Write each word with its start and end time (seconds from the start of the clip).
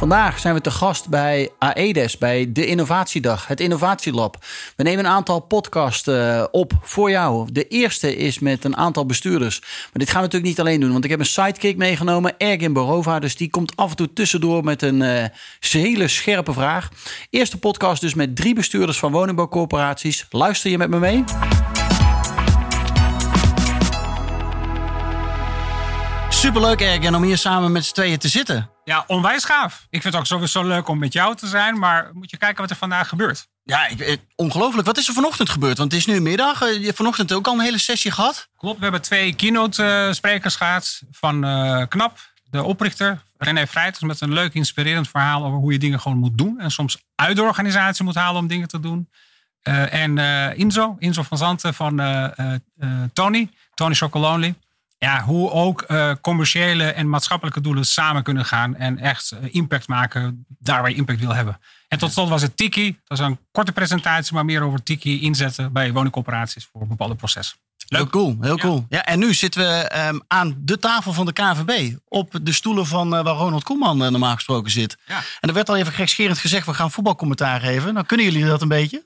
Vandaag 0.00 0.38
zijn 0.38 0.54
we 0.54 0.60
te 0.60 0.70
gast 0.70 1.08
bij 1.08 1.50
AEDES, 1.58 2.18
bij 2.18 2.52
de 2.52 2.66
Innovatiedag, 2.66 3.46
het 3.46 3.60
Innovatielab. 3.60 4.36
We 4.76 4.82
nemen 4.82 5.04
een 5.04 5.10
aantal 5.10 5.40
podcasts 5.40 6.08
uh, 6.08 6.44
op 6.50 6.72
voor 6.82 7.10
jou. 7.10 7.52
De 7.52 7.68
eerste 7.68 8.16
is 8.16 8.38
met 8.38 8.64
een 8.64 8.76
aantal 8.76 9.06
bestuurders. 9.06 9.60
Maar 9.60 9.90
dit 9.92 10.10
gaan 10.10 10.16
we 10.16 10.22
natuurlijk 10.22 10.50
niet 10.50 10.60
alleen 10.60 10.80
doen, 10.80 10.92
want 10.92 11.04
ik 11.04 11.10
heb 11.10 11.20
een 11.20 11.26
sidekick 11.26 11.76
meegenomen, 11.76 12.38
Ergin 12.38 12.72
Borova. 12.72 13.18
Dus 13.18 13.36
die 13.36 13.50
komt 13.50 13.76
af 13.76 13.90
en 13.90 13.96
toe 13.96 14.12
tussendoor 14.12 14.64
met 14.64 14.82
een 14.82 15.00
uh, 15.00 15.24
hele 15.60 16.08
scherpe 16.08 16.52
vraag. 16.52 16.88
Eerste 17.30 17.58
podcast 17.58 18.00
dus 18.00 18.14
met 18.14 18.36
drie 18.36 18.54
bestuurders 18.54 18.98
van 18.98 19.12
woningbouwcorporaties. 19.12 20.26
Luister 20.30 20.70
je 20.70 20.78
met 20.78 20.90
me 20.90 20.98
mee? 20.98 21.24
Superleuk, 26.40 26.80
Ergen, 26.80 27.14
om 27.14 27.22
hier 27.22 27.38
samen 27.38 27.72
met 27.72 27.84
z'n 27.84 27.94
tweeën 27.94 28.18
te 28.18 28.28
zitten. 28.28 28.70
Ja, 28.84 29.04
onwijs 29.06 29.44
gaaf. 29.44 29.86
Ik 29.90 30.02
vind 30.02 30.04
het 30.04 30.22
ook 30.22 30.26
sowieso 30.26 30.62
leuk 30.62 30.88
om 30.88 30.98
met 30.98 31.12
jou 31.12 31.36
te 31.36 31.46
zijn, 31.46 31.78
maar 31.78 32.10
moet 32.12 32.30
je 32.30 32.36
kijken 32.36 32.60
wat 32.60 32.70
er 32.70 32.76
vandaag 32.76 33.08
gebeurt. 33.08 33.48
Ja, 33.64 33.86
ik, 33.86 34.20
ongelooflijk. 34.36 34.86
Wat 34.86 34.98
is 34.98 35.08
er 35.08 35.14
vanochtend 35.14 35.50
gebeurd? 35.50 35.78
Want 35.78 35.92
het 35.92 36.00
is 36.00 36.06
nu 36.06 36.20
middag. 36.20 36.62
Eh, 36.62 36.78
je 36.78 36.84
hebt 36.84 36.96
vanochtend 36.96 37.32
ook 37.32 37.46
al 37.46 37.52
een 37.52 37.60
hele 37.60 37.78
sessie 37.78 38.10
gehad. 38.10 38.48
Klopt, 38.56 38.76
we 38.76 38.82
hebben 38.82 39.02
twee 39.02 39.34
keynote-sprekers 39.34 40.56
gehad 40.56 41.02
van 41.10 41.44
uh, 41.44 41.82
KNAP, 41.88 42.18
de 42.44 42.62
oprichter. 42.62 43.22
René 43.38 43.66
Vrijters 43.66 44.02
met 44.02 44.20
een 44.20 44.32
leuk, 44.32 44.54
inspirerend 44.54 45.08
verhaal 45.08 45.44
over 45.44 45.58
hoe 45.58 45.72
je 45.72 45.78
dingen 45.78 46.00
gewoon 46.00 46.18
moet 46.18 46.38
doen. 46.38 46.60
En 46.60 46.70
soms 46.70 46.98
uit 47.14 47.36
de 47.36 47.42
organisatie 47.42 48.04
moet 48.04 48.14
halen 48.14 48.40
om 48.40 48.46
dingen 48.46 48.68
te 48.68 48.80
doen. 48.80 49.08
Uh, 49.62 49.94
en 49.94 50.18
Inzo, 50.56 50.96
Inzo 50.98 51.22
van 51.22 51.38
Zanten 51.38 51.74
van 51.74 51.96
Tony, 53.12 53.50
Tony 53.74 53.94
Chocolonely 53.94 54.54
ja, 55.04 55.22
hoe 55.22 55.50
ook 55.50 55.84
uh, 55.88 56.12
commerciële 56.20 56.84
en 56.84 57.08
maatschappelijke 57.08 57.60
doelen 57.60 57.84
samen 57.84 58.22
kunnen 58.22 58.44
gaan 58.44 58.76
en 58.76 58.98
echt 58.98 59.32
uh, 59.32 59.54
impact 59.54 59.88
maken 59.88 60.46
daar 60.58 60.80
waar 60.80 60.90
je 60.90 60.96
impact 60.96 61.20
wil 61.20 61.34
hebben. 61.34 61.60
En 61.88 61.98
tot 61.98 62.12
slot 62.12 62.28
was 62.28 62.42
het 62.42 62.56
Tiki. 62.56 62.98
Dat 63.04 63.18
is 63.18 63.24
een 63.24 63.38
korte 63.52 63.72
presentatie, 63.72 64.34
maar 64.34 64.44
meer 64.44 64.62
over 64.62 64.82
Tiki 64.82 65.20
inzetten 65.20 65.72
bij 65.72 65.92
woningcorporaties 65.92 66.68
voor 66.72 66.86
bepaalde 66.86 67.14
processen. 67.14 67.58
Leuk. 67.88 68.00
Heel 68.00 68.10
cool, 68.10 68.36
heel 68.40 68.56
cool. 68.56 68.86
Ja, 68.88 69.04
en 69.04 69.18
nu 69.18 69.34
zitten 69.34 69.60
we 69.60 69.90
um, 70.08 70.22
aan 70.26 70.54
de 70.58 70.78
tafel 70.78 71.12
van 71.12 71.26
de 71.26 71.32
KVB. 71.32 71.96
Op 72.08 72.38
de 72.42 72.52
stoelen 72.52 72.86
van 72.86 73.14
uh, 73.14 73.22
waar 73.22 73.34
Ronald 73.34 73.64
Koeman 73.64 73.98
normaal 73.98 74.34
gesproken 74.34 74.70
zit. 74.70 74.96
Ja. 75.06 75.22
En 75.40 75.48
er 75.48 75.54
werd 75.54 75.68
al 75.68 75.76
even 75.76 75.92
gekscherend 75.92 76.38
gezegd, 76.38 76.66
we 76.66 76.74
gaan 76.74 76.90
voetbalcommentaar 76.90 77.60
geven. 77.60 77.94
Nou, 77.94 78.06
kunnen 78.06 78.26
jullie 78.26 78.44
dat 78.44 78.62
een 78.62 78.68
beetje? 78.68 79.02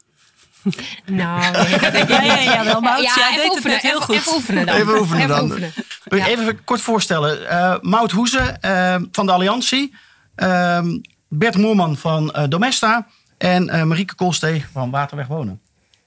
Nou, 1.04 1.40
nee, 1.40 1.78
dat 1.78 1.92
denk 1.92 2.08
ik 2.08 2.08
ja, 2.08 2.22
ja, 2.22 2.40
ja, 2.40 2.64
wel. 2.64 2.82
Ja, 2.82 3.00
jij 3.00 3.36
deed 3.36 3.50
oefenen, 3.50 3.72
het 3.72 3.82
heel 3.82 4.00
goed. 4.00 4.14
Even 4.14 4.34
oefenen 4.34 4.66
dan. 4.66 4.76
Even 4.76 4.98
oefenen 4.98 5.28
dan. 5.28 5.44
Even, 5.52 5.72
oefenen. 6.12 6.26
even 6.26 6.64
kort 6.64 6.80
voorstellen. 6.80 7.42
Uh, 7.42 7.76
Mout 7.80 8.10
Hoeze 8.10 8.58
uh, 8.60 8.96
van 9.12 9.26
de 9.26 9.32
Alliantie. 9.32 9.94
Uh, 10.36 10.80
Bert 11.28 11.56
Moorman 11.56 11.96
van 11.96 12.34
uh, 12.36 12.44
Domesta. 12.48 13.06
En 13.38 13.68
uh, 13.68 13.82
Marieke 13.82 14.14
Kolstee 14.14 14.64
van 14.72 14.90
Waterweg 14.90 15.26
Wonen. 15.26 15.60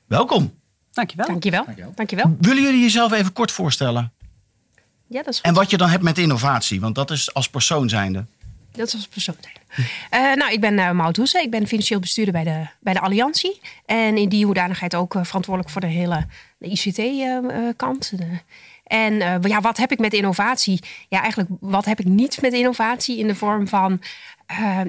Welkom. 0.06 0.54
Dankjewel. 0.92 1.28
Dankjewel. 1.28 1.66
Dankjewel. 1.66 1.94
Dankjewel. 1.96 2.36
Willen 2.40 2.64
jullie 2.64 2.82
jezelf 2.82 3.12
even 3.12 3.34
kort 3.34 3.52
voorstellen? 3.52 4.12
Ja, 5.08 5.24
dat 5.24 5.34
is 5.34 5.36
goed. 5.36 5.46
En 5.46 5.54
wat 5.54 5.70
je 5.70 5.78
dan 5.78 5.90
hebt 5.90 6.04
met 6.04 6.18
innovatie. 6.18 6.82
Want 6.82 6.96
dat 6.96 7.12
is 7.12 7.34
als 7.34 7.50
persoon 7.50 7.90
zijnde. 7.90 8.26
Dat 8.78 8.88
is 8.88 8.94
als 8.94 9.08
persoon 9.08 9.36
uh, 10.14 10.34
nou, 10.34 10.52
ik 10.52 10.60
ben 10.60 10.74
uh, 10.74 10.92
Maud 10.92 11.18
Hoese. 11.18 11.42
Ik 11.42 11.50
ben 11.50 11.68
financieel 11.68 12.00
bestuurder 12.00 12.34
bij 12.34 12.44
de, 12.44 12.68
bij 12.80 12.94
de 12.94 13.00
Alliantie. 13.00 13.60
En 13.86 14.18
in 14.18 14.30
die 14.30 14.46
hoedanigheid 14.46 14.96
ook 14.96 15.16
uh, 15.16 15.24
verantwoordelijk 15.24 15.74
voor 15.74 15.82
de 15.82 15.88
hele 15.88 16.26
ICT-kant. 16.60 18.14
en 18.84 19.14
ja, 19.42 19.62
wat 19.62 19.78
heb 19.78 19.92
ik 19.92 20.00
met 20.00 20.14
innovatie? 20.14 20.80
Ja, 21.10 21.22
eigenlijk 21.22 21.50
wat 21.60 21.86
heb 21.86 22.00
ik 22.00 22.06
niet 22.06 22.42
met 22.42 22.54
innovatie 22.54 23.18
in 23.18 23.28
de 23.28 23.36
vorm 23.36 23.68
van... 23.68 24.02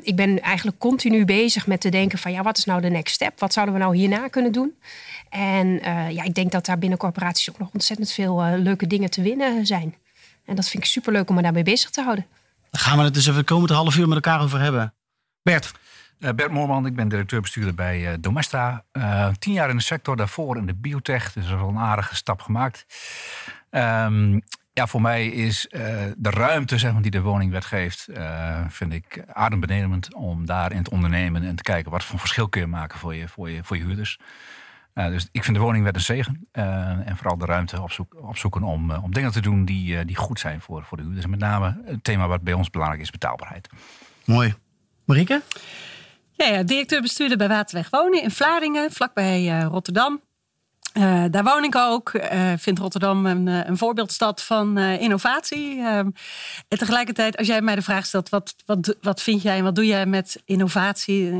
ik 0.02 0.16
ben 0.16 0.42
eigenlijk 0.42 0.78
continu 0.78 1.24
bezig 1.24 1.66
met 1.66 1.80
te 1.80 1.88
denken 1.88 2.18
van... 2.18 2.32
ja, 2.32 2.42
wat 2.42 2.58
is 2.58 2.64
nou 2.64 2.80
de 2.80 2.90
next 2.90 3.14
step? 3.14 3.40
Wat 3.40 3.52
zouden 3.52 3.74
we 3.74 3.80
nou 3.80 3.96
hierna 3.96 4.28
kunnen 4.28 4.52
doen? 4.52 4.74
En 5.28 5.80
ja, 6.12 6.22
ik 6.22 6.34
denk 6.34 6.52
dat 6.52 6.66
daar 6.66 6.78
binnen 6.78 6.98
corporaties 6.98 7.50
ook 7.50 7.58
nog 7.58 7.68
ontzettend 7.72 8.12
veel 8.12 8.42
leuke 8.56 8.86
dingen 8.86 9.10
te 9.10 9.22
winnen 9.22 9.66
zijn. 9.66 9.94
En 10.44 10.56
dat 10.56 10.68
vind 10.68 10.82
ik 10.82 10.88
superleuk 10.88 11.28
om 11.28 11.34
me 11.34 11.42
daarmee 11.42 11.62
bezig 11.62 11.90
te 11.90 12.02
houden. 12.02 12.26
Daar 12.70 12.82
gaan 12.82 12.98
we 12.98 13.04
het 13.04 13.14
dus 13.14 13.26
even 13.26 13.38
de 13.38 13.44
komende 13.44 13.74
half 13.74 13.96
uur 13.96 14.06
met 14.08 14.24
elkaar 14.24 14.40
over 14.40 14.60
hebben. 14.60 14.94
Bert. 15.42 15.72
Uh, 16.18 16.30
Bert 16.30 16.50
Moorman, 16.50 16.86
ik 16.86 16.96
ben 16.96 17.08
directeur-bestuurder 17.08 17.74
bij 17.74 18.12
uh, 18.12 18.16
Domestra. 18.20 18.84
Uh, 18.92 19.28
tien 19.38 19.52
jaar 19.52 19.70
in 19.70 19.76
de 19.76 19.82
sector, 19.82 20.16
daarvoor 20.16 20.56
in 20.56 20.66
de 20.66 20.74
biotech. 20.74 21.32
Dus 21.32 21.46
er 21.46 21.54
is 21.54 21.60
al 21.60 21.68
een 21.68 21.78
aardige 21.78 22.14
stap 22.14 22.40
gemaakt. 22.40 22.86
Um, 23.70 24.42
ja, 24.72 24.86
voor 24.86 25.00
mij 25.00 25.26
is 25.26 25.66
de 26.16 26.30
ruimte 26.30 26.78
zeg 26.78 26.92
maar, 26.92 27.02
die 27.02 27.10
de 27.10 27.20
woningwet 27.20 27.64
geeft, 27.64 28.08
vind 28.68 28.92
ik 28.92 29.24
adembenemend 29.32 30.14
om 30.14 30.46
daarin 30.46 30.82
te 30.82 30.90
ondernemen 30.90 31.42
en 31.42 31.56
te 31.56 31.62
kijken 31.62 31.90
wat 31.90 32.04
voor 32.04 32.18
verschil 32.18 32.48
kun 32.48 32.60
je 32.60 32.66
maken 32.66 32.98
voor 32.98 33.14
je, 33.14 33.28
voor 33.28 33.50
je, 33.50 33.64
voor 33.64 33.76
je 33.76 33.84
huurders. 33.84 34.18
Uh, 34.94 35.06
dus 35.06 35.28
ik 35.32 35.44
vind 35.44 35.56
de 35.56 35.62
woningwet 35.62 35.94
een 35.94 36.00
zegen. 36.00 36.48
Uh, 36.52 36.64
en 37.08 37.16
vooral 37.16 37.38
de 37.38 37.44
ruimte 37.44 37.82
opzoek, 37.82 38.16
opzoeken 38.22 38.62
om, 38.62 38.90
uh, 38.90 39.04
om 39.04 39.12
dingen 39.12 39.32
te 39.32 39.40
doen 39.40 39.64
die, 39.64 40.04
die 40.04 40.16
goed 40.16 40.40
zijn 40.40 40.60
voor, 40.60 40.84
voor 40.84 40.96
de 40.96 41.02
huurders. 41.02 41.24
En 41.24 41.30
met 41.30 41.40
name 41.40 41.82
het 41.84 42.04
thema 42.04 42.28
wat 42.28 42.42
bij 42.42 42.52
ons 42.52 42.70
belangrijk 42.70 43.02
is, 43.02 43.10
betaalbaarheid. 43.10 43.68
Mooi. 44.24 44.54
Marieke? 45.04 45.42
Ja, 46.32 46.46
ja 46.46 46.62
directeur-bestuurder 46.62 47.38
bij 47.38 47.48
Waterweg 47.48 47.90
Wonen 47.90 48.22
in 48.22 48.30
Vlaardingen, 48.30 48.92
vlakbij 48.92 49.60
Rotterdam. 49.60 50.20
Uh, 50.94 51.24
daar 51.30 51.44
woon 51.44 51.64
ik 51.64 51.76
ook. 51.76 52.12
Uh, 52.12 52.52
vind 52.56 52.78
Rotterdam 52.78 53.26
een, 53.26 53.46
een 53.46 53.76
voorbeeldstad 53.76 54.42
van 54.42 54.78
uh, 54.78 55.00
innovatie. 55.00 55.82
en 55.82 56.14
tegelijkertijd, 56.68 57.36
als 57.36 57.46
jij 57.46 57.60
mij 57.60 57.74
de 57.74 57.82
vraag 57.82 58.06
stelt: 58.06 58.28
wat, 58.28 58.54
wat, 58.66 58.96
wat 59.00 59.22
vind 59.22 59.42
jij 59.42 59.56
en 59.56 59.64
wat 59.64 59.74
doe 59.74 59.86
jij 59.86 60.06
met 60.06 60.42
innovatie? 60.44 61.32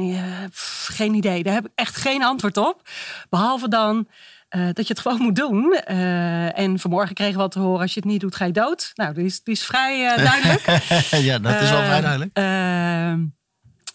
Pff, 0.50 0.88
geen 0.92 1.14
idee. 1.14 1.42
Daar 1.42 1.54
heb 1.54 1.64
ik 1.64 1.72
echt 1.75 1.97
geen 1.97 2.25
antwoord 2.25 2.56
op. 2.56 2.88
Behalve 3.31 3.69
dan. 3.69 4.08
dat 4.48 4.87
je 4.87 4.94
het 4.94 5.00
gewoon 5.00 5.22
moet 5.22 5.37
doen. 5.37 5.72
en 5.75 6.78
vanmorgen 6.78 7.14
kregen 7.14 7.37
we 7.37 7.42
al 7.42 7.48
te 7.48 7.58
horen: 7.58 7.81
als 7.81 7.94
je 7.94 8.00
het 8.00 8.08
niet 8.08 8.20
doet, 8.20 8.37
ga 8.37 8.44
je 8.44 8.53
dood. 8.53 8.91
Nou, 8.94 9.14
die 9.14 9.25
is, 9.25 9.42
die 9.42 9.54
is 9.54 9.64
vrij 9.64 10.16
duidelijk. 10.16 10.66
ja, 11.28 11.38
dat 11.38 11.62
is 11.62 11.70
wel 11.70 11.84
vrij 11.84 12.00
duidelijk. 12.00 12.38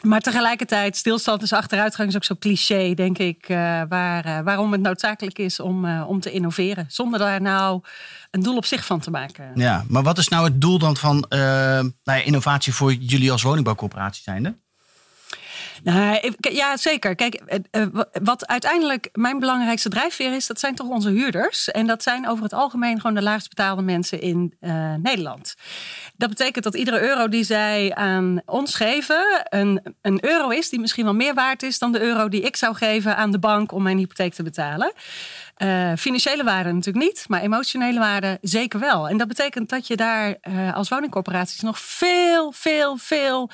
Maar 0.03 0.22
tegelijkertijd, 0.22 0.97
stilstand 0.97 1.41
is 1.41 1.53
achteruitgang 1.53 2.09
is 2.09 2.16
ook 2.16 2.24
zo 2.24 2.36
cliché, 2.40 2.94
denk 2.94 3.18
ik. 3.18 3.50
Uh, 3.50 3.58
waar, 3.90 4.25
uh, 4.25 4.40
waarom 4.40 4.72
het 4.72 4.81
noodzakelijk 4.81 5.40
is 5.40 5.59
om, 5.59 5.86
uh, 5.86 6.03
om 6.08 6.19
te 6.19 6.31
innoveren. 6.31 6.86
Zonder 6.88 7.19
daar 7.19 7.41
nou 7.41 7.81
een 8.31 8.44
doel 8.44 8.58
op 8.58 8.66
zich 8.66 8.86
van 8.86 9.00
te 9.00 9.12
maken. 9.12 9.52
Ja, 9.56 9.84
maar 9.88 10.03
wat 10.03 10.18
is 10.18 10.28
nou 10.28 10.46
het 10.46 10.62
doel 10.62 10.80
dan 10.80 10.97
van 10.97 11.25
nou 12.03 12.22
innovatie 12.24 12.74
voor 12.74 12.94
jullie 12.94 13.31
als 13.31 13.42
woningbouwcorporatie 13.42 14.24
zijnde? 14.24 14.58
Nou, 15.84 16.34
ja, 16.39 16.78
zeker. 16.78 17.16
Kijk, 17.16 17.41
wat 18.23 18.47
uiteindelijk 18.47 19.09
mijn 19.13 19.39
belangrijkste 19.39 19.89
drijfveer 19.89 20.34
is, 20.34 20.47
dat 20.47 20.59
zijn 20.59 20.75
toch 20.75 20.88
onze 20.88 21.09
huurders. 21.09 21.72
En 21.72 21.88
dat 21.88 22.03
zijn 22.03 22.28
over 22.28 22.44
het 22.44 22.53
algemeen 22.53 23.00
gewoon 23.00 23.16
de 23.16 23.22
laagst 23.22 23.50
betaalde 23.50 23.81
mensen 23.81 24.22
in 24.22 24.53
uh, 24.62 24.94
Nederland. 24.95 25.56
Dat 26.17 26.29
betekent 26.29 26.63
dat 26.63 26.75
iedere 26.75 27.01
euro 27.01 27.27
die 27.27 27.44
zij 27.44 27.95
aan 27.95 28.42
ons 28.45 28.75
geven, 28.75 29.45
een, 29.50 29.95
een 30.01 30.25
euro 30.25 30.50
is 30.50 30.69
die 30.69 30.80
misschien 30.80 31.03
wel 31.03 31.13
meer 31.13 31.33
waard 31.33 31.63
is 31.63 31.80
dan 31.80 31.92
de 31.92 32.01
euro 32.01 32.30
die 32.30 32.42
ik 32.42 32.56
zou 32.56 32.75
geven 32.75 33.18
aan 33.18 33.31
de 33.31 33.39
bank 33.39 33.71
om 33.71 33.83
mijn 33.83 33.98
hypotheek 33.98 34.33
te 34.33 34.44
betalen. 34.44 34.94
Financiële 35.98 36.44
waarde 36.44 36.71
natuurlijk 36.71 37.06
niet, 37.06 37.25
maar 37.27 37.42
emotionele 37.42 38.00
waarde 38.00 38.38
zeker 38.42 38.80
wel. 38.80 39.09
En 39.09 39.18
dat 39.18 39.27
betekent 39.27 39.69
dat 39.69 39.88
je 39.88 39.95
daar 39.95 40.38
als 40.74 40.89
woningcorporaties 40.89 41.59
nog 41.62 41.80
veel, 41.80 42.51
veel, 42.51 42.98
veel 42.98 43.50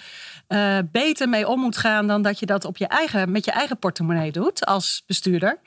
uh, 0.50 0.78
beter 0.92 1.30
mee 1.30 1.48
om 1.48 1.60
moet 1.60 1.78
gaan 1.78 2.08
dan 2.08 2.22
dat 2.22 2.40
je 2.40 2.46
dat 2.46 2.66
op 2.66 2.78
je 2.78 2.88
eigen, 2.88 3.32
met 3.32 3.46
je 3.46 3.52
eigen 3.52 3.78
portemonnee 3.78 4.32
doet 4.32 4.66
als 4.66 5.04
bestuurder. 5.06 5.60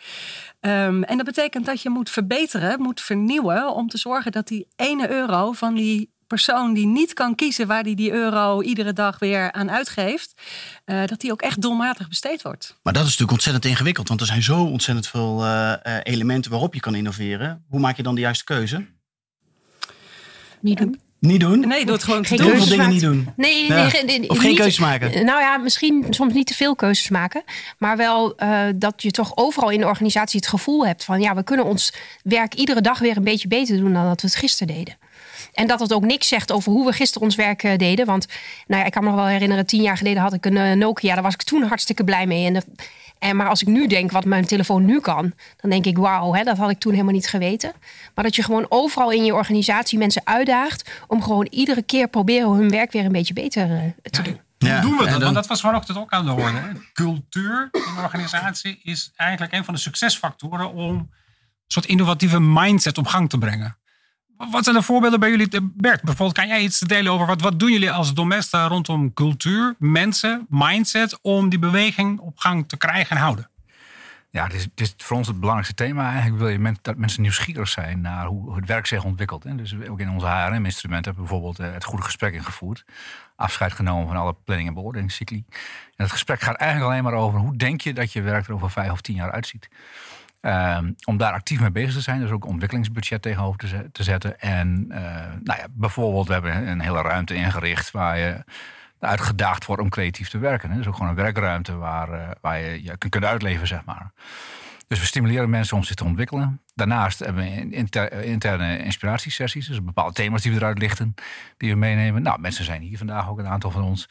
Um, 0.60 1.02
en 1.02 1.16
dat 1.16 1.26
betekent 1.26 1.66
dat 1.66 1.82
je 1.82 1.90
moet 1.90 2.10
verbeteren, 2.10 2.80
moet 2.80 3.00
vernieuwen 3.00 3.74
om 3.74 3.88
te 3.88 3.98
zorgen 3.98 4.32
dat 4.32 4.48
die 4.48 4.68
ene 4.76 5.10
euro 5.10 5.52
van 5.52 5.74
die 5.74 6.10
persoon 6.26 6.74
die 6.74 6.86
niet 6.86 7.12
kan 7.12 7.34
kiezen 7.34 7.66
waar 7.66 7.82
die 7.82 7.96
die 7.96 8.12
euro 8.12 8.62
iedere 8.62 8.92
dag 8.92 9.18
weer 9.18 9.52
aan 9.52 9.70
uitgeeft, 9.70 10.40
uh, 10.86 11.06
dat 11.06 11.20
die 11.20 11.32
ook 11.32 11.42
echt 11.42 11.60
doelmatig 11.60 12.08
besteed 12.08 12.42
wordt. 12.42 12.78
Maar 12.82 12.92
dat 12.92 13.02
is 13.02 13.08
natuurlijk 13.08 13.32
ontzettend 13.32 13.64
ingewikkeld, 13.64 14.08
want 14.08 14.20
er 14.20 14.26
zijn 14.26 14.42
zo 14.42 14.64
ontzettend 14.64 15.08
veel 15.08 15.44
uh, 15.44 15.74
elementen 16.02 16.50
waarop 16.50 16.74
je 16.74 16.80
kan 16.80 16.94
innoveren. 16.94 17.64
Hoe 17.68 17.80
maak 17.80 17.96
je 17.96 18.02
dan 18.02 18.14
de 18.14 18.20
juiste 18.20 18.44
keuze? 18.44 18.86
Niet 20.60 20.78
doen. 20.78 21.00
Niet 21.22 21.40
doen? 21.40 21.60
Nee, 21.60 21.84
doe 21.84 21.94
het 21.94 22.04
gewoon 22.04 22.22
te 22.22 22.36
doen. 22.36 22.58
Dingen 22.68 22.90
niet 22.90 23.00
doen. 23.00 23.28
Nee, 23.36 23.66
Ja. 23.66 23.74
nee, 23.74 23.90
ge- 23.90 24.02
nee, 24.06 24.28
Of 24.30 24.38
geen 24.38 24.48
niet- 24.48 24.58
keuzes 24.58 24.78
maken. 24.78 25.24
Nou 25.24 25.40
ja, 25.40 25.56
misschien 25.56 26.06
soms 26.10 26.32
niet 26.34 26.46
te 26.46 26.54
veel 26.54 26.74
keuzes 26.74 27.08
maken. 27.08 27.42
Maar 27.78 27.96
wel 27.96 28.36
eh, 28.36 28.60
dat 28.76 29.02
je 29.02 29.10
toch 29.10 29.32
overal 29.36 29.70
in 29.70 29.80
de 29.80 29.86
organisatie 29.86 30.40
het 30.40 30.48
gevoel 30.48 30.86
hebt 30.86 31.04
van... 31.04 31.20
ja, 31.20 31.34
we 31.34 31.42
kunnen 31.44 31.66
ons 31.66 31.92
werk 32.22 32.54
iedere 32.54 32.80
dag 32.80 32.98
weer 32.98 33.16
een 33.16 33.24
beetje 33.24 33.48
beter 33.48 33.76
doen 33.76 33.92
dan 33.92 34.04
dat 34.04 34.20
we 34.20 34.26
het 34.26 34.36
gisteren 34.36 34.74
deden. 34.74 34.96
En 35.52 35.66
dat 35.66 35.80
het 35.80 35.92
ook 35.92 36.04
niks 36.04 36.28
zegt 36.28 36.52
over 36.52 36.72
hoe 36.72 36.86
we 36.86 36.92
gisteren 36.92 37.26
ons 37.26 37.36
werk 37.36 37.62
eh, 37.62 37.76
deden. 37.78 38.06
Want 38.06 38.26
nou 38.66 38.80
ja, 38.80 38.86
ik 38.86 38.92
kan 38.92 39.02
me 39.04 39.08
nog 39.10 39.18
wel 39.18 39.28
herinneren, 39.28 39.66
tien 39.66 39.82
jaar 39.82 39.96
geleden 39.96 40.22
had 40.22 40.32
ik 40.32 40.44
een 40.46 40.56
eh, 40.56 40.72
Nokia. 40.72 41.14
Daar 41.14 41.22
was 41.22 41.34
ik 41.34 41.42
toen 41.42 41.62
hartstikke 41.62 42.04
blij 42.04 42.26
mee. 42.26 42.46
En, 42.46 42.52
de- 42.52 42.62
en, 43.22 43.36
maar 43.36 43.48
als 43.48 43.62
ik 43.62 43.68
nu 43.68 43.86
denk 43.86 44.10
wat 44.10 44.24
mijn 44.24 44.46
telefoon 44.46 44.84
nu 44.84 45.00
kan... 45.00 45.32
dan 45.56 45.70
denk 45.70 45.84
ik, 45.86 45.96
wauw, 45.98 46.34
hè, 46.34 46.42
dat 46.44 46.56
had 46.56 46.70
ik 46.70 46.78
toen 46.78 46.92
helemaal 46.92 47.12
niet 47.14 47.28
geweten. 47.28 47.72
Maar 48.14 48.24
dat 48.24 48.36
je 48.36 48.42
gewoon 48.42 48.66
overal 48.68 49.10
in 49.10 49.24
je 49.24 49.34
organisatie 49.34 49.98
mensen 49.98 50.22
uitdaagt... 50.24 50.90
om 51.06 51.22
gewoon 51.22 51.46
iedere 51.50 51.82
keer 51.82 52.08
proberen 52.08 52.50
hun 52.50 52.70
werk 52.70 52.92
weer 52.92 53.04
een 53.04 53.12
beetje 53.12 53.34
beter 53.34 53.70
eh, 53.70 54.10
te 54.10 54.22
doen. 54.22 54.40
Ja, 54.58 54.80
Hoe 54.80 54.88
doen 54.88 54.98
we 54.98 55.02
dat? 55.04 55.10
dan- 55.12 55.20
Want 55.22 55.34
dat 55.34 55.46
was 55.46 55.60
vanochtend 55.60 55.98
ook 55.98 56.10
aan 56.12 56.24
de 56.24 56.32
orde. 56.32 56.58
hè. 56.58 56.68
Cultuur 56.92 57.68
in 57.72 57.80
een 57.96 58.02
organisatie 58.04 58.80
is 58.82 59.12
eigenlijk 59.16 59.52
een 59.52 59.64
van 59.64 59.74
de 59.74 59.80
succesfactoren 59.80 60.72
om 60.72 60.88
een 60.96 61.08
soort 61.66 61.86
innovatieve 61.86 62.40
mindset 62.40 62.98
op 62.98 63.06
gang 63.06 63.28
te 63.28 63.38
brengen. 63.38 63.76
Wat 64.50 64.64
zijn 64.64 64.76
de 64.76 64.82
voorbeelden 64.82 65.20
bij 65.20 65.30
jullie? 65.30 65.48
Bert, 65.62 66.02
bijvoorbeeld, 66.02 66.38
kan 66.38 66.46
jij 66.46 66.60
iets 66.62 66.78
delen 66.78 67.12
over 67.12 67.26
wat, 67.26 67.40
wat 67.40 67.58
doen 67.58 67.72
jullie 67.72 67.90
als 67.90 68.14
Domesta 68.14 68.66
rondom 68.66 69.14
cultuur, 69.14 69.74
mensen, 69.78 70.46
mindset, 70.48 71.18
om 71.22 71.48
die 71.48 71.58
beweging 71.58 72.18
op 72.18 72.38
gang 72.38 72.68
te 72.68 72.76
krijgen 72.76 73.16
en 73.16 73.22
houden? 73.22 73.50
Ja, 74.30 74.44
het 74.44 74.54
is, 74.54 74.62
het 74.62 74.80
is 74.80 74.94
voor 74.96 75.16
ons 75.16 75.26
het 75.26 75.40
belangrijkste 75.40 75.84
thema. 75.84 76.10
Eigenlijk 76.10 76.38
wil 76.38 76.48
je 76.48 76.58
men- 76.58 76.78
dat 76.82 76.96
mensen 76.96 77.22
nieuwsgierig 77.22 77.68
zijn 77.68 78.00
naar 78.00 78.26
hoe 78.26 78.56
het 78.56 78.66
werk 78.66 78.86
zich 78.86 79.04
ontwikkelt. 79.04 79.44
Hè. 79.44 79.54
Dus 79.54 79.74
ook 79.88 80.00
in 80.00 80.10
onze 80.10 80.26
HRM-instrumenten 80.26 81.12
hebben 81.12 81.30
we 81.30 81.38
bijvoorbeeld 81.38 81.58
eh, 81.68 81.74
het 81.74 81.84
goede 81.84 82.04
gesprek 82.04 82.34
ingevoerd. 82.34 82.84
Afscheid 83.36 83.72
genomen 83.72 84.06
van 84.06 84.16
alle 84.16 84.34
planning- 84.44 84.68
en 84.68 84.74
beoordelingscycli. 84.74 85.44
En 85.48 86.04
het 86.04 86.10
gesprek 86.10 86.40
gaat 86.40 86.56
eigenlijk 86.56 86.90
alleen 86.90 87.04
maar 87.04 87.12
over 87.12 87.40
hoe 87.40 87.56
denk 87.56 87.80
je 87.80 87.92
dat 87.94 88.12
je 88.12 88.22
werk 88.22 88.46
er 88.46 88.54
over 88.54 88.70
vijf 88.70 88.90
of 88.90 89.00
tien 89.00 89.14
jaar 89.16 89.32
uitziet. 89.32 89.68
Ehm, 90.42 90.92
om 91.04 91.16
daar 91.16 91.32
actief 91.32 91.60
mee 91.60 91.70
bezig 91.70 91.92
te 91.94 92.00
zijn, 92.00 92.20
dus 92.20 92.30
ook 92.30 92.46
ontwikkelingsbudget 92.46 93.22
tegenover 93.22 93.58
te, 93.58 93.66
zet- 93.66 93.94
te 93.94 94.02
zetten. 94.02 94.40
En 94.40 94.86
eh, 94.90 95.02
nou 95.42 95.58
ja, 95.60 95.66
bijvoorbeeld, 95.70 96.26
we 96.26 96.32
hebben 96.32 96.68
een 96.68 96.80
hele 96.80 97.02
ruimte 97.02 97.34
ingericht 97.34 97.90
waar 97.90 98.18
je 98.18 98.44
uitgedaagd 99.00 99.66
wordt 99.66 99.82
om 99.82 99.88
creatief 99.88 100.28
te 100.28 100.38
werken. 100.38 100.70
Hè. 100.70 100.76
Dus 100.76 100.86
ook 100.86 100.94
gewoon 100.94 101.08
een 101.08 101.14
werkruimte 101.14 101.76
waar, 101.76 102.12
eh, 102.12 102.28
waar 102.40 102.60
je 102.60 102.82
je 102.82 102.96
kunt 103.08 103.24
uitleven, 103.24 103.66
zeg 103.66 103.84
maar. 103.84 104.12
Dus 104.86 105.00
we 105.00 105.06
stimuleren 105.06 105.50
mensen 105.50 105.76
om 105.76 105.82
zich 105.84 105.94
te 105.94 106.04
ontwikkelen. 106.04 106.60
Daarnaast 106.74 107.18
hebben 107.18 107.44
we 107.44 107.70
inter- 107.70 108.12
interne 108.24 108.78
inspiratiesessies. 108.84 109.66
Dus 109.66 109.84
bepaalde 109.84 110.12
thema's 110.12 110.42
die 110.42 110.50
we 110.52 110.56
eruit 110.56 110.78
lichten, 110.78 111.14
die 111.56 111.70
we 111.70 111.76
meenemen. 111.76 112.22
Nou, 112.22 112.40
mensen 112.40 112.64
zijn 112.64 112.80
hier 112.82 112.98
vandaag 112.98 113.28
ook 113.28 113.38
een 113.38 113.46
aantal 113.46 113.70
van 113.70 113.82
ons. 113.82 114.08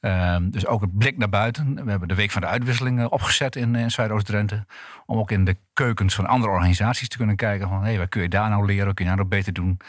Ehm, 0.00 0.50
dus 0.50 0.66
ook 0.66 0.80
het 0.80 0.98
blik 0.98 1.16
naar 1.18 1.28
buiten. 1.28 1.84
We 1.84 1.90
hebben 1.90 2.08
de 2.08 2.14
Week 2.14 2.30
van 2.30 2.40
de 2.40 2.46
Uitwisseling 2.46 3.00
eh, 3.00 3.06
opgezet 3.10 3.56
in, 3.56 3.74
in 3.74 3.90
Zuidoost-Drenthe. 3.90 4.64
Om 5.06 5.18
ook 5.18 5.30
in 5.30 5.44
de 5.44 5.56
keukens 5.72 6.14
van 6.14 6.26
andere 6.26 6.52
organisaties 6.52 7.08
te 7.08 7.16
kunnen 7.16 7.36
kijken. 7.36 7.68
Van, 7.68 7.84
hé, 7.84 7.98
wat 7.98 8.08
kun 8.08 8.22
je 8.22 8.28
daar 8.28 8.48
nou 8.50 8.66
leren? 8.66 8.86
Wat 8.86 8.94
kun 8.94 9.04
je 9.04 9.10
daar 9.10 9.20
nou 9.20 9.36
beter 9.36 9.52
doen? 9.52 9.80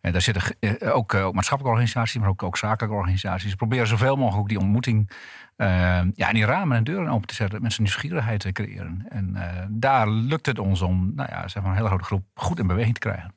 En 0.00 0.12
daar 0.12 0.20
zitten 0.20 0.42
eh, 0.60 0.96
ook, 0.96 1.14
eh, 1.14 1.26
ook 1.26 1.34
maatschappelijke 1.34 1.78
organisaties, 1.78 2.20
maar 2.20 2.28
ook, 2.28 2.42
ook 2.42 2.56
zakelijke 2.56 2.96
organisaties. 2.96 3.50
We 3.50 3.56
proberen 3.56 3.86
zoveel 3.86 4.16
mogelijk 4.16 4.48
die 4.48 4.58
ontmoeting... 4.58 5.10
eh, 5.56 5.66
ja, 6.14 6.28
en 6.28 6.34
die 6.34 6.44
ramen 6.44 6.76
en 6.76 6.84
deuren 6.84 7.08
open 7.08 7.26
te 7.28 7.34
zetten. 7.34 7.62
Mensen 7.62 7.82
nieuwsgierigheid 7.82 8.40
te 8.40 8.52
creëren. 8.52 9.06
En 9.08 9.36
eh, 9.36 9.66
daar 9.68 10.08
lukt 10.08 10.46
het 10.46 10.58
ons 10.58 10.82
om 10.82 11.12
nou 11.14 11.28
ja, 11.32 11.48
zeg 11.48 11.62
maar 11.62 11.70
een 11.70 11.76
hele 11.76 11.88
grote 11.88 12.04
groep 12.04 12.24
goed 12.34 12.58
in 12.58 12.66
beweging 12.66 12.94
te 12.94 13.00
krijgen. 13.00 13.34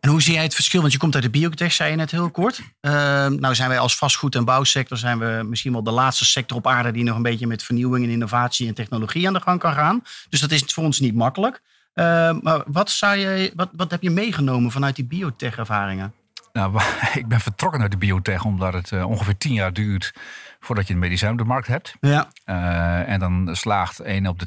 En 0.00 0.10
hoe 0.10 0.22
zie 0.22 0.34
jij 0.34 0.42
het 0.42 0.54
verschil? 0.54 0.80
Want 0.80 0.92
je 0.92 0.98
komt 0.98 1.14
uit 1.14 1.22
de 1.22 1.30
biotech, 1.30 1.72
zei 1.72 1.90
je 1.90 1.96
net 1.96 2.10
heel 2.10 2.30
kort. 2.30 2.60
Uh, 2.80 2.92
nou 3.26 3.54
zijn 3.54 3.68
wij 3.68 3.78
als 3.78 3.96
vastgoed- 3.96 4.34
en 4.34 4.44
bouwsector 4.44 4.96
zijn 4.96 5.18
we 5.18 5.42
misschien 5.46 5.72
wel 5.72 5.82
de 5.82 5.90
laatste 5.90 6.24
sector 6.24 6.56
op 6.56 6.66
aarde 6.66 6.90
die 6.90 7.04
nog 7.04 7.16
een 7.16 7.22
beetje 7.22 7.46
met 7.46 7.62
vernieuwing 7.62 8.04
en 8.04 8.10
innovatie 8.10 8.68
en 8.68 8.74
technologie 8.74 9.26
aan 9.26 9.32
de 9.32 9.40
gang 9.40 9.60
kan 9.60 9.72
gaan. 9.72 10.02
Dus 10.28 10.40
dat 10.40 10.50
is 10.50 10.62
voor 10.62 10.84
ons 10.84 11.00
niet 11.00 11.14
makkelijk. 11.14 11.60
Uh, 11.94 12.04
maar 12.40 12.62
wat, 12.66 12.90
zou 12.90 13.16
je, 13.16 13.52
wat, 13.56 13.68
wat 13.72 13.90
heb 13.90 14.02
je 14.02 14.10
meegenomen 14.10 14.70
vanuit 14.70 14.96
die 14.96 15.04
biotech-ervaringen? 15.04 16.14
Nou, 16.52 16.80
ik 17.14 17.28
ben 17.28 17.40
vertrokken 17.40 17.80
uit 17.80 17.90
de 17.90 17.96
biotech 17.96 18.44
omdat 18.44 18.72
het 18.72 18.90
uh, 18.90 19.08
ongeveer 19.08 19.36
tien 19.36 19.52
jaar 19.52 19.72
duurt 19.72 20.14
voordat 20.60 20.86
je 20.86 20.92
een 20.92 20.98
medicijn 20.98 21.32
op 21.32 21.38
de 21.38 21.44
markt 21.44 21.66
hebt. 21.66 21.94
Ja. 22.00 22.28
Uh, 22.46 23.08
en 23.08 23.20
dan 23.20 23.48
slaagt 23.52 24.00
1 24.00 24.26
op 24.26 24.38
de, 24.38 24.46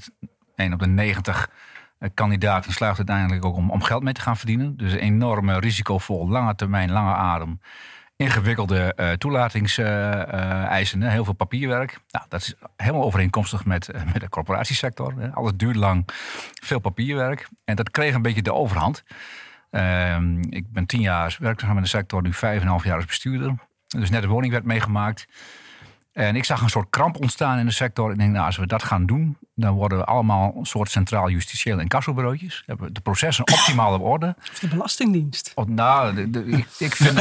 1 0.55 0.73
op 0.73 0.79
de 0.79 0.87
90 0.87 1.49
kandidaten 2.13 2.73
slaagt 2.73 2.97
uiteindelijk 2.97 3.45
ook 3.45 3.55
om, 3.55 3.71
om 3.71 3.83
geld 3.83 4.03
mee 4.03 4.13
te 4.13 4.21
gaan 4.21 4.37
verdienen. 4.37 4.77
Dus 4.77 4.91
een 4.91 4.99
enorme 4.99 5.59
risicovol, 5.59 6.29
lange 6.29 6.55
termijn, 6.55 6.91
lange 6.91 7.13
adem. 7.13 7.59
Ingewikkelde 8.15 8.93
uh, 8.95 9.11
toelatingseisen, 9.11 11.01
heel 11.01 11.23
veel 11.23 11.33
papierwerk. 11.33 11.99
Nou, 12.11 12.25
dat 12.29 12.41
is 12.41 12.55
helemaal 12.75 13.03
overeenkomstig 13.03 13.65
met, 13.65 13.89
uh, 13.95 14.01
met 14.13 14.21
de 14.21 14.29
corporatiesector. 14.29 15.31
Alles 15.33 15.51
duurt 15.55 15.75
lang, 15.75 16.07
veel 16.63 16.79
papierwerk. 16.79 17.47
En 17.65 17.75
dat 17.75 17.91
kreeg 17.91 18.13
een 18.13 18.21
beetje 18.21 18.41
de 18.41 18.53
overhand. 18.53 19.03
Uh, 19.71 20.17
ik 20.49 20.71
ben 20.71 20.85
tien 20.85 21.01
jaar 21.01 21.37
werkzaam 21.39 21.75
in 21.75 21.83
de 21.83 21.89
sector, 21.89 22.21
nu 22.21 22.33
vijf 22.33 22.55
en 22.55 22.61
een 22.61 22.67
half 22.67 22.83
jaar 22.83 22.95
als 22.95 23.05
bestuurder. 23.05 23.53
Dus 23.87 24.09
net 24.09 24.21
de 24.21 24.27
woningwet 24.27 24.63
meegemaakt. 24.63 25.27
En 26.11 26.35
ik 26.35 26.45
zag 26.45 26.61
een 26.61 26.69
soort 26.69 26.89
kramp 26.89 27.21
ontstaan 27.21 27.59
in 27.59 27.65
de 27.65 27.71
sector. 27.71 28.11
Ik 28.11 28.17
denk, 28.17 28.31
nou, 28.31 28.45
als 28.45 28.57
we 28.57 28.67
dat 28.67 28.83
gaan 28.83 29.05
doen, 29.05 29.37
dan 29.55 29.73
worden 29.73 29.97
we 29.97 30.05
allemaal 30.05 30.53
een 30.57 30.65
soort 30.65 30.89
centraal 30.89 31.29
justitieel 31.29 31.79
incassobureautjes. 31.79 32.63
Hebben 32.65 32.85
we 32.85 32.91
de 32.91 33.01
processen 33.01 33.47
optimaal 33.47 33.93
op 33.93 34.01
orde. 34.01 34.35
Of 34.51 34.59
de 34.59 34.67
Belastingdienst. 34.67 35.53
Nou, 35.65 36.15
de, 36.15 36.29
de, 36.29 36.45
ik, 36.45 36.67
ik, 36.77 36.95
vind. 36.95 37.13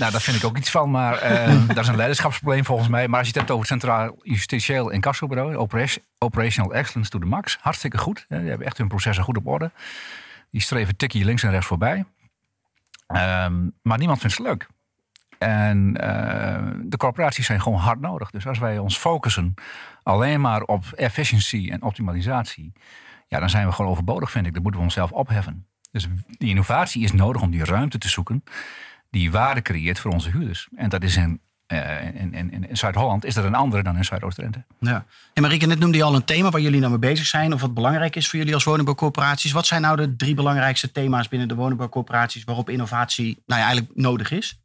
nou, 0.00 0.12
daar 0.12 0.20
vind 0.20 0.36
ik 0.36 0.44
ook 0.44 0.56
iets 0.56 0.70
van. 0.70 0.90
Maar 0.90 1.30
uh, 1.30 1.68
dat 1.74 1.78
is 1.78 1.88
een 1.88 1.96
leiderschapsprobleem 1.96 2.64
volgens 2.64 2.88
mij. 2.88 3.08
Maar 3.08 3.18
als 3.18 3.28
je 3.28 3.32
het 3.32 3.40
hebt 3.40 3.58
over 3.58 3.70
het 3.70 3.80
centraal 3.80 4.16
justitieel 4.22 4.90
incassobureau, 4.90 5.56
operational 6.18 6.74
excellence 6.74 7.10
to 7.10 7.18
the 7.18 7.26
max, 7.26 7.58
hartstikke 7.60 7.98
goed. 7.98 8.26
Die 8.28 8.38
hebben 8.38 8.66
echt 8.66 8.78
hun 8.78 8.88
processen 8.88 9.24
goed 9.24 9.36
op 9.36 9.46
orde. 9.46 9.70
Die 10.50 10.60
streven 10.60 10.96
tikkie 10.96 11.24
links 11.24 11.42
en 11.42 11.50
rechts 11.50 11.66
voorbij. 11.66 12.04
Um, 13.06 13.72
maar 13.82 13.98
niemand 13.98 14.20
vindt 14.20 14.36
het 14.36 14.46
leuk. 14.46 14.68
En 15.38 15.96
uh, 16.00 16.70
de 16.84 16.96
corporaties 16.96 17.46
zijn 17.46 17.60
gewoon 17.60 17.78
hard 17.78 18.00
nodig. 18.00 18.30
Dus 18.30 18.46
als 18.46 18.58
wij 18.58 18.78
ons 18.78 18.96
focussen 18.96 19.54
alleen 20.02 20.40
maar 20.40 20.62
op 20.62 20.84
efficiëntie 20.96 21.70
en 21.70 21.82
optimalisatie, 21.82 22.72
ja, 23.28 23.38
dan 23.38 23.50
zijn 23.50 23.66
we 23.66 23.72
gewoon 23.72 23.90
overbodig, 23.90 24.30
vind 24.30 24.46
ik. 24.46 24.52
Dan 24.52 24.62
moeten 24.62 24.80
we 24.80 24.86
onszelf 24.86 25.12
opheffen. 25.12 25.66
Dus 25.90 26.06
die 26.38 26.48
innovatie 26.48 27.02
is 27.02 27.12
nodig 27.12 27.42
om 27.42 27.50
die 27.50 27.64
ruimte 27.64 27.98
te 27.98 28.08
zoeken 28.08 28.44
die 29.10 29.30
waarde 29.30 29.62
creëert 29.62 29.98
voor 29.98 30.12
onze 30.12 30.30
huurders. 30.30 30.68
En 30.76 30.88
dat 30.88 31.02
is 31.02 31.16
in, 31.16 31.40
uh, 31.66 32.04
in, 32.04 32.34
in, 32.34 32.68
in 32.68 32.76
Zuid-Holland 32.76 33.24
is 33.24 33.34
dat 33.34 33.44
een 33.44 33.54
andere 33.54 33.82
dan 33.82 33.96
in 33.96 34.04
Zuidoost-Drenthe. 34.04 34.64
Ja. 34.80 35.04
En 35.34 35.42
Marieke, 35.42 35.66
net 35.66 35.78
noemde 35.78 35.96
je 35.96 36.02
al 36.02 36.14
een 36.14 36.24
thema 36.24 36.50
waar 36.50 36.60
jullie 36.60 36.78
nou 36.78 36.90
mee 36.90 37.10
bezig 37.10 37.26
zijn, 37.26 37.52
of 37.52 37.60
wat 37.60 37.74
belangrijk 37.74 38.16
is 38.16 38.28
voor 38.28 38.38
jullie 38.38 38.54
als 38.54 38.64
woningbouwcorporaties. 38.64 39.52
Wat 39.52 39.66
zijn 39.66 39.82
nou 39.82 39.96
de 39.96 40.16
drie 40.16 40.34
belangrijkste 40.34 40.92
thema's 40.92 41.28
binnen 41.28 41.48
de 41.48 41.54
woningbouwcorporaties 41.54 42.44
waarop 42.44 42.68
innovatie 42.68 43.42
nou 43.46 43.60
eigenlijk 43.60 43.90
nodig 43.94 44.30
is? 44.30 44.60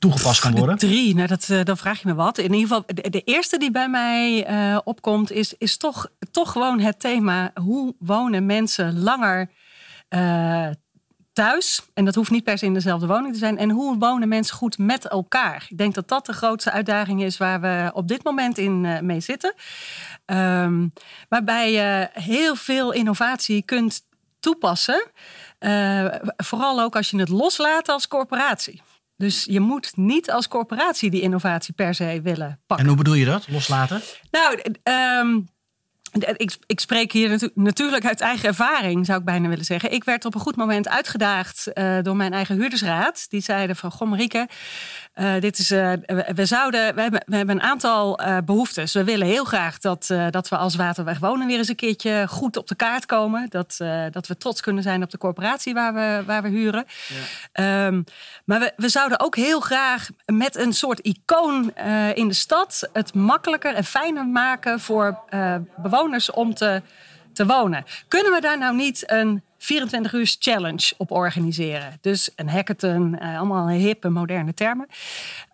Toegepast 0.00 0.40
kan 0.40 0.56
worden? 0.56 0.78
De 0.78 0.86
drie, 0.86 1.14
nou 1.14 1.28
dat, 1.28 1.48
uh, 1.50 1.62
dan 1.62 1.76
vraag 1.76 2.00
je 2.00 2.08
me 2.08 2.14
wat. 2.14 2.38
In 2.38 2.52
ieder 2.52 2.68
geval, 2.68 2.82
de, 3.10 3.22
eerste 3.24 3.58
die 3.58 3.70
bij 3.70 3.88
mij 3.88 4.50
uh, 4.50 4.78
opkomt, 4.84 5.32
is, 5.32 5.54
is 5.58 5.76
toch, 5.76 6.10
toch 6.30 6.52
gewoon 6.52 6.80
het 6.80 7.00
thema: 7.00 7.50
hoe 7.54 7.94
wonen 7.98 8.46
mensen 8.46 9.00
langer 9.00 9.50
uh, 10.08 10.68
thuis? 11.32 11.82
En 11.94 12.04
dat 12.04 12.14
hoeft 12.14 12.30
niet 12.30 12.44
per 12.44 12.58
se 12.58 12.64
in 12.64 12.74
dezelfde 12.74 13.06
woning 13.06 13.32
te 13.32 13.38
zijn. 13.38 13.58
En 13.58 13.70
hoe 13.70 13.98
wonen 13.98 14.28
mensen 14.28 14.56
goed 14.56 14.78
met 14.78 15.08
elkaar? 15.08 15.66
Ik 15.68 15.78
denk 15.78 15.94
dat 15.94 16.08
dat 16.08 16.26
de 16.26 16.32
grootste 16.32 16.70
uitdaging 16.70 17.22
is 17.22 17.36
waar 17.36 17.60
we 17.60 17.90
op 17.94 18.08
dit 18.08 18.24
moment 18.24 18.58
in 18.58 19.06
mee 19.06 19.20
zitten. 19.20 19.54
Um, 20.26 20.92
waarbij 21.28 21.72
je 21.72 22.08
heel 22.12 22.54
veel 22.54 22.92
innovatie 22.92 23.62
kunt 23.62 24.00
toepassen. 24.40 25.10
vooral 26.36 26.80
ook 26.80 26.96
als 26.96 27.10
je 27.10 27.18
het 27.18 27.28
loslaat 27.28 27.88
als 27.88 28.08
corporatie. 28.08 28.82
Dus 29.20 29.44
je 29.44 29.60
moet 29.60 29.96
niet 29.96 30.30
als 30.30 30.48
corporatie 30.48 31.10
die 31.10 31.20
innovatie 31.20 31.74
per 31.74 31.94
se 31.94 32.20
willen 32.22 32.60
pakken. 32.66 32.86
En 32.86 32.92
hoe 32.92 33.02
bedoel 33.02 33.14
je 33.18 33.24
dat, 33.24 33.48
loslaten? 33.48 34.00
Nou, 34.30 34.60
um, 35.22 35.48
ik, 36.36 36.56
ik, 36.66 36.80
spreek 36.80 37.12
hier 37.12 37.28
natu 37.28 37.50
natuurlijk 37.54 38.04
uit 38.04 38.20
eigen 38.20 38.48
ervaring, 38.48 39.06
zou 39.06 39.18
ik 39.18 39.24
bijna 39.24 39.48
willen 39.48 39.64
zeggen. 39.64 39.92
Ik 39.92 40.04
werd 40.04 40.24
op 40.24 40.34
een 40.34 40.40
goed 40.40 40.56
moment 40.56 40.88
uitgedaagd 40.88 41.70
uh, 41.74 41.98
door 42.02 42.16
mijn 42.16 42.32
eigen 42.32 42.56
huurdersraad. 42.56 43.30
Die 43.30 43.40
zeiden 43.40 43.76
van, 43.76 43.90
goh 43.90 44.08
Marieke, 44.08 44.48
uh, 45.14 45.40
dit 45.40 45.58
is, 45.58 45.70
uh, 45.70 45.92
we, 46.34 46.44
zouden, 46.44 46.94
we, 46.94 47.00
hebben, 47.00 47.22
we 47.26 47.36
hebben 47.36 47.54
een 47.54 47.62
aantal 47.62 48.20
behoeftes. 48.44 48.92
We 48.92 49.04
willen 49.04 49.26
heel 49.26 49.44
graag 49.44 49.78
dat, 49.78 50.06
dat 50.30 50.48
we 50.48 50.56
als 50.56 50.74
Waterweg 50.74 51.18
Wonen 51.18 51.46
weer 51.46 51.58
eens 51.58 51.68
een 51.68 51.74
keertje 51.74 52.26
goed 52.28 52.56
op 52.56 52.68
de 52.68 52.74
kaart 52.74 53.06
komen. 53.06 53.46
Dat, 53.48 53.76
dat 54.10 54.26
we 54.26 54.36
trots 54.36 54.60
kunnen 54.60 54.82
zijn 54.82 55.02
op 55.02 55.10
de 55.10 55.18
corporatie 55.18 55.74
waar 55.74 55.94
we, 55.94 56.22
waar 56.26 56.42
we 56.42 56.48
huren. 56.48 56.84
Ja. 57.52 57.86
Um, 57.86 58.04
maar 58.44 58.60
we, 58.60 58.72
we 58.76 58.88
zouden 58.88 59.20
ook 59.20 59.36
heel 59.36 59.60
graag 59.60 60.08
met 60.26 60.56
een 60.56 60.72
soort 60.72 60.98
icoon 60.98 61.72
in 62.14 62.28
de 62.28 62.34
stad 62.34 62.88
het 62.92 63.14
makkelijker 63.14 63.74
en 63.74 63.84
fijner 63.84 64.26
maken 64.26 64.80
voor 64.80 65.20
bewoners 65.76 66.30
om 66.30 66.54
te, 66.54 66.82
te 67.40 67.46
wonen. 67.46 67.84
Kunnen 68.08 68.32
we 68.32 68.40
daar 68.40 68.58
nou 68.58 68.76
niet 68.76 69.10
een 69.10 69.42
24 69.58 70.12
uur 70.12 70.36
challenge 70.38 70.94
op 70.96 71.10
organiseren. 71.10 71.98
Dus 72.00 72.30
een 72.36 72.48
hackathon, 72.48 73.16
uh, 73.20 73.38
allemaal 73.38 73.68
hippe, 73.68 74.08
moderne 74.08 74.54
termen. 74.54 74.86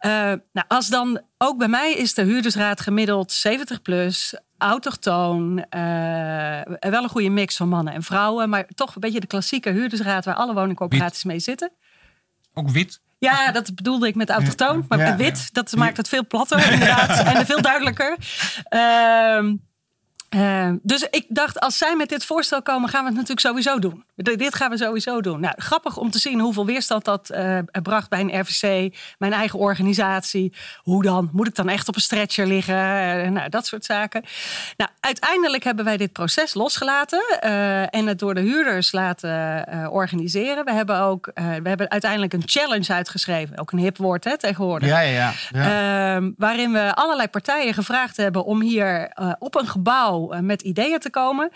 Uh, 0.00 0.10
nou, 0.52 0.66
als 0.68 0.88
dan 0.88 1.20
ook 1.38 1.58
bij 1.58 1.68
mij 1.68 1.92
is 1.92 2.14
de 2.14 2.22
huurdersraad 2.22 2.80
gemiddeld 2.80 3.32
70 3.32 3.82
plus, 3.82 4.38
autochtoon, 4.58 5.58
uh, 5.58 6.60
wel 6.90 7.02
een 7.02 7.08
goede 7.08 7.28
mix 7.28 7.56
van 7.56 7.68
mannen 7.68 7.94
en 7.94 8.02
vrouwen, 8.02 8.48
maar 8.48 8.66
toch 8.74 8.94
een 8.94 9.00
beetje 9.00 9.20
de 9.20 9.26
klassieke 9.26 9.70
huurdersraad 9.70 10.24
waar 10.24 10.34
alle 10.34 10.54
woningcorporaties 10.54 11.24
mee 11.24 11.38
zitten. 11.38 11.72
Ook 12.54 12.70
wit? 12.70 13.00
Ja, 13.18 13.52
dat 13.52 13.74
bedoelde 13.74 14.06
ik 14.06 14.14
met 14.14 14.30
autochtoon. 14.30 14.84
Maar 14.88 14.98
ja, 14.98 15.16
wit, 15.16 15.54
dat 15.54 15.76
maakt 15.76 15.96
het 15.96 16.08
veel 16.08 16.26
platter 16.26 16.72
inderdaad. 16.72 17.18
en 17.34 17.46
veel 17.46 17.62
duidelijker. 17.62 18.16
Uh, 20.30 20.56
uh, 20.66 20.72
dus 20.82 21.06
ik 21.10 21.24
dacht, 21.28 21.60
als 21.60 21.78
zij 21.78 21.96
met 21.96 22.08
dit 22.08 22.24
voorstel 22.24 22.62
komen, 22.62 22.88
gaan 22.88 23.00
we 23.00 23.06
het 23.06 23.14
natuurlijk 23.14 23.46
sowieso 23.46 23.78
doen. 23.78 24.04
Dit 24.14 24.54
gaan 24.54 24.70
we 24.70 24.76
sowieso 24.76 25.20
doen. 25.20 25.40
Nou, 25.40 25.54
grappig 25.56 25.96
om 25.96 26.10
te 26.10 26.18
zien 26.18 26.40
hoeveel 26.40 26.66
weerstand 26.66 27.04
dat 27.04 27.30
uh, 27.34 27.58
bracht 27.82 28.08
bij 28.08 28.20
een 28.20 28.40
RVC, 28.40 28.94
mijn 29.18 29.32
eigen 29.32 29.58
organisatie. 29.58 30.52
Hoe 30.82 31.02
dan? 31.02 31.28
Moet 31.32 31.46
ik 31.46 31.54
dan 31.54 31.68
echt 31.68 31.88
op 31.88 31.94
een 31.94 32.00
stretcher 32.00 32.46
liggen? 32.46 32.74
Uh, 32.74 33.28
nou, 33.30 33.48
dat 33.48 33.66
soort 33.66 33.84
zaken. 33.84 34.24
Nou, 34.76 34.90
uiteindelijk 35.00 35.64
hebben 35.64 35.84
wij 35.84 35.96
dit 35.96 36.12
proces 36.12 36.54
losgelaten 36.54 37.40
en 37.90 38.06
het 38.06 38.18
door 38.18 38.34
de 38.34 38.40
huurders 38.40 38.92
laten 38.92 39.66
organiseren. 39.90 40.64
We 40.64 40.72
hebben 40.72 41.00
ook, 41.00 41.30
we 41.34 41.68
hebben 41.68 41.90
uiteindelijk 41.90 42.32
een 42.32 42.42
challenge 42.44 42.92
uitgeschreven. 42.92 43.58
Ook 43.58 43.72
een 43.72 43.78
hip 43.78 43.96
woord 43.96 44.24
hè, 44.24 44.38
tegenwoordig. 44.38 44.88
Ja, 44.88 45.00
ja, 45.00 45.32
ja. 45.50 46.14
Ehm, 46.16 46.30
waarin 46.36 46.72
we 46.72 46.94
allerlei 46.94 47.28
partijen 47.28 47.74
gevraagd 47.74 48.16
hebben 48.16 48.44
om 48.44 48.60
hier 48.60 49.12
op 49.38 49.54
een 49.54 49.68
gebouw 49.68 50.15
met 50.40 50.62
ideeën 50.62 50.98
te 50.98 51.10
komen. 51.10 51.50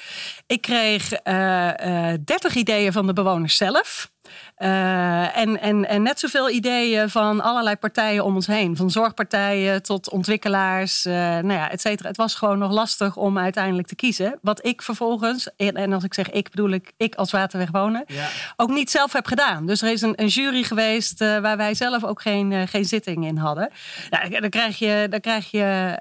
Ik 0.46 0.60
kreeg 0.60 1.08
30 1.08 2.54
ideeën 2.54 2.92
van 2.92 3.06
de 3.06 3.12
bewoners 3.12 3.56
zelf. 3.56 4.10
Uh, 4.58 5.36
en, 5.36 5.60
en, 5.60 5.88
en 5.88 6.02
net 6.02 6.20
zoveel 6.20 6.50
ideeën 6.50 7.10
van 7.10 7.40
allerlei 7.40 7.76
partijen 7.76 8.24
om 8.24 8.34
ons 8.34 8.46
heen. 8.46 8.76
Van 8.76 8.90
zorgpartijen 8.90 9.82
tot 9.82 10.10
ontwikkelaars, 10.10 11.06
uh, 11.06 11.14
nou 11.14 11.52
ja, 11.52 11.70
et 11.70 11.80
cetera. 11.80 12.08
Het 12.08 12.16
was 12.16 12.34
gewoon 12.34 12.58
nog 12.58 12.72
lastig 12.72 13.16
om 13.16 13.38
uiteindelijk 13.38 13.88
te 13.88 13.94
kiezen. 13.94 14.38
Wat 14.42 14.66
ik 14.66 14.82
vervolgens, 14.82 15.48
en, 15.56 15.74
en 15.74 15.92
als 15.92 16.04
ik 16.04 16.14
zeg 16.14 16.30
ik 16.30 16.50
bedoel 16.50 16.70
ik, 16.70 16.92
ik 16.96 17.14
als 17.14 17.30
Waterweg 17.30 17.70
wonen, 17.70 18.04
ja. 18.06 18.28
ook 18.56 18.70
niet 18.70 18.90
zelf 18.90 19.12
heb 19.12 19.26
gedaan. 19.26 19.66
Dus 19.66 19.82
er 19.82 19.90
is 19.90 20.02
een, 20.02 20.12
een 20.16 20.26
jury 20.26 20.62
geweest 20.62 21.20
uh, 21.20 21.38
waar 21.38 21.56
wij 21.56 21.74
zelf 21.74 22.04
ook 22.04 22.22
geen, 22.22 22.68
geen 22.68 22.84
zitting 22.84 23.26
in 23.26 23.36
hadden. 23.36 23.70
Nou, 24.10 24.40
dan 24.40 24.50
krijg 24.50 24.78
je, 24.78 25.06
dan 25.10 25.20
krijg 25.20 25.50
je 25.50 25.98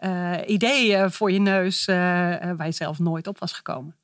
ideeën 0.47 1.11
voor 1.11 1.31
je 1.31 1.39
neus 1.39 1.85
waar 1.85 2.65
je 2.65 2.71
zelf 2.71 2.99
nooit 2.99 3.27
op 3.27 3.39
was 3.39 3.53
gekomen. 3.53 3.97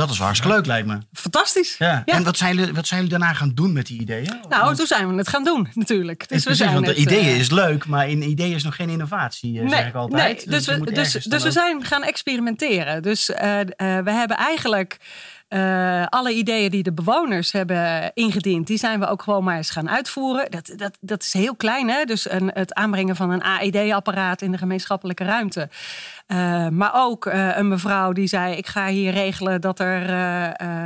Dat 0.00 0.10
is 0.10 0.18
hartstikke 0.18 0.54
leuk, 0.54 0.66
lijkt 0.66 0.86
me. 0.86 0.98
Fantastisch. 1.12 1.76
Ja. 1.78 2.02
En 2.04 2.24
wat 2.24 2.36
zijn, 2.36 2.56
jullie, 2.56 2.74
wat 2.74 2.86
zijn 2.86 3.00
jullie 3.00 3.18
daarna 3.18 3.34
gaan 3.34 3.54
doen 3.54 3.72
met 3.72 3.86
die 3.86 4.00
ideeën? 4.00 4.40
Nou, 4.48 4.74
toen 4.74 4.86
zijn 4.86 5.08
we 5.08 5.14
het 5.14 5.28
gaan 5.28 5.44
doen, 5.44 5.68
natuurlijk. 5.74 6.28
Dus 6.28 6.44
we 6.44 6.54
zijn 6.54 6.72
want 6.72 6.84
de 6.84 6.90
het, 6.90 7.00
ideeën 7.00 7.24
uh, 7.24 7.38
is 7.38 7.50
leuk, 7.50 7.86
maar 7.86 8.08
in 8.08 8.22
ideeën 8.22 8.54
is 8.54 8.64
nog 8.64 8.76
geen 8.76 8.88
innovatie, 8.88 9.60
nee, 9.60 9.68
zeg 9.68 9.86
ik 9.86 9.94
altijd. 9.94 10.22
Nee, 10.22 10.54
dus, 10.54 10.64
dus, 10.64 10.78
we, 10.78 10.92
dus, 10.92 11.12
dus 11.12 11.42
we 11.42 11.50
zijn 11.50 11.84
gaan 11.84 12.02
experimenteren. 12.02 13.02
Dus 13.02 13.28
uh, 13.28 13.58
uh, 13.58 13.64
we 13.76 14.10
hebben 14.10 14.36
eigenlijk... 14.36 14.98
Uh, 15.48 16.06
alle 16.06 16.32
ideeën 16.32 16.70
die 16.70 16.82
de 16.82 16.92
bewoners 16.92 17.52
hebben 17.52 18.10
ingediend, 18.14 18.66
die 18.66 18.78
zijn 18.78 19.00
we 19.00 19.06
ook 19.06 19.22
gewoon 19.22 19.44
maar 19.44 19.56
eens 19.56 19.70
gaan 19.70 19.90
uitvoeren. 19.90 20.50
Dat, 20.50 20.72
dat, 20.76 20.98
dat 21.00 21.22
is 21.22 21.32
heel 21.32 21.56
klein, 21.56 21.88
hè? 21.88 22.04
Dus 22.04 22.30
een, 22.30 22.50
het 22.54 22.74
aanbrengen 22.74 23.16
van 23.16 23.30
een 23.30 23.42
AED-apparaat 23.42 24.42
in 24.42 24.52
de 24.52 24.58
gemeenschappelijke 24.58 25.24
ruimte. 25.24 25.68
Uh, 26.32 26.68
maar 26.68 26.90
ook 26.94 27.26
uh, 27.26 27.56
een 27.56 27.68
mevrouw 27.68 28.12
die 28.12 28.26
zei: 28.26 28.56
Ik 28.56 28.66
ga 28.66 28.86
hier 28.86 29.12
regelen 29.12 29.60
dat 29.60 29.80
er 29.80 30.08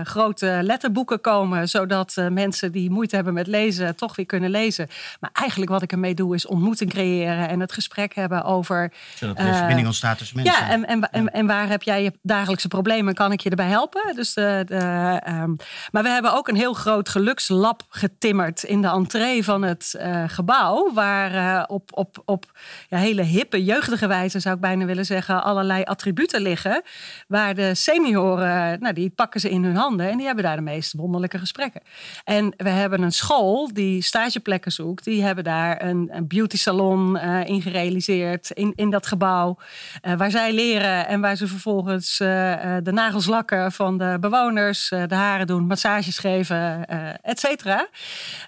grote 0.04 0.58
letterboeken 0.62 1.20
komen, 1.20 1.68
zodat 1.68 2.16
mensen 2.30 2.72
die 2.72 2.90
moeite 2.90 3.14
hebben 3.14 3.34
met 3.34 3.46
lezen 3.46 3.96
toch 3.96 4.16
weer 4.16 4.26
kunnen 4.26 4.50
lezen. 4.50 4.88
Maar 5.20 5.30
eigenlijk 5.32 5.70
wat 5.70 5.82
ik 5.82 5.92
ermee 5.92 6.14
doe 6.14 6.34
is 6.34 6.46
ontmoeting 6.46 6.90
creëren 6.90 7.48
en 7.48 7.60
het 7.60 7.72
gesprek 7.72 8.14
hebben 8.14 8.44
over. 8.44 8.92
Zodat 9.14 9.38
er 9.38 9.54
verbinding 9.54 9.86
ontstaat 9.86 10.18
tussen 10.18 10.36
mensen. 10.36 10.54
Ja, 10.54 10.70
en, 10.70 10.86
en, 10.86 11.10
en, 11.10 11.32
en, 11.32 11.46
waar 11.46 11.68
heb 11.68 11.82
jij 11.82 12.02
je 12.02 12.12
dagelijkse 12.22 12.68
problemen? 12.68 13.14
Kan 13.14 13.32
ik 13.32 13.40
je 13.40 13.50
erbij 13.50 13.68
helpen? 13.68 14.14
Dus 14.14 14.34
de, 14.34 15.20
um, 15.28 15.56
maar 15.90 16.02
we 16.02 16.08
hebben 16.08 16.34
ook 16.34 16.48
een 16.48 16.56
heel 16.56 16.74
groot 16.74 17.08
gelukslab 17.08 17.82
getimmerd 17.88 18.62
in 18.62 18.82
de 18.82 18.88
entree 18.88 19.44
van 19.44 19.62
het 19.62 19.98
gebouw, 20.26 20.92
waar 20.92 21.64
op, 21.66 21.90
op, 21.94 22.22
op 22.24 22.58
ja, 22.88 22.98
hele 22.98 23.22
hippe, 23.22 23.64
jeugdige 23.64 24.06
wijze 24.06 24.40
zou 24.40 24.54
ik 24.54 24.60
bijna 24.60 24.84
willen 24.84 25.04
zeggen 25.04 25.33
allerlei 25.42 25.82
attributen 25.82 26.40
liggen. 26.40 26.82
Waar 27.28 27.54
de 27.54 27.74
senioren, 27.74 28.80
nou, 28.80 28.94
die 28.94 29.10
pakken 29.10 29.40
ze 29.40 29.50
in 29.50 29.64
hun 29.64 29.76
handen 29.76 30.10
en 30.10 30.16
die 30.16 30.26
hebben 30.26 30.44
daar 30.44 30.56
de 30.56 30.62
meest 30.62 30.92
wonderlijke 30.92 31.38
gesprekken. 31.38 31.80
En 32.24 32.54
we 32.56 32.68
hebben 32.68 33.02
een 33.02 33.12
school 33.12 33.72
die 33.72 34.02
stageplekken 34.02 34.72
zoekt. 34.72 35.04
Die 35.04 35.22
hebben 35.22 35.44
daar 35.44 35.82
een, 35.82 36.08
een 36.12 36.26
beauty 36.26 36.56
salon 36.56 37.16
uh, 37.16 37.44
in 37.44 37.62
gerealiseerd 37.62 38.50
in, 38.50 38.72
in 38.74 38.90
dat 38.90 39.06
gebouw. 39.06 39.58
Uh, 40.02 40.14
waar 40.14 40.30
zij 40.30 40.52
leren 40.52 41.06
en 41.06 41.20
waar 41.20 41.36
ze 41.36 41.46
vervolgens 41.46 42.16
de 42.18 42.90
nagels 42.92 43.26
lakken 43.26 43.72
van 43.72 43.98
de 43.98 44.16
bewoners, 44.20 44.88
de 44.88 45.14
haren 45.14 45.46
doen, 45.46 45.66
massages 45.66 46.18
geven, 46.18 46.86
et 47.22 47.40
cetera. 47.40 47.86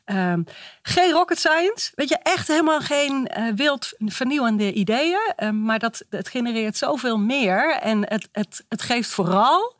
Um, 0.04 0.44
geen 0.88 1.12
rocket 1.12 1.38
science. 1.38 1.92
Weet 1.94 2.08
je, 2.08 2.18
echt 2.22 2.48
helemaal 2.48 2.80
geen 2.80 3.30
wild 3.54 3.92
vernieuwende 3.98 4.72
ideeën. 4.72 5.34
maar 5.64 5.78
dat, 5.78 6.04
het 6.10 6.28
genereert 6.28 6.76
zoveel 6.76 7.18
meer. 7.18 7.78
En 7.82 8.08
het, 8.08 8.28
het, 8.32 8.64
het 8.68 8.82
geeft 8.82 9.10
vooral. 9.10 9.76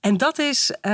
En 0.00 0.16
dat 0.16 0.38
is, 0.38 0.70
uh, 0.82 0.92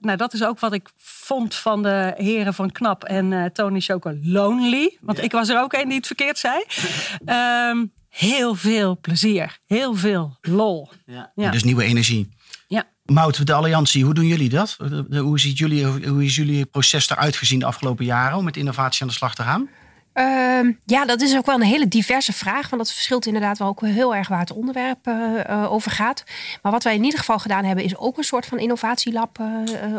nou, 0.00 0.16
dat 0.16 0.32
is 0.32 0.44
ook 0.44 0.60
wat 0.60 0.72
ik 0.72 0.88
vond 0.96 1.54
van 1.54 1.82
de 1.82 2.14
heren 2.16 2.54
van 2.54 2.72
Knap 2.72 3.04
en 3.04 3.32
uh, 3.32 3.44
Tony 3.44 3.80
Choco 3.80 4.18
Lonely. 4.22 4.98
Want 5.00 5.18
ja. 5.18 5.24
ik 5.24 5.32
was 5.32 5.48
er 5.48 5.60
ook 5.60 5.72
een 5.72 5.88
die 5.88 5.96
het 5.96 6.06
verkeerd 6.06 6.38
zei. 6.38 6.64
Um, 7.70 7.92
heel 8.08 8.54
veel 8.54 8.98
plezier. 9.00 9.58
Heel 9.66 9.94
veel 9.94 10.36
lol. 10.40 10.88
Ja. 11.06 11.32
ja. 11.34 11.50
Dus 11.50 11.64
nieuwe 11.64 11.84
energie. 11.84 12.35
Mout, 13.06 13.46
de 13.46 13.52
Alliantie, 13.52 14.04
hoe 14.04 14.14
doen 14.14 14.26
jullie 14.26 14.48
dat? 14.48 14.76
Hoe, 15.10 15.40
ziet 15.40 15.58
jullie, 15.58 15.86
hoe 15.86 16.24
is 16.24 16.34
jullie 16.34 16.66
proces 16.66 17.10
eruit 17.10 17.36
gezien 17.36 17.58
de 17.58 17.64
afgelopen 17.64 18.04
jaren 18.04 18.38
om 18.38 18.44
met 18.44 18.56
innovatie 18.56 19.02
aan 19.02 19.08
de 19.08 19.14
slag 19.14 19.34
te 19.34 19.42
gaan? 19.42 19.68
Uh, 20.18 20.74
ja, 20.84 21.04
dat 21.04 21.20
is 21.20 21.36
ook 21.36 21.46
wel 21.46 21.54
een 21.54 21.62
hele 21.62 21.88
diverse 21.88 22.32
vraag. 22.32 22.70
Want 22.70 22.82
dat 22.82 22.92
verschilt 22.92 23.26
inderdaad 23.26 23.58
wel 23.58 23.68
ook 23.68 23.80
heel 23.80 24.14
erg 24.14 24.28
waar 24.28 24.40
het 24.40 24.52
onderwerp 24.52 25.06
uh, 25.06 25.14
uh, 25.50 25.72
over 25.72 25.90
gaat. 25.90 26.24
Maar 26.62 26.72
wat 26.72 26.84
wij 26.84 26.94
in 26.94 27.04
ieder 27.04 27.18
geval 27.18 27.38
gedaan 27.38 27.64
hebben, 27.64 27.84
is 27.84 27.96
ook 27.96 28.18
een 28.18 28.24
soort 28.24 28.46
van 28.46 28.58
innovatielab 28.58 29.38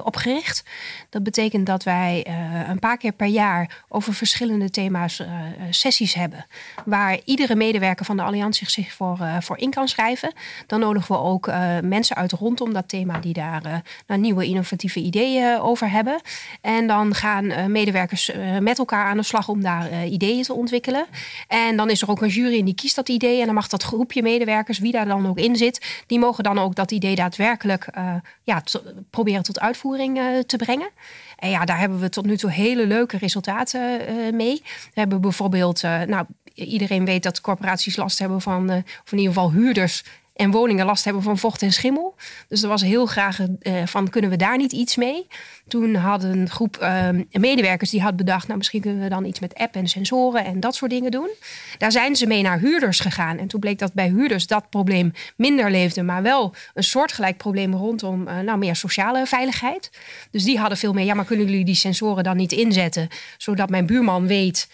opgericht. 0.04 0.64
Dat 1.10 1.24
betekent 1.24 1.66
dat 1.66 1.84
wij 1.84 2.28
een 2.68 2.80
paar 2.80 2.98
keer 2.98 3.12
per 3.12 3.28
jaar 3.28 3.84
over 3.90 4.14
verschillende 4.14 4.70
thema's 4.70 5.22
sessies 5.70 6.14
hebben. 6.14 6.46
Waar 6.86 7.20
iedere 7.26 7.56
medewerker 7.56 8.06
van 8.06 8.18
de 8.18 8.24
Alliantie 8.24 8.70
zich 8.70 8.94
voor, 8.94 9.20
voor 9.40 9.58
in 9.58 9.70
kan 9.70 9.88
schrijven. 9.88 10.34
Dan 10.68 10.80
nodigen 10.80 11.16
we 11.16 11.22
ook 11.22 11.52
mensen 11.82 12.16
uit 12.16 12.32
rondom 12.32 12.74
dat 12.74 12.90
thema 12.90 13.20
die 13.20 13.34
daar 13.34 13.84
nou, 14.08 14.22
nieuwe 14.22 14.46
innovatieve 14.46 15.00
ideeën 15.00 15.60
over 15.60 15.90
hebben. 15.90 16.22
En 16.62 16.88
dan 16.88 17.16
gaan 17.16 17.72
medewerkers 17.72 18.32
met 18.60 18.80
elkaar 18.80 19.06
aan 19.06 19.18
de 19.18 19.24
slag 19.24 19.48
om 19.48 19.62
daar 19.62 20.06
ideeën 20.10 20.44
te 20.44 20.54
ontwikkelen. 20.54 21.06
En 21.48 21.78
dan 21.78 21.90
is 21.90 22.02
er 22.02 22.10
ook 22.10 22.22
een 22.22 22.28
jury 22.28 22.60
en 22.60 22.66
die 22.66 22.76
kiest 22.76 22.96
dat 22.96 23.10
idee. 23.10 23.40
En 23.40 23.46
dan 23.46 23.56
mag 23.56 23.68
dat 23.68 23.84
groepje 23.84 24.22
medewerkers, 24.22 24.80
wie 24.80 24.92
daar 24.92 25.06
dan 25.06 25.28
ook 25.28 25.38
in 25.38 25.56
zit, 25.56 26.04
die 26.08 26.20
mogen 26.20 26.44
dan 26.44 26.60
ook 26.60 26.76
dat 26.76 26.92
idee 26.92 27.16
daadwerkelijk 27.16 27.88
uh, 27.98 28.14
ja, 28.44 28.64
proberen 29.10 29.44
tot 29.44 29.60
uitvoering 29.60 30.18
uh, 30.18 30.40
te 30.40 30.58
brengen. 30.58 30.90
En 31.38 31.50
ja, 31.50 31.66
daar 31.66 31.80
hebben 31.80 32.00
we 32.00 32.10
tot 32.10 32.26
nu 32.26 32.38
toe 32.38 32.52
hele 32.52 32.88
leuke 32.88 33.18
resultaten 33.18 34.02
mee. 34.36 34.62
We 34.64 35.00
hebben 35.00 35.22
bijvoorbeeld, 35.22 35.82
nou, 35.82 36.26
iedereen 36.54 37.06
weet 37.06 37.24
dat 37.24 37.42
corporaties 37.42 37.96
last 37.96 38.20
hebben 38.20 38.42
van, 38.42 38.70
of 38.70 39.12
in 39.12 39.18
ieder 39.18 39.34
geval 39.34 39.52
huurders 39.52 40.04
en 40.38 40.52
woningen 40.52 40.86
last 40.86 41.04
hebben 41.04 41.24
van 41.24 41.38
vocht 41.38 41.62
en 41.62 41.72
schimmel. 41.72 42.16
Dus 42.48 42.62
er 42.62 42.70
was 42.70 42.82
heel 42.82 43.06
graag 43.06 43.40
uh, 43.40 43.74
van, 43.86 44.10
kunnen 44.10 44.30
we 44.30 44.36
daar 44.36 44.58
niet 44.58 44.72
iets 44.72 44.96
mee? 44.96 45.28
Toen 45.68 45.96
hadden 45.96 46.40
een 46.40 46.50
groep 46.50 46.78
uh, 46.82 47.10
medewerkers 47.32 47.90
die 47.90 48.02
had 48.02 48.16
bedacht... 48.16 48.46
nou, 48.46 48.58
misschien 48.58 48.82
kunnen 48.82 49.04
we 49.04 49.10
dan 49.10 49.26
iets 49.26 49.40
met 49.40 49.56
app 49.56 49.76
en 49.76 49.88
sensoren 49.88 50.46
en 50.46 50.60
dat 50.60 50.76
soort 50.76 50.92
dingen 50.92 51.12
doen. 51.12 51.30
Daar 51.78 51.92
zijn 51.92 52.16
ze 52.16 52.28
mee 52.28 52.42
naar 52.42 52.60
huurders 52.60 53.00
gegaan. 53.00 53.38
En 53.38 53.48
toen 53.48 53.60
bleek 53.60 53.80
dat 53.80 53.94
bij 53.94 54.08
huurders 54.08 54.48
dat 54.48 54.70
probleem 54.70 55.12
minder 55.36 55.72
leefde... 55.72 56.04
maar 56.04 56.22
wel 56.22 56.56
een 56.74 56.84
soortgelijk 56.84 57.38
probleem 57.38 57.74
rondom 57.74 58.28
uh, 58.28 58.40
nou, 58.40 58.58
meer 58.58 58.76
sociale 58.76 59.26
veiligheid. 59.26 59.92
Dus 60.32 60.44
die 60.44 60.60
hadden 60.60 60.78
veel 60.78 60.94
meer... 60.94 61.06
ja, 61.06 61.14
maar 61.14 61.26
kunnen 61.26 61.46
jullie 61.46 61.66
die 61.66 61.76
sensoren 61.76 62.24
dan 62.24 62.38
niet 62.38 62.52
inzetten... 62.52 63.08
zodat 63.38 63.70
mijn 63.70 63.86
buurman 63.86 64.28
weet 64.28 64.70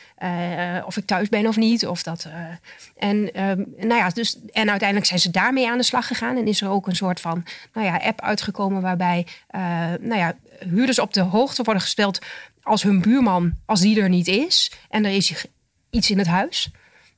of 0.86 0.98
ik 0.98 1.06
thuis 1.06 1.30
ben 1.30 1.48
of 1.48 1.58
niet? 1.58 1.88
Of 1.88 2.04
dat, 2.04 2.28
en, 2.98 3.30
nou 3.78 3.96
ja, 3.96 4.10
dus, 4.10 4.40
en 4.52 4.70
uiteindelijk 4.70 5.08
zijn 5.08 5.20
ze 5.20 5.32
daar 5.32 5.53
daarmee 5.54 5.72
aan 5.72 5.78
de 5.78 5.84
slag 5.84 6.08
gegaan. 6.08 6.38
En 6.38 6.48
is 6.48 6.62
er 6.62 6.70
ook 6.70 6.88
een 6.88 6.96
soort 6.96 7.22
van 7.22 7.44
nou 7.74 7.88
ja, 7.88 7.98
app 7.98 8.22
uitgekomen 8.22 8.82
waarbij 8.82 9.28
uh, 9.56 9.62
nou 10.00 10.16
ja, 10.16 10.36
huurders 10.70 11.00
op 11.00 11.14
de 11.14 11.22
hoogte 11.22 11.64
worden 11.64 11.82
gesteld 11.82 12.20
als 12.64 12.84
hun 12.84 13.02
buurman, 13.02 13.54
als 13.66 13.82
die 13.82 14.02
er 14.02 14.10
niet 14.10 14.28
is. 14.28 14.72
En 14.90 15.06
er 15.06 15.12
is 15.12 15.46
iets 15.90 16.12
in 16.12 16.18
het 16.18 16.28
huis. 16.28 16.72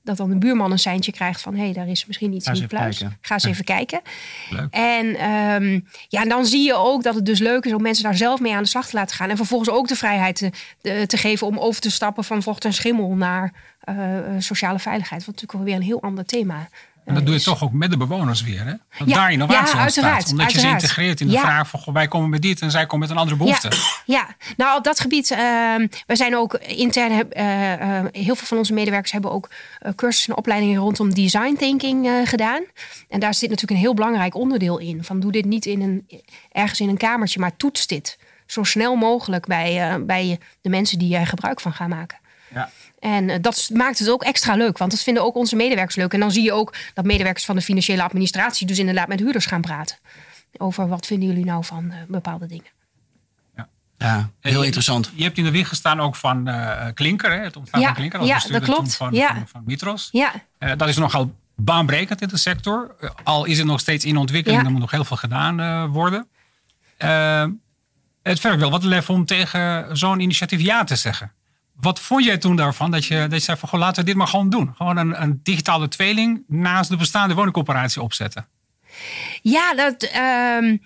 dat 0.04 0.18
dan 0.18 0.30
de 0.30 0.38
buurman 0.38 0.72
een 0.72 0.80
seintje 0.80 1.12
krijgt 1.12 1.42
van... 1.42 1.56
hé, 1.56 1.64
hey, 1.64 1.74
daar 1.74 1.88
is 1.88 2.06
misschien 2.06 2.34
iets 2.34 2.48
in 2.48 2.54
de 2.54 2.68
pluis. 2.68 2.98
kijken. 2.98 3.18
Ga 3.22 3.34
eens 3.34 3.44
even 3.44 3.64
kijken. 3.64 4.02
Leuk. 4.50 4.68
En, 4.72 5.16
ehm, 5.16 5.80
ja, 6.08 6.22
en 6.22 6.30
dan 6.30 6.46
zie 6.46 6.66
je 6.66 6.74
ook 6.74 7.04
dat 7.04 7.16
het 7.16 7.26
dus 7.26 7.40
leuk 7.40 7.66
is 7.66 7.74
om 7.74 7.82
mensen 7.82 8.04
daar 8.04 8.16
zelf 8.16 8.40
mee 8.40 8.54
aan 8.54 8.64
de 8.64 8.70
slag 8.70 8.88
te 8.88 8.96
laten 8.96 9.16
gaan. 9.16 9.30
En 9.30 9.38
vervolgens 9.38 9.70
ook 9.70 9.88
de 9.88 9.96
vrijheid 9.96 10.36
te, 10.82 11.06
te 11.06 11.18
geven 11.18 11.48
om 11.48 11.58
over 11.58 11.82
te 11.82 11.92
stappen 11.92 12.24
van 12.24 12.44
vocht 12.44 12.66
en 12.66 12.74
schimmel 12.74 13.16
naar 13.16 13.54
eh, 13.80 14.18
eh, 14.18 14.26
sociale 14.40 14.80
veiligheid. 14.80 15.26
Wat 15.26 15.36
natuurlijk 15.36 15.70
weer 15.70 15.76
een 15.76 15.82
heel 15.82 16.02
ander 16.02 16.26
thema 16.26 16.70
En 17.06 17.14
dat 17.14 17.24
doe 17.24 17.34
je 17.34 17.40
is. 17.40 17.46
toch 17.46 17.64
ook 17.64 17.72
met 17.72 17.90
de 17.90 17.98
bewoners 17.98 18.42
weer, 18.44 18.66
hè? 18.66 18.74
Dat 18.98 19.08
Ja, 19.08 19.16
daar 19.16 19.32
innovatie 19.32 19.76
ja, 19.76 19.82
ontstaat. 19.82 20.04
uiteraard, 20.04 20.32
Omdat 20.32 20.52
je 20.52 20.60
ze 20.60 20.68
integreert 20.68 21.22
in 21.22 21.28
de 21.28 21.34
Ja. 21.34 21.40
vraag 21.42 21.70
van... 21.70 21.80
goh, 21.80 21.94
wij 21.94 22.08
komen 22.08 22.30
met 22.30 22.42
dit 22.42 22.62
en 22.62 22.72
zij 22.72 22.86
komen 22.86 23.00
met 23.00 23.10
een 23.10 23.18
andere 23.18 23.38
behoefte. 23.38 23.70
Ja, 24.06 24.36
nou 24.58 24.78
op 24.78 24.84
dat 24.84 25.00
gebied, 25.00 25.32
ehm 25.32 25.88
wij 26.06 26.16
zijn 26.16 26.36
ook 26.36 26.54
intern, 26.54 27.32
eh, 27.32 27.46
heel 28.12 28.36
veel 28.36 28.48
van 28.48 28.58
onze 28.58 28.74
medewerkers 28.74 29.12
hebben 29.12 29.32
ook 29.32 29.50
eh, 29.80 29.92
cursussen 29.96 30.32
en 30.34 30.40
opleidingen 30.40 30.80
rondom 30.80 31.14
design 31.14 31.56
thinking 31.60 32.10
gedaan. 32.24 32.64
En 33.10 33.20
daar 33.20 33.34
zit 33.34 33.50
natuurlijk 33.50 33.80
een 33.80 33.86
heel 33.86 33.94
belangrijk 33.94 34.36
onderdeel 34.36 34.78
in. 34.80 35.04
Van 35.04 35.20
doe 35.20 35.32
dit 35.32 35.46
niet 35.46 35.66
in 35.66 35.82
een, 35.82 36.08
ergens 36.52 36.80
in 36.80 36.90
een 36.90 36.98
kamertje, 36.98 37.40
maar 37.40 37.58
toets 37.58 37.88
dit 37.88 38.18
zo 38.46 38.64
snel 38.64 38.96
mogelijk 38.96 39.46
bij, 39.46 40.04
bij 40.06 40.40
de 40.62 40.70
mensen 40.70 41.00
die 41.00 41.16
er 41.18 41.28
gebruik 41.28 41.60
van 41.62 41.74
gaan 41.74 41.90
maken. 41.90 42.18
Ja. 42.54 42.70
En 43.06 43.30
eh, 43.30 43.38
dat 43.42 43.70
maakt 43.74 44.00
het 44.00 44.10
ook 44.10 44.24
extra 44.24 44.56
leuk, 44.56 44.78
want 44.78 44.92
dat 44.92 45.00
vinden 45.02 45.24
ook 45.24 45.36
onze 45.36 45.56
medewerkers 45.56 45.96
leuk. 45.96 46.14
En 46.14 46.20
dan 46.20 46.32
zie 46.32 46.44
je 46.44 46.52
ook 46.54 46.74
dat 46.94 47.06
medewerkers 47.06 47.46
van 47.46 47.56
de 47.56 47.62
financiële 47.62 48.04
administratie 48.04 48.68
dus 48.68 48.80
inderdaad 48.80 49.08
met 49.08 49.20
huurders 49.20 49.46
gaan 49.46 49.62
praten. 49.62 49.98
Over 50.58 50.88
wat 50.88 51.06
vinden 51.06 51.28
jullie 51.30 51.46
nou 51.46 51.64
van 51.66 51.92
eh, 51.92 51.98
bepaalde 52.08 52.48
dingen. 52.48 52.74
Ja, 53.98 54.30
heel 54.40 54.60
je- 54.60 54.66
interessant. 54.66 55.12
Je 55.16 55.24
hebt 55.24 55.38
in 55.38 55.44
de 55.44 55.52
wieg 55.52 55.68
gestaan 55.68 56.00
ook 56.02 56.16
van 56.16 56.48
eh, 56.48 56.86
Klinker, 56.94 57.32
hè? 57.32 57.38
het 57.44 57.56
ontstaan 57.58 57.80
Ja, 57.82 57.86
van 57.88 57.96
Klinker 57.96 58.20
als 58.20 58.28
ja, 58.28 58.34
bestuurder 58.34 58.62
dat 58.66 58.70
klopt. 58.76 58.90
toen 58.98 58.98
van, 59.08 59.14
Ja. 59.14 59.34
van, 59.34 59.48
van 59.48 59.62
Mitros. 59.66 60.10
Ja, 60.12 60.32
Eh, 60.58 60.72
dat 60.78 60.88
is 60.88 60.98
nogal 60.98 61.34
baanbrekend 61.56 62.22
in 62.22 62.28
de 62.28 62.38
sector. 62.38 62.96
Eh, 63.00 63.10
al 63.24 63.46
is 63.46 63.58
het 63.58 63.68
nog 63.68 63.80
steeds 63.80 64.06
in 64.06 64.18
ontwikkeling, 64.18 64.60
Ja. 64.62 64.66
er 64.68 64.72
moet 64.74 64.82
nog 64.82 64.92
heel 64.92 65.06
veel 65.06 65.18
gedaan 65.18 65.60
eh, 65.60 65.86
worden. 65.92 66.28
Eh, 66.98 67.46
het 68.24 68.40
vergt 68.40 68.60
wel 68.60 68.72
wat 68.72 68.84
lef 68.84 69.10
om 69.10 69.26
tegen 69.26 69.98
zo'n 69.98 70.20
initiatief 70.20 70.62
ja 70.62 70.84
te 70.84 70.96
zeggen. 70.96 71.32
Wat 71.76 72.00
vond 72.00 72.24
jij 72.26 72.38
toen 72.38 72.56
daarvan? 72.56 72.92
Dat 72.92 73.06
je, 73.06 73.28
zei 73.30 73.58
van 73.58 73.70
goh, 73.70 73.80
laten 73.80 74.02
we 74.04 74.10
dit 74.10 74.18
maar 74.18 74.28
gewoon 74.28 74.50
doen. 74.50 74.74
Gewoon 74.76 74.98
een, 74.98 75.22
een 75.22 75.40
digitale 75.44 75.88
tweeling 75.88 76.44
naast 76.48 76.90
de 76.90 76.98
bestaande 76.98 77.34
woningcoöperatie 77.34 78.02
opzetten. 78.02 78.48
Ja, 79.42 79.74
dat, 79.74 80.04
ehm, 80.04 80.78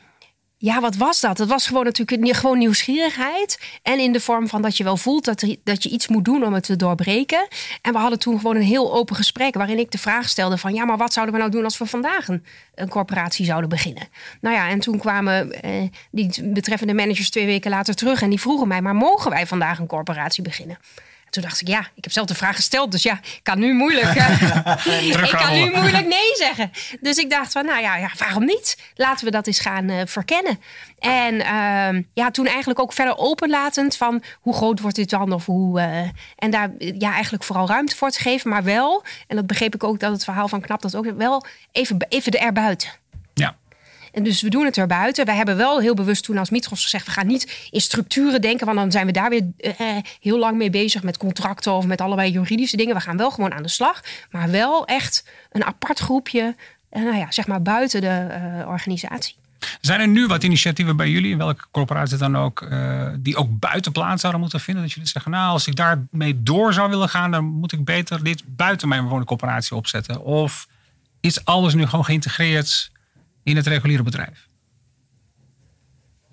ja, 0.61 0.81
wat 0.81 0.95
was 0.95 1.21
dat? 1.21 1.37
Dat 1.37 1.47
was 1.47 1.67
gewoon 1.67 1.83
natuurlijk 1.83 2.37
gewoon 2.37 2.57
nieuwsgierigheid. 2.57 3.59
En 3.81 3.99
in 3.99 4.11
de 4.11 4.19
vorm 4.19 4.47
van 4.47 4.61
dat 4.61 4.77
je 4.77 4.83
wel 4.83 4.97
voelt 4.97 5.25
dat, 5.25 5.55
dat 5.63 5.83
je 5.83 5.89
iets 5.89 6.07
moet 6.07 6.25
doen 6.25 6.43
om 6.43 6.53
het 6.53 6.63
te 6.63 6.75
doorbreken. 6.75 7.47
En 7.81 7.93
we 7.93 7.99
hadden 7.99 8.19
toen 8.19 8.37
gewoon 8.37 8.55
een 8.55 8.61
heel 8.61 8.93
open 8.93 9.15
gesprek 9.15 9.55
waarin 9.55 9.79
ik 9.79 9.91
de 9.91 9.97
vraag 9.97 10.29
stelde 10.29 10.57
van... 10.57 10.73
ja, 10.73 10.85
maar 10.85 10.97
wat 10.97 11.13
zouden 11.13 11.35
we 11.35 11.41
nou 11.41 11.51
doen 11.51 11.63
als 11.63 11.77
we 11.77 11.85
vandaag 11.85 12.27
een, 12.27 12.45
een 12.75 12.89
corporatie 12.89 13.45
zouden 13.45 13.69
beginnen? 13.69 14.07
Nou 14.41 14.55
ja, 14.55 14.69
en 14.69 14.79
toen 14.79 14.99
kwamen 14.99 15.61
eh, 15.61 15.71
die 16.11 16.43
betreffende 16.43 16.93
managers 16.93 17.29
twee 17.29 17.45
weken 17.45 17.71
later 17.71 17.95
terug... 17.95 18.21
en 18.21 18.29
die 18.29 18.41
vroegen 18.41 18.67
mij, 18.67 18.81
maar 18.81 18.95
mogen 18.95 19.31
wij 19.31 19.47
vandaag 19.47 19.79
een 19.79 19.87
corporatie 19.87 20.43
beginnen? 20.43 20.77
En 21.29 21.35
toen 21.35 21.43
dacht 21.49 21.61
ik, 21.61 21.67
ja, 21.67 21.79
ik 21.79 22.03
heb 22.03 22.11
zelf 22.11 22.27
de 22.27 22.35
vraag 22.35 22.55
gesteld. 22.55 22.91
Dus 22.91 23.03
ja, 23.03 23.13
ik 23.13 23.39
kan 23.43 23.59
nu 23.59 23.73
moeilijk, 23.73 24.15
eh, 24.15 25.11
ik 25.31 25.35
kan 25.37 25.53
nu 25.53 25.71
moeilijk 25.71 26.07
nee 26.07 26.35
zeggen. 26.35 26.71
Dus 27.01 27.17
ik 27.17 27.29
dacht 27.29 27.51
van, 27.51 27.65
nou 27.65 27.81
ja, 27.81 27.97
ja 27.97 28.11
waarom 28.17 28.45
niet? 28.45 28.77
Laten 28.95 29.25
we 29.25 29.31
dat 29.31 29.47
eens 29.47 29.59
gaan 29.59 29.89
eh, 29.89 30.01
verkennen. 30.05 30.59
En 30.99 31.41
ehm, 31.41 32.01
ja, 32.13 32.31
toen 32.31 32.47
eigenlijk 32.47 32.79
ook 32.79 32.93
verder 32.93 33.17
openlatend 33.17 33.95
van 33.95 34.23
hoe 34.39 34.53
groot 34.53 34.79
wordt 34.79 34.95
dit 34.95 35.09
dan? 35.09 35.33
Of 35.33 35.45
hoe, 35.45 35.79
eh, 35.79 36.09
en 36.35 36.51
daar 36.51 36.71
ja, 36.77 37.13
eigenlijk 37.13 37.43
vooral 37.43 37.67
ruimte 37.67 37.95
voor 37.95 38.09
te 38.09 38.19
geven. 38.19 38.49
Maar 38.49 38.63
wel, 38.63 39.03
en 39.27 39.35
dat 39.35 39.47
begreep 39.47 39.75
ik 39.75 39.83
ook 39.83 39.99
dat 39.99 40.11
het 40.11 40.23
verhaal 40.23 40.47
van 40.47 40.61
Knap 40.61 40.81
dat 40.81 40.95
ook 40.95 41.11
wel 41.17 41.45
even, 41.71 42.05
even 42.09 42.31
erbuiten. 42.31 42.89
Dus 44.23 44.41
we 44.41 44.49
doen 44.49 44.65
het 44.65 44.77
erbuiten. 44.77 45.25
Wij 45.25 45.35
hebben 45.35 45.57
wel 45.57 45.79
heel 45.79 45.93
bewust 45.93 46.23
toen 46.23 46.37
als 46.37 46.49
Mitros 46.49 46.83
gezegd... 46.83 47.05
we 47.05 47.11
gaan 47.11 47.27
niet 47.27 47.67
in 47.71 47.81
structuren 47.81 48.41
denken... 48.41 48.65
want 48.65 48.77
dan 48.77 48.91
zijn 48.91 49.05
we 49.05 49.11
daar 49.11 49.29
weer 49.29 49.45
eh, 49.57 49.71
heel 50.21 50.39
lang 50.39 50.57
mee 50.57 50.69
bezig... 50.69 51.03
met 51.03 51.17
contracten 51.17 51.73
of 51.73 51.85
met 51.85 52.01
allerlei 52.01 52.31
juridische 52.31 52.77
dingen. 52.77 52.95
We 52.95 53.01
gaan 53.01 53.17
wel 53.17 53.31
gewoon 53.31 53.53
aan 53.53 53.63
de 53.63 53.69
slag. 53.69 54.03
Maar 54.31 54.51
wel 54.51 54.85
echt 54.85 55.25
een 55.51 55.65
apart 55.65 55.99
groepje... 55.99 56.55
eh, 56.89 57.03
nou 57.03 57.17
ja, 57.17 57.31
zeg 57.31 57.47
maar 57.47 57.61
buiten 57.61 58.01
de 58.01 58.07
eh, 58.07 58.67
organisatie. 58.67 59.35
Zijn 59.81 59.99
er 59.99 60.07
nu 60.07 60.27
wat 60.27 60.43
initiatieven 60.43 60.97
bij 60.97 61.09
jullie, 61.09 61.31
in 61.31 61.37
welke 61.37 61.65
corporatie 61.71 62.17
dan 62.17 62.37
ook, 62.37 62.61
eh, 62.61 63.07
die 63.19 63.35
ook 63.35 63.59
buiten 63.59 63.91
plaats 63.91 64.21
zouden 64.21 64.41
moeten 64.41 64.59
vinden? 64.59 64.83
Dat 64.83 64.93
jullie 64.93 65.09
zeggen, 65.09 65.31
nou, 65.31 65.51
als 65.51 65.67
ik 65.67 65.75
daarmee 65.75 66.43
door 66.43 66.73
zou 66.73 66.89
willen 66.89 67.09
gaan, 67.09 67.31
dan 67.31 67.43
moet 67.43 67.71
ik 67.71 67.85
beter 67.85 68.23
dit 68.23 68.43
buiten 68.45 68.87
mijn 68.87 69.07
woningcorporatie 69.07 69.75
opzetten. 69.75 70.21
Of 70.23 70.67
is 71.19 71.45
alles 71.45 71.73
nu 71.73 71.85
gewoon 71.85 72.05
geïntegreerd 72.05 72.91
in 73.49 73.55
het 73.55 73.67
reguliere 73.67 74.03
bedrijf? 74.03 74.47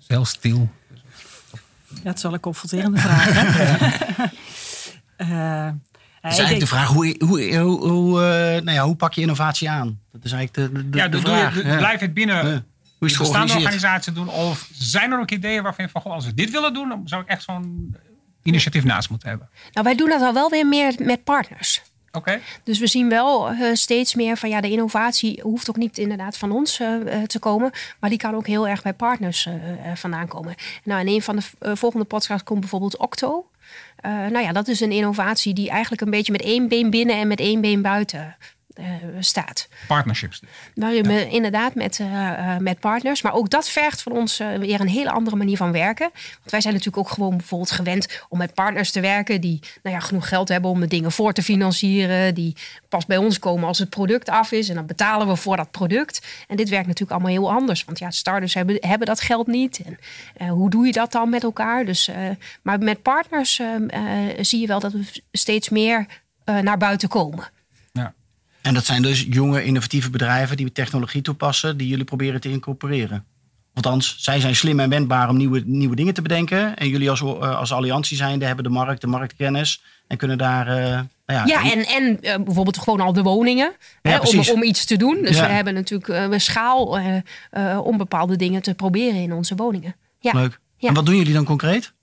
Heel 0.07 0.25
stil. 0.25 0.69
Ja, 1.87 1.99
het 2.03 2.17
is 2.17 2.23
wel 2.23 2.33
een 2.33 2.39
confronterende 2.39 2.99
vraag. 2.99 3.25
Hè? 3.25 4.25
Eh, 5.17 5.27
ja, 5.27 5.75
Het 6.21 6.31
is 6.31 6.37
eigenlijk 6.37 6.59
de 6.59 6.67
vraag, 6.67 6.87
hoe, 6.87 7.15
hoe, 7.19 7.55
hoe, 7.57 7.89
hoe, 7.89 8.21
eh, 8.21 8.61
nou 8.63 8.71
ja, 8.71 8.83
hoe 8.83 8.95
pak 8.95 9.13
je 9.13 9.21
innovatie 9.21 9.69
aan? 9.69 9.99
Dat 10.11 10.23
is 10.23 10.31
eigenlijk 10.31 10.73
de, 10.73 10.97
Ja, 10.97 11.03
de 11.03 11.09
dus 11.09 11.23
doe 11.23 11.35
je, 11.35 11.51
vraag. 11.51 11.63
Ja. 11.63 11.77
blijf 11.77 11.99
het 11.99 12.13
binnen 12.13 12.35
Ja. 12.35 12.43
Hoe 12.43 12.53
de 12.97 13.05
is 13.05 13.11
het 13.11 13.21
bestaande 13.21 13.53
organisatie 13.53 14.13
doen? 14.13 14.29
Of 14.29 14.69
zijn 14.73 15.11
er 15.11 15.19
ook 15.19 15.31
ideeën 15.31 15.63
waarvan 15.63 15.85
je 15.85 15.91
van, 15.91 16.01
goh, 16.01 16.13
als 16.13 16.25
we 16.25 16.33
dit 16.33 16.51
willen 16.51 16.73
doen, 16.73 16.89
dan 16.89 17.01
zou 17.05 17.21
ik 17.21 17.27
echt 17.27 17.43
zo'n 17.43 17.95
initiatief 18.43 18.83
naast 18.83 19.09
moeten 19.09 19.29
hebben? 19.29 19.49
Nou, 19.71 19.85
wij 19.85 19.95
doen 19.95 20.09
dat 20.09 20.21
al 20.21 20.33
wel 20.33 20.49
weer 20.49 20.67
meer 20.67 20.95
met 20.97 21.23
partners. 21.23 21.81
Dus 22.63 22.79
we 22.79 22.87
zien 22.87 23.09
wel 23.09 23.49
eh, 23.49 23.73
steeds 23.73 24.15
meer 24.15 24.37
van 24.37 24.49
ja, 24.49 24.61
de 24.61 24.69
innovatie 24.69 25.41
hoeft 25.43 25.69
ook 25.69 25.77
niet 25.77 25.97
inderdaad 25.97 26.37
van 26.37 26.51
ons 26.51 26.79
eh, 26.79 26.95
eh, 26.95 27.23
te 27.23 27.39
komen, 27.39 27.71
maar 27.99 28.09
die 28.09 28.19
kan 28.19 28.35
ook 28.35 28.47
heel 28.47 28.67
erg 28.67 28.81
bij 28.81 28.93
partners 28.93 29.45
eh, 29.45 29.53
vandaan 29.95 30.27
komen. 30.27 30.55
Nou, 30.83 31.01
in 31.01 31.07
een 31.07 31.21
van 31.21 31.35
de 31.35 31.75
volgende 31.75 32.05
podcasts 32.05 32.43
komt 32.43 32.59
bijvoorbeeld 32.59 32.97
Octo. 32.97 33.49
Nou 34.01 34.39
ja, 34.39 34.51
dat 34.51 34.67
is 34.67 34.79
een 34.79 34.91
innovatie 34.91 35.53
die 35.53 35.69
eigenlijk 35.69 36.01
een 36.01 36.09
beetje 36.09 36.31
met 36.31 36.41
één 36.41 36.67
been 36.67 36.89
binnen 36.89 37.15
en 37.15 37.27
met 37.27 37.39
één 37.39 37.61
been 37.61 37.81
buiten 37.81 38.35
staat. 39.19 39.67
Partnerships. 39.87 40.39
dus. 40.39 40.49
Waarin 40.75 41.03
we 41.03 41.27
inderdaad 41.29 41.75
met, 41.75 41.99
eh, 41.99 42.53
eh, 42.53 42.59
met 42.59 42.79
partners. 42.79 43.21
Maar 43.21 43.33
ook 43.33 43.49
dat 43.49 43.69
vergt 43.69 44.01
van 44.01 44.11
ons 44.11 44.39
eh, 44.39 44.55
weer 44.55 44.81
een 44.81 44.87
hele 44.87 45.11
andere 45.11 45.35
manier 45.35 45.57
van 45.57 45.71
werken. 45.71 46.09
Want 46.13 46.51
wij 46.51 46.61
zijn 46.61 46.73
natuurlijk 46.73 47.07
ook 47.07 47.13
gewoon 47.13 47.37
bijvoorbeeld 47.37 47.71
gewend 47.71 48.23
om 48.29 48.37
met 48.37 48.53
partners 48.53 48.91
te 48.91 48.99
werken. 48.99 49.41
die 49.41 49.59
nou 49.83 49.95
ja, 49.95 50.01
genoeg 50.01 50.27
geld 50.27 50.49
hebben 50.49 50.71
om 50.71 50.79
de 50.79 50.87
dingen 50.87 51.11
voor 51.11 51.33
te 51.33 51.43
financieren. 51.43 52.35
Die 52.35 52.55
pas 52.89 53.05
bij 53.05 53.17
ons 53.17 53.39
komen 53.39 53.67
als 53.67 53.79
het 53.79 53.89
product 53.89 54.29
af 54.29 54.51
is. 54.51 54.69
En 54.69 54.75
dan 54.75 54.85
betalen 54.85 55.27
we 55.27 55.35
voor 55.35 55.57
dat 55.57 55.71
product. 55.71 56.25
En 56.47 56.55
dit 56.55 56.69
werkt 56.69 56.87
natuurlijk 56.87 57.11
allemaal 57.11 57.39
heel 57.39 57.51
anders. 57.51 57.85
Want 57.85 57.99
ja, 57.99 58.11
starters 58.11 58.53
hebben, 58.53 58.77
hebben 58.79 59.07
dat 59.07 59.21
geld 59.21 59.47
niet. 59.47 59.81
En 59.85 59.97
eh, 60.35 60.49
hoe 60.49 60.69
doe 60.69 60.85
je 60.85 60.91
dat 60.91 61.11
dan 61.11 61.29
met 61.29 61.43
elkaar? 61.43 61.85
Dus, 61.85 62.07
eh, 62.07 62.15
maar 62.61 62.79
met 62.79 63.01
partners 63.01 63.59
eh, 63.59 63.75
eh, 63.87 64.37
zie 64.41 64.61
je 64.61 64.67
wel 64.67 64.79
dat 64.79 64.91
we 64.91 65.21
steeds 65.31 65.69
meer 65.69 66.05
eh, 66.43 66.57
naar 66.57 66.77
buiten 66.77 67.09
komen. 67.09 67.49
En 68.61 68.73
dat 68.73 68.85
zijn 68.85 69.01
dus 69.01 69.25
jonge, 69.29 69.63
innovatieve 69.63 70.09
bedrijven 70.09 70.57
die 70.57 70.71
technologie 70.71 71.21
toepassen, 71.21 71.77
die 71.77 71.87
jullie 71.87 72.05
proberen 72.05 72.41
te 72.41 72.49
incorporeren. 72.49 73.25
Althans, 73.73 74.15
zij 74.19 74.39
zijn 74.39 74.55
slim 74.55 74.79
en 74.79 74.89
wendbaar 74.89 75.29
om 75.29 75.37
nieuwe, 75.37 75.61
nieuwe 75.65 75.95
dingen 75.95 76.13
te 76.13 76.21
bedenken. 76.21 76.75
En 76.77 76.87
jullie 76.89 77.09
als, 77.09 77.21
eh, 77.21 77.57
als 77.57 77.71
alliantie 77.73 78.17
zijnde 78.17 78.45
hebben 78.45 78.63
de 78.63 78.69
markt, 78.69 79.01
de 79.01 79.07
marktkennis. 79.07 79.81
En 80.07 80.17
kunnen 80.17 80.37
daar. 80.37 80.67
eh, 80.67 80.83
nou 80.85 81.03
ja, 81.25 81.45
Ja, 81.45 81.71
en, 81.71 81.85
en 81.85 82.21
eh, 82.21 82.35
bijvoorbeeld 82.43 82.77
gewoon 82.77 82.99
al 83.01 83.13
de 83.13 83.21
woningen 83.23 83.73
Ja, 84.01 84.11
hè, 84.11 84.17
om, 84.39 84.49
om 84.49 84.63
iets 84.63 84.85
te 84.85 84.97
doen. 84.97 85.21
Dus 85.21 85.35
Ja. 85.37 85.47
we 85.47 85.53
hebben 85.53 85.73
natuurlijk 85.73 86.29
we 86.29 86.39
schaal 86.39 86.99
om 87.83 87.97
bepaalde 87.97 88.35
dingen 88.35 88.61
te 88.61 88.73
proberen 88.73 89.21
in 89.21 89.33
onze 89.33 89.55
woningen. 89.55 89.95
Ja. 90.19 90.31
Leuk. 90.33 90.59
En 90.79 90.93
wat 90.93 91.05
doen 91.05 91.15
jullie 91.15 91.33
dan 91.33 91.45
concreet? 91.45 91.93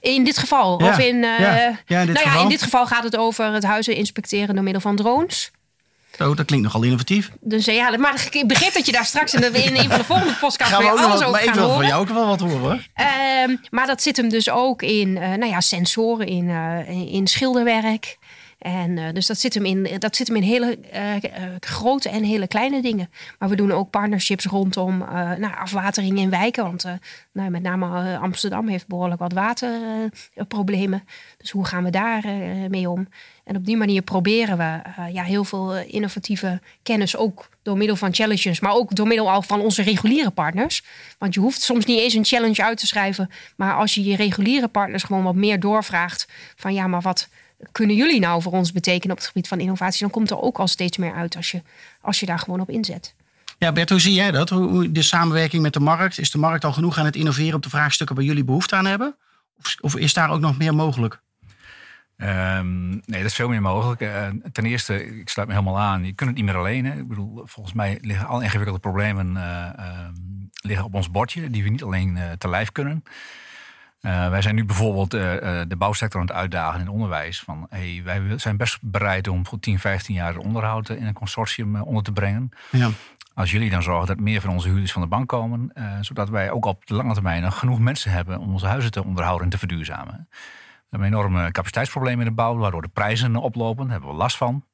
In 0.00 0.24
dit 0.24 0.38
geval. 0.38 0.76
Of 0.76 0.98
in, 0.98 1.16
Ja. 1.16 1.66
In 1.68 1.76
dit 1.86 1.88
nou 1.88 2.12
ja, 2.12 2.14
geval. 2.14 2.42
in 2.42 2.48
dit 2.48 2.62
geval 2.62 2.86
gaat 2.86 3.04
het 3.04 3.16
over 3.16 3.52
het 3.52 3.64
huizen 3.64 3.94
inspecteren 3.96 4.54
door 4.54 4.64
middel 4.64 4.82
van 4.82 4.96
drones. 4.96 5.50
Zo, 6.16 6.34
dat 6.34 6.46
klinkt 6.46 6.64
nogal 6.64 6.82
innovatief. 6.82 7.30
Dus 7.40 7.66
eh, 7.66 7.74
ja, 7.74 7.96
maar 7.98 8.28
ik 8.30 8.46
begreep 8.46 8.72
dat 8.72 8.86
je 8.86 8.92
daar 8.92 9.04
straks 9.04 9.34
in, 9.34 9.54
in 9.54 9.76
een 9.76 9.88
van 9.88 9.98
de 9.98 10.04
volgende 10.04 10.34
podcasts 10.40 10.76
weer 10.78 10.88
alles 10.88 11.00
wat, 11.00 11.12
over 11.14 11.30
maar 11.30 11.42
ik 11.42 11.46
gaan 11.48 11.56
wil 11.56 11.64
van 11.64 11.72
horen. 11.72 11.88
jou 11.88 12.00
ook 12.00 12.08
wel 12.14 12.26
wat 12.26 12.40
horen 12.40 12.58
hoor. 12.58 12.86
Ehm, 12.94 13.56
maar 13.70 13.86
dat 13.86 14.02
zit 14.02 14.16
hem 14.16 14.28
dus 14.28 14.50
ook 14.50 14.82
in 14.82 15.16
eh, 15.16 15.28
nou 15.28 15.46
ja, 15.50 15.60
sensoren, 15.60 16.26
in, 16.26 16.50
eh, 16.50 17.14
in 17.14 17.26
schilderwerk. 17.26 18.16
En 18.62 18.98
eh, 18.98 19.12
dus 19.12 19.26
dat 19.26 19.38
zit 19.38 19.54
hem 19.54 19.64
in, 19.64 19.98
dat 19.98 20.16
zit 20.16 20.26
hem 20.26 20.36
in 20.36 20.42
hele 20.42 20.78
eh, 20.78 21.14
eh, 21.14 21.22
grote 21.60 22.08
en 22.08 22.22
hele 22.22 22.46
kleine 22.46 22.82
dingen. 22.82 23.10
Maar 23.38 23.48
we 23.48 23.56
doen 23.56 23.72
ook 23.72 23.90
partnerships 23.90 24.44
rondom 24.44 24.98
nou, 25.38 25.54
afwatering 25.54 26.18
in 26.18 26.30
wijken. 26.30 26.64
Want 26.64 26.84
nou, 27.32 27.50
met 27.50 27.62
name 27.62 28.18
Amsterdam 28.18 28.68
heeft 28.68 28.86
behoorlijk 28.86 29.20
wat 29.20 29.32
waterproblemen. 29.32 31.04
dus 31.38 31.50
hoe 31.50 31.64
gaan 31.64 31.84
we 31.84 31.90
daar 31.90 32.22
mee 32.68 32.90
om? 32.90 33.08
En 33.44 33.56
op 33.56 33.66
die 33.66 33.76
manier 33.76 34.02
proberen 34.02 34.58
we 34.58 34.80
ja, 35.12 35.22
heel 35.22 35.44
veel 35.44 35.76
innovatieve 35.76 36.60
kennis 36.82 37.16
ook 37.16 37.48
door 37.62 37.76
middel 37.76 37.96
van 37.96 38.14
challenges, 38.14 38.60
maar 38.60 38.72
ook 38.72 38.94
door 38.94 39.06
middel 39.06 39.30
al 39.30 39.42
van 39.42 39.60
onze 39.60 39.82
reguliere 39.82 40.30
partners. 40.30 40.82
Want 41.18 41.34
je 41.34 41.40
hoeft 41.40 41.62
soms 41.62 41.84
niet 41.84 41.98
eens 41.98 42.14
een 42.14 42.24
challenge 42.24 42.64
uit 42.64 42.78
te 42.78 42.86
schrijven, 42.86 43.30
maar 43.56 43.74
als 43.74 43.94
je 43.94 44.04
je 44.04 44.16
reguliere 44.16 44.68
partners 44.68 45.02
gewoon 45.02 45.22
wat 45.22 45.34
meer 45.34 45.60
doorvraagt 45.60 46.28
van 46.56 46.74
ja, 46.74 46.86
maar 46.86 47.00
wat, 47.00 47.28
kunnen 47.72 47.96
jullie 47.96 48.20
nou 48.20 48.42
voor 48.42 48.52
ons 48.52 48.72
betekenen 48.72 49.10
op 49.10 49.18
het 49.18 49.26
gebied 49.26 49.48
van 49.48 49.60
innovatie? 49.60 50.00
Dan 50.00 50.10
komt 50.10 50.30
er 50.30 50.40
ook 50.40 50.58
al 50.58 50.68
steeds 50.68 50.96
meer 50.96 51.14
uit 51.14 51.36
als 51.36 51.50
je, 51.50 51.62
als 52.00 52.20
je 52.20 52.26
daar 52.26 52.38
gewoon 52.38 52.60
op 52.60 52.70
inzet. 52.70 53.14
Ja, 53.58 53.72
Bert, 53.72 53.90
hoe 53.90 54.00
zie 54.00 54.14
jij 54.14 54.30
dat? 54.30 54.48
Hoe, 54.48 54.68
hoe- 54.68 54.92
de 54.92 55.02
samenwerking 55.02 55.62
met 55.62 55.72
de 55.72 55.80
markt? 55.80 56.18
Is 56.18 56.30
de 56.30 56.38
markt 56.38 56.64
al 56.64 56.72
genoeg 56.72 56.98
aan 56.98 57.04
het 57.04 57.16
innoveren 57.16 57.54
op 57.54 57.62
de 57.62 57.68
vraagstukken 57.70 58.16
waar 58.16 58.24
jullie 58.24 58.44
behoefte 58.44 58.76
aan 58.76 58.86
hebben? 58.86 59.16
Of, 59.58 59.74
of 59.80 59.96
is 59.96 60.12
daar 60.14 60.30
ook 60.30 60.40
nog 60.40 60.58
meer 60.58 60.74
mogelijk? 60.74 61.20
Ehm, 62.16 62.88
nee, 62.90 63.00
dat 63.06 63.24
is 63.24 63.34
veel 63.34 63.48
meer 63.48 63.62
mogelijk. 63.62 64.00
Eh, 64.00 64.26
ten 64.52 64.64
eerste, 64.66 65.18
ik 65.20 65.28
sluit 65.28 65.48
me 65.48 65.54
helemaal 65.54 65.78
aan. 65.80 66.04
Je 66.04 66.12
kunt 66.12 66.28
het 66.30 66.38
niet 66.38 66.46
meer 66.46 66.56
alleen. 66.56 66.84
Hè. 66.84 66.98
Ik 66.98 67.08
bedoel, 67.08 67.42
volgens 67.44 67.74
mij 67.74 67.98
liggen 68.00 68.26
alle 68.26 68.42
ingewikkelde 68.42 68.80
problemen 68.80 69.36
eh, 69.36 69.66
ehm, 69.78 70.12
liggen 70.62 70.86
op 70.86 70.94
ons 70.94 71.10
bordje, 71.10 71.50
die 71.50 71.62
we 71.62 71.68
niet 71.68 71.82
alleen 71.82 72.16
eh, 72.16 72.30
te 72.38 72.48
lijf 72.48 72.72
kunnen. 72.72 73.02
Eh, 74.02 74.28
wij 74.28 74.42
zijn 74.42 74.54
nu 74.54 74.64
bijvoorbeeld 74.64 75.14
eh, 75.14 75.60
eh, 75.60 75.68
de 75.68 75.76
bouwsector 75.76 76.20
aan 76.20 76.26
het 76.26 76.36
uitdagen 76.36 76.80
in 76.80 76.86
het 76.86 76.94
onderwijs. 76.94 77.40
Van, 77.40 77.66
hey, 77.70 78.00
wij 78.04 78.38
zijn 78.38 78.56
best 78.56 78.78
bereid 78.80 79.28
om 79.28 79.46
voor 79.46 79.60
10, 79.60 79.78
15 79.78 80.14
jaar 80.14 80.36
onderhoud 80.36 80.88
in 80.88 81.06
een 81.06 81.12
consortium 81.12 81.76
onder 81.76 82.02
te 82.02 82.12
brengen. 82.12 82.50
Ja. 82.70 82.90
Als 83.34 83.50
jullie 83.50 83.70
dan 83.70 83.82
zorgen 83.82 84.06
dat 84.06 84.20
meer 84.20 84.40
van 84.40 84.50
onze 84.50 84.68
huurders 84.68 84.92
van 84.92 85.02
de 85.02 85.08
bank 85.08 85.28
komen, 85.28 85.72
zodat 86.00 86.28
wij 86.28 86.50
ook 86.50 86.64
op 86.64 86.86
de 86.86 86.94
lange 86.94 87.14
termijn 87.14 87.42
nog 87.42 87.58
genoeg 87.58 87.78
mensen 87.78 88.10
hebben 88.10 88.38
om 88.38 88.52
onze 88.52 88.66
huizen 88.66 88.90
te 88.90 89.04
onderhouden 89.04 89.44
en 89.44 89.50
te 89.50 89.58
verduurzamen. 89.58 90.26
We 90.30 90.88
hebben 90.88 91.08
enorme 91.08 91.50
capaciteitsproblemen 91.50 92.20
in 92.20 92.26
de 92.26 92.34
bouw, 92.34 92.56
waardoor 92.56 92.82
de 92.82 92.88
prijzen 92.88 93.36
oplopen. 93.36 93.82
Daar 93.82 93.92
hebben 93.92 94.10
we 94.10 94.16
last 94.16 94.36
van. 94.36 94.64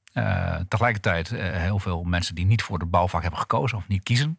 Tegelijkertijd 0.68 1.28
heel 1.36 1.78
veel 1.78 2.02
mensen 2.02 2.34
die 2.34 2.46
niet 2.46 2.62
voor 2.62 2.78
de 2.78 2.86
bouwvak 2.86 3.22
hebben 3.22 3.40
gekozen 3.40 3.78
of 3.78 3.88
niet 3.88 4.02
kiezen. 4.02 4.38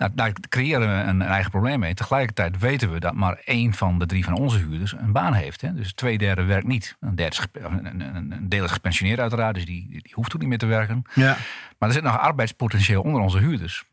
Nou, 0.00 0.12
daar 0.14 0.32
creëren 0.48 0.88
we 0.88 1.02
een, 1.02 1.20
een 1.20 1.22
eigen 1.22 1.50
probleem 1.50 1.78
mee. 1.78 1.94
Tegelijkertijd 1.94 2.58
weten 2.58 2.92
we 2.92 3.00
dat 3.00 3.14
maar 3.14 3.40
één 3.44 3.74
van 3.74 3.98
de 3.98 4.06
drie 4.06 4.24
van 4.24 4.34
onze 4.34 4.58
huurders 4.58 4.92
een 4.92 5.12
baan 5.12 5.32
heeft. 5.32 5.60
Hè. 5.60 5.74
Dus 5.74 5.92
twee 5.92 6.18
derde 6.18 6.44
werkt 6.44 6.66
niet. 6.66 6.96
Een, 7.00 7.14
derde 7.14 7.36
is 7.36 7.46
een, 7.52 8.16
een, 8.16 8.48
deel 8.48 8.64
is 8.64 8.70
gepensioneerd 8.70 9.20
uiteraard, 9.20 9.54
dus 9.54 9.64
die, 9.64 9.88
die 9.88 10.12
hoeft 10.14 10.34
ook 10.34 10.40
niet 10.40 10.48
meer 10.48 10.58
te 10.58 10.66
werken. 10.66 11.02
Ja. 11.14 11.36
Maar 11.78 11.88
er 11.88 11.94
zit 11.94 12.02
nog 12.02 12.18
arbeidspotentieel 12.18 13.02
onder 13.02 13.20
onze 13.20 13.38
huurders. 13.38 13.84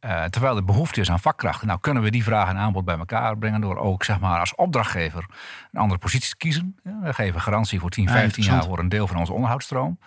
Eh, 0.00 0.24
terwijl 0.24 0.56
er 0.56 0.64
behoefte 0.64 1.00
is 1.00 1.10
aan 1.10 1.20
vakkrachten. 1.20 1.66
Nou 1.66 1.80
kunnen 1.80 2.02
we 2.02 2.10
die 2.10 2.24
vraag 2.24 2.48
en 2.48 2.56
aanbod 2.56 2.84
bij 2.84 2.98
elkaar 2.98 3.38
brengen 3.38 3.60
door 3.60 3.76
ook 3.76 4.04
zeg 4.04 4.20
maar, 4.20 4.40
als 4.40 4.54
opdrachtgever 4.54 5.26
een 5.72 5.80
andere 5.80 6.00
positie 6.00 6.30
te 6.30 6.36
kiezen. 6.36 6.76
Ja, 6.84 6.98
we 7.02 7.12
geven 7.12 7.40
garantie 7.40 7.80
voor 7.80 7.90
10, 7.90 8.04
Ja, 8.04 8.10
15 8.10 8.44
jaar 8.44 8.64
voor 8.64 8.78
een 8.78 8.88
deel 8.88 9.06
van 9.06 9.16
onze 9.16 9.32
onderhoudsstroom. 9.32 9.98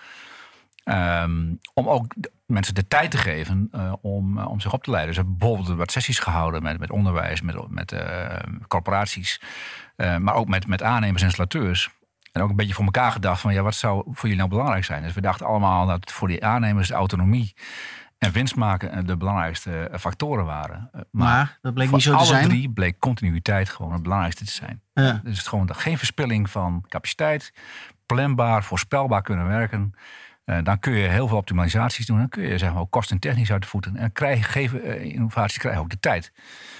Ehm, 0.83 1.53
om 1.73 1.89
ook 1.89 2.13
mensen 2.45 2.73
de 2.73 2.87
tijd 2.87 3.11
te 3.11 3.17
geven 3.17 3.67
eh, 3.71 3.93
om, 4.01 4.37
eh, 4.37 4.47
om 4.47 4.59
zich 4.59 4.73
op 4.73 4.83
te 4.83 4.91
leiden. 4.91 5.13
Dus 5.13 5.21
we 5.21 5.27
hebben 5.27 5.47
bijvoorbeeld 5.47 5.77
wat 5.77 5.91
sessies 5.91 6.19
gehouden 6.19 6.63
met, 6.63 6.79
met 6.79 6.91
onderwijs, 6.91 7.41
met, 7.41 7.69
met 7.69 7.91
eh, 7.91 8.35
corporaties. 8.67 9.41
maar 9.95 10.33
ook 10.33 10.47
met, 10.47 10.67
met 10.67 10.83
aannemers 10.83 11.21
en 11.21 11.27
installateurs. 11.27 11.89
En 12.31 12.41
ook 12.41 12.49
een 12.49 12.55
beetje 12.55 12.73
voor 12.73 12.85
elkaar 12.85 13.11
gedacht 13.11 13.41
van 13.41 13.53
ja, 13.53 13.61
wat 13.61 13.75
zou 13.75 14.03
voor 14.05 14.21
jullie 14.21 14.37
nou 14.37 14.49
belangrijk 14.49 14.85
zijn? 14.85 15.03
Dus 15.03 15.13
we 15.13 15.21
dachten 15.21 15.45
allemaal 15.45 15.85
dat 15.85 16.11
voor 16.11 16.27
die 16.27 16.45
aannemers 16.45 16.87
de 16.87 16.93
autonomie 16.93 17.53
en 18.21 18.31
winst 18.31 18.55
maken 18.55 19.05
de 19.05 19.17
belangrijkste 19.17 19.91
factoren 19.99 20.45
waren. 20.45 20.89
Eh, 20.91 21.01
Maar 21.11 21.57
dat 21.61 21.73
bleek 21.73 21.91
niet 21.91 22.01
zo 22.01 22.11
te 22.11 22.17
alle 22.17 22.25
zijn. 22.25 22.47
drie 22.47 22.69
bleek 22.69 22.99
continuïteit 22.99 23.69
gewoon 23.69 23.93
het 23.93 24.03
belangrijkste 24.03 24.45
te 24.45 24.51
zijn. 24.51 24.81
Ja. 24.93 25.21
Dus 25.23 25.37
het 25.37 25.47
gewoon 25.47 25.65
dat 25.65 25.77
geen 25.77 25.97
verspilling 25.97 26.49
van 26.49 26.85
capaciteit, 26.87 27.53
planbaar, 28.05 28.63
voorspelbaar 28.63 29.21
kunnen 29.21 29.47
werken. 29.47 29.93
Eh, 30.51 30.57
dan 30.63 30.79
kun 30.79 30.93
je 30.93 31.07
heel 31.07 31.27
veel 31.27 31.37
optimalisaties 31.37 32.05
doen. 32.05 32.17
Dan 32.17 32.29
kun 32.29 32.43
je 32.43 32.57
zeg 32.57 32.71
maar, 32.71 32.81
ook 32.81 32.91
kosten 32.91 33.19
technisch 33.19 33.51
uit 33.51 33.61
de 33.61 33.67
voeten. 33.67 33.97
En 33.97 34.11
krijgen, 34.11 34.43
geven, 34.43 34.83
eh, 34.83 35.03
innovaties 35.03 35.57
krijgen 35.57 35.81
ook 35.81 35.89
de 35.89 35.99
tijd. 35.99 36.31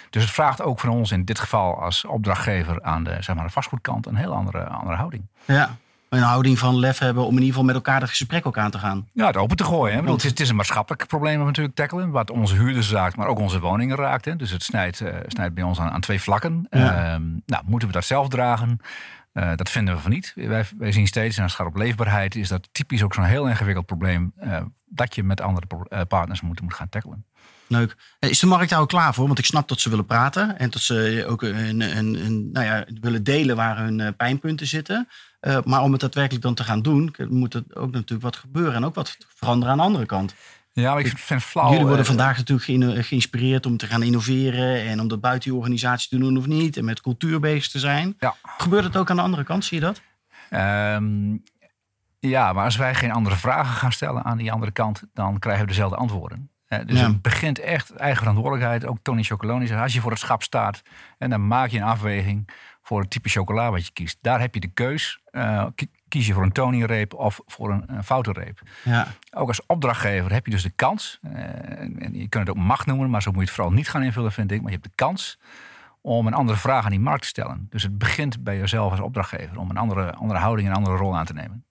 Dus 0.10 0.22
het 0.22 0.32
vraagt 0.32 0.62
ook 0.62 0.80
van 0.80 0.90
ons 0.90 1.12
in 1.12 1.26
dit 1.26 1.40
geval 1.40 1.82
als 1.82 2.06
opdrachtgever 2.06 2.82
aan 2.82 3.04
de, 3.04 3.18
zeg 3.20 3.36
maar, 3.36 3.46
de 3.46 3.52
vastgoedkant 3.52 4.06
een 4.06 4.16
heel 4.16 4.34
andere, 4.34 4.64
andere 4.64 4.96
houding. 4.96 5.28
Ja. 5.46 5.76
Een 6.10 6.22
houding 6.22 6.60
van 6.60 6.80
lef 6.80 6.98
hebben 6.98 7.24
om 7.24 7.30
in 7.30 7.36
ieder 7.36 7.50
geval 7.50 7.64
met 7.64 7.76
elkaar 7.76 8.00
dat 8.00 8.10
gesprek 8.10 8.46
ook 8.46 8.58
aan 8.58 8.72
te 8.72 8.80
gaan. 8.80 9.08
Ja, 9.14 9.28
het 9.28 9.38
open 9.38 9.58
te 9.58 9.64
gooien. 9.64 9.94
Hè. 9.94 10.00
Bedoel, 10.00 10.16
het, 10.16 10.24
is, 10.24 10.30
het 10.30 10.40
is 10.40 10.50
een 10.50 10.56
maatschappelijk 10.56 11.08
probleem 11.08 11.40
we 11.40 11.46
natuurlijk 11.46 11.76
tackelen. 11.76 12.10
Wat 12.10 12.32
onze 12.32 12.56
huurders 12.56 12.92
raakt, 12.92 13.16
maar 13.16 13.28
ook 13.28 13.40
onze 13.40 13.60
woningen 13.60 13.98
raakt. 13.98 14.26
Hè. 14.26 14.36
Dus 14.36 14.52
het 14.52 14.64
snijdt, 14.64 15.02
eh, 15.02 15.16
snijdt 15.28 15.54
bij 15.54 15.64
ons 15.64 15.80
aan, 15.80 15.90
aan 15.90 16.02
twee 16.02 16.22
vlakken. 16.22 16.68
Ja. 16.70 17.14
Ehm, 17.14 17.24
nou, 17.46 17.64
moeten 17.66 17.88
we 17.88 17.94
dat 17.94 18.06
zelf 18.06 18.28
dragen? 18.28 18.80
Eh, 19.34 19.52
dat 19.56 19.70
vinden 19.70 19.96
we 19.96 20.02
van 20.02 20.12
niet. 20.12 20.32
Wij, 20.36 20.66
wij 20.78 20.92
zien 20.92 21.08
steeds, 21.08 21.38
en 21.38 21.44
als 21.44 21.54
gaat 21.56 21.68
op 21.68 21.76
leefbaarheid, 21.76 22.36
is 22.36 22.48
dat 22.48 22.70
typisch 22.72 23.04
ook 23.04 23.14
zo'n 23.14 23.24
heel 23.24 23.48
ingewikkeld 23.48 23.86
probleem. 23.86 24.34
eh, 24.36 24.62
dat 24.86 25.16
je 25.16 25.24
met 25.24 25.42
andere 25.42 25.68
eh, 25.90 26.02
partners 26.08 26.42
moet, 26.42 26.62
moet 26.62 26.74
gaan 26.74 26.90
tackelen. 26.90 27.26
Leuk. 27.68 27.96
Is 28.20 28.40
de 28.40 28.48
markt 28.48 28.70
daar 28.70 28.80
ook 28.80 28.90
klaar 28.90 29.14
voor? 29.14 29.28
Want 29.28 29.40
ik 29.40 29.46
snap 29.46 29.68
dat 29.68 29.80
ze 29.80 29.90
willen 29.90 30.06
praten. 30.06 30.60
En 30.60 30.70
dat 30.70 30.82
ze 30.82 31.26
ook 31.28 31.42
een, 31.42 31.82
een, 31.82 32.26
een, 32.26 32.52
nou 32.52 32.66
ja, 32.66 32.86
willen 33.02 33.24
delen 33.24 33.56
waar 33.56 33.78
hun 33.78 34.16
pijnpunten 34.16 34.68
zitten. 34.68 35.08
Maar 35.64 35.82
om 35.82 35.92
het 35.92 36.02
daadwerkelijk 36.02 36.44
dan 36.44 36.54
te 36.54 36.64
gaan 36.64 36.82
doen, 36.82 37.16
moet 37.30 37.54
er 37.54 37.64
ook 37.74 37.92
natuurlijk 37.92 38.22
wat 38.22 38.36
gebeuren. 38.36 38.74
En 38.74 38.86
ook 38.86 38.96
wat 38.96 39.18
veranderen 39.36 39.72
aan 39.72 39.78
de 39.78 39.84
andere 39.84 40.06
kant. 40.06 40.36
Ja, 40.74 40.92
maar 40.94 41.00
ik 41.00 41.08
vind 41.08 41.42
het 41.42 41.50
flauw. 41.50 41.70
Jullie 41.70 41.86
worden 41.86 42.02
eh, 42.06 42.08
vandaag 42.08 42.38
natuurlijk 42.38 43.06
geïnspireerd 43.06 43.66
om 43.66 43.78
te 43.78 43.88
gaan 43.88 44.04
innoveren. 44.04 44.82
En 44.88 45.00
om 45.00 45.08
dat 45.08 45.22
buiten 45.22 45.52
je 45.52 45.58
organisatie 45.58 46.10
te 46.10 46.18
doen 46.18 46.38
of 46.38 46.46
niet. 46.46 46.78
En 46.78 46.86
met 46.86 47.02
cultuur 47.02 47.40
bezig 47.40 47.72
te 47.72 47.80
zijn. 47.80 48.16
Ja. 48.20 48.36
Gebeurt 48.58 48.84
het 48.84 48.98
ook 48.98 49.10
aan 49.10 49.16
de 49.16 49.22
andere 49.22 49.44
kant? 49.44 49.66
Zie 49.66 49.80
je 49.80 49.86
dat? 49.86 50.02
Ehm, 50.50 51.38
ja, 52.20 52.54
maar 52.54 52.64
als 52.66 52.76
wij 52.76 52.96
geen 52.96 53.12
andere 53.12 53.36
vragen 53.36 53.74
gaan 53.76 53.92
stellen 53.92 54.24
aan 54.24 54.38
die 54.38 54.52
andere 54.52 54.72
kant, 54.72 55.04
dan 55.14 55.40
krijgen 55.40 55.64
we 55.64 55.70
dezelfde 55.70 55.96
antwoorden. 55.96 56.50
Eh, 56.68 56.80
dus 56.86 57.00
Ja. 57.00 57.08
het 57.08 57.22
begint 57.22 57.60
echt 57.60 57.96
eigen 57.96 58.18
verantwoordelijkheid. 58.20 58.86
Ook 58.86 58.98
Tony 59.02 59.24
Chocoloni 59.24 59.68
zegt, 59.68 59.82
als 59.82 59.94
je 59.94 60.02
voor 60.02 60.12
het 60.12 60.20
schap 60.20 60.44
staat 60.44 60.82
en 61.18 61.30
dan 61.30 61.48
maak 61.48 61.70
je 61.70 61.78
een 61.78 61.84
afweging 61.84 62.50
voor 62.82 63.02
het 63.02 63.10
type 63.10 63.30
chocola 63.30 63.72
wat 63.72 63.86
je 63.86 63.92
kiest. 63.94 64.18
Daar 64.22 64.40
heb 64.40 64.54
je 64.54 64.60
de 64.60 64.68
keus. 64.74 65.20
Eh, 65.32 65.66
kies 66.12 66.28
je 66.28 66.34
voor 66.34 66.44
een 66.44 66.52
Tony-reep 66.52 67.14
of 67.14 67.40
voor 67.46 67.72
een, 67.72 67.84
een 67.88 68.04
foute 68.04 68.32
reep. 68.32 68.62
Ja. 68.84 69.08
Ook 69.32 69.48
als 69.48 69.66
opdrachtgever 69.66 70.32
heb 70.32 70.46
je 70.46 70.52
dus 70.52 70.64
de 70.64 70.70
kans, 70.70 71.20
eh, 71.22 71.32
en 71.80 72.00
en 72.00 72.14
je 72.14 72.28
kunt 72.28 72.48
het 72.48 72.58
ook 72.58 72.64
macht 72.64 72.86
noemen, 72.86 73.10
maar 73.10 73.22
zo 73.22 73.30
moet 73.32 73.40
je 73.40 73.46
het 73.46 73.56
vooral 73.56 73.74
niet 73.74 73.90
gaan 73.90 74.04
invullen, 74.04 74.32
vind 74.32 74.52
ik. 74.52 74.62
Maar 74.62 74.72
je 74.72 74.78
hebt 74.78 74.90
de 74.90 74.96
kans 74.96 75.40
om 76.02 76.28
een 76.28 76.34
andere 76.34 76.58
vraag 76.58 76.84
aan 76.84 76.92
die 76.92 77.00
markt 77.00 77.22
te 77.22 77.28
stellen. 77.28 77.68
Dus 77.70 77.84
het 77.84 77.98
begint 77.98 78.44
bij 78.44 78.58
jezelf 78.58 78.92
als 78.92 79.00
opdrachtgever 79.00 79.60
om 79.60 79.70
een 79.70 79.78
andere, 79.78 80.14
andere 80.14 80.40
houding 80.40 80.68
en 80.68 80.74
een 80.74 80.80
andere 80.80 80.98
rol 80.98 81.18
aan 81.18 81.26
te 81.26 81.34
nemen. 81.34 81.66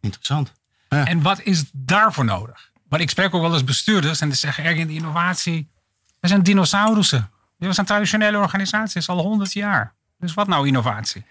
Interessant. 0.00 0.52
En 0.88 1.22
wat 1.22 1.40
is 1.40 1.70
daarvoor 1.72 2.24
nodig? 2.24 2.70
Want 2.88 3.02
ik 3.02 3.10
spreek 3.10 3.34
ook 3.34 3.42
wel 3.42 3.52
eens 3.52 3.64
bestuurders 3.64 4.20
en 4.20 4.28
die 4.28 4.36
zeggen 4.36 4.64
erg 4.64 4.76
in 4.76 4.86
de 4.86 4.94
innovatie. 4.94 5.70
We 6.20 6.28
zijn 6.28 6.42
dinosaurussen. 6.42 7.30
We 7.56 7.72
zijn 7.72 7.86
traditionele 7.86 8.38
organisaties 8.38 9.08
al 9.08 9.18
honderd 9.18 9.52
jaar. 9.52 9.94
Dus 10.18 10.34
wat 10.34 10.48
nou 10.48 10.66
innovatie? 10.66 11.24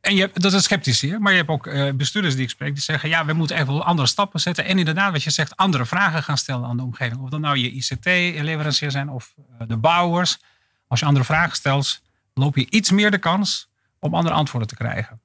En 0.00 0.14
je 0.14 0.30
dat 0.32 0.52
is 0.52 0.64
sceptisch 0.64 1.00
hier, 1.00 1.20
maar 1.20 1.32
je 1.32 1.38
hebt 1.38 1.50
ook 1.50 1.66
eh, 1.66 1.92
bestuurders 1.92 2.34
die 2.34 2.44
ik 2.44 2.50
spreek 2.50 2.74
die 2.74 2.82
zeggen: 2.82 3.08
ja, 3.08 3.24
we 3.24 3.32
moeten 3.32 3.56
echt 3.56 3.66
wel 3.66 3.84
andere 3.84 4.08
stappen 4.08 4.40
zetten. 4.40 4.64
En 4.64 4.78
inderdaad, 4.78 5.12
wat 5.12 5.22
je 5.22 5.30
zegt, 5.30 5.56
andere 5.56 5.86
vragen 5.86 6.22
gaan 6.22 6.38
stellen 6.38 6.68
aan 6.68 6.76
de 6.76 6.82
omgeving. 6.82 7.20
Of 7.20 7.30
dat 7.30 7.40
nou 7.40 7.56
je 7.56 7.70
ICT-leverancier 7.70 8.90
zijn 8.90 9.08
of 9.08 9.34
eh, 9.58 9.66
de 9.68 9.76
bouwers. 9.76 10.38
Als 10.86 11.00
je 11.00 11.06
andere 11.06 11.24
vragen 11.24 11.56
stelt, 11.56 12.02
loop 12.34 12.56
je 12.56 12.66
iets 12.70 12.90
meer 12.90 13.10
de 13.10 13.18
kans 13.18 13.68
om 13.98 14.14
andere 14.14 14.34
antwoorden 14.34 14.68
te 14.68 14.76
krijgen. 14.76 15.20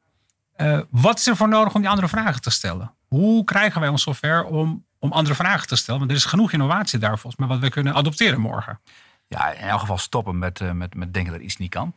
Eh, 0.53 0.79
wat 0.89 1.19
is 1.19 1.27
er 1.27 1.35
voor 1.35 1.47
nodig 1.47 1.73
om 1.73 1.81
die 1.81 1.89
andere 1.89 2.07
vragen 2.07 2.41
te 2.41 2.49
stellen? 2.49 2.93
Hoe 3.07 3.43
krijgen 3.43 3.81
wij 3.81 3.89
ons 3.89 4.03
zover 4.03 4.43
om, 4.43 4.85
om 4.99 5.11
andere 5.11 5.35
vragen 5.35 5.67
te 5.67 5.75
stellen? 5.75 5.99
Want 5.99 6.11
er 6.11 6.17
is 6.17 6.25
genoeg 6.25 6.51
innovatie 6.51 6.99
daar 6.99 7.19
volgens 7.19 7.35
mij 7.35 7.47
wat 7.47 7.59
we 7.59 7.69
kunnen 7.69 7.93
adopteren 7.93 8.41
morgen. 8.41 8.79
Ja, 9.27 9.51
in 9.51 9.67
elk 9.67 9.79
geval 9.79 9.97
stoppen 9.97 10.38
met, 10.38 10.73
met, 10.73 10.95
met 10.95 11.13
denken 11.13 11.33
dat 11.33 11.41
iets 11.41 11.57
niet 11.57 11.69
kan. 11.69 11.95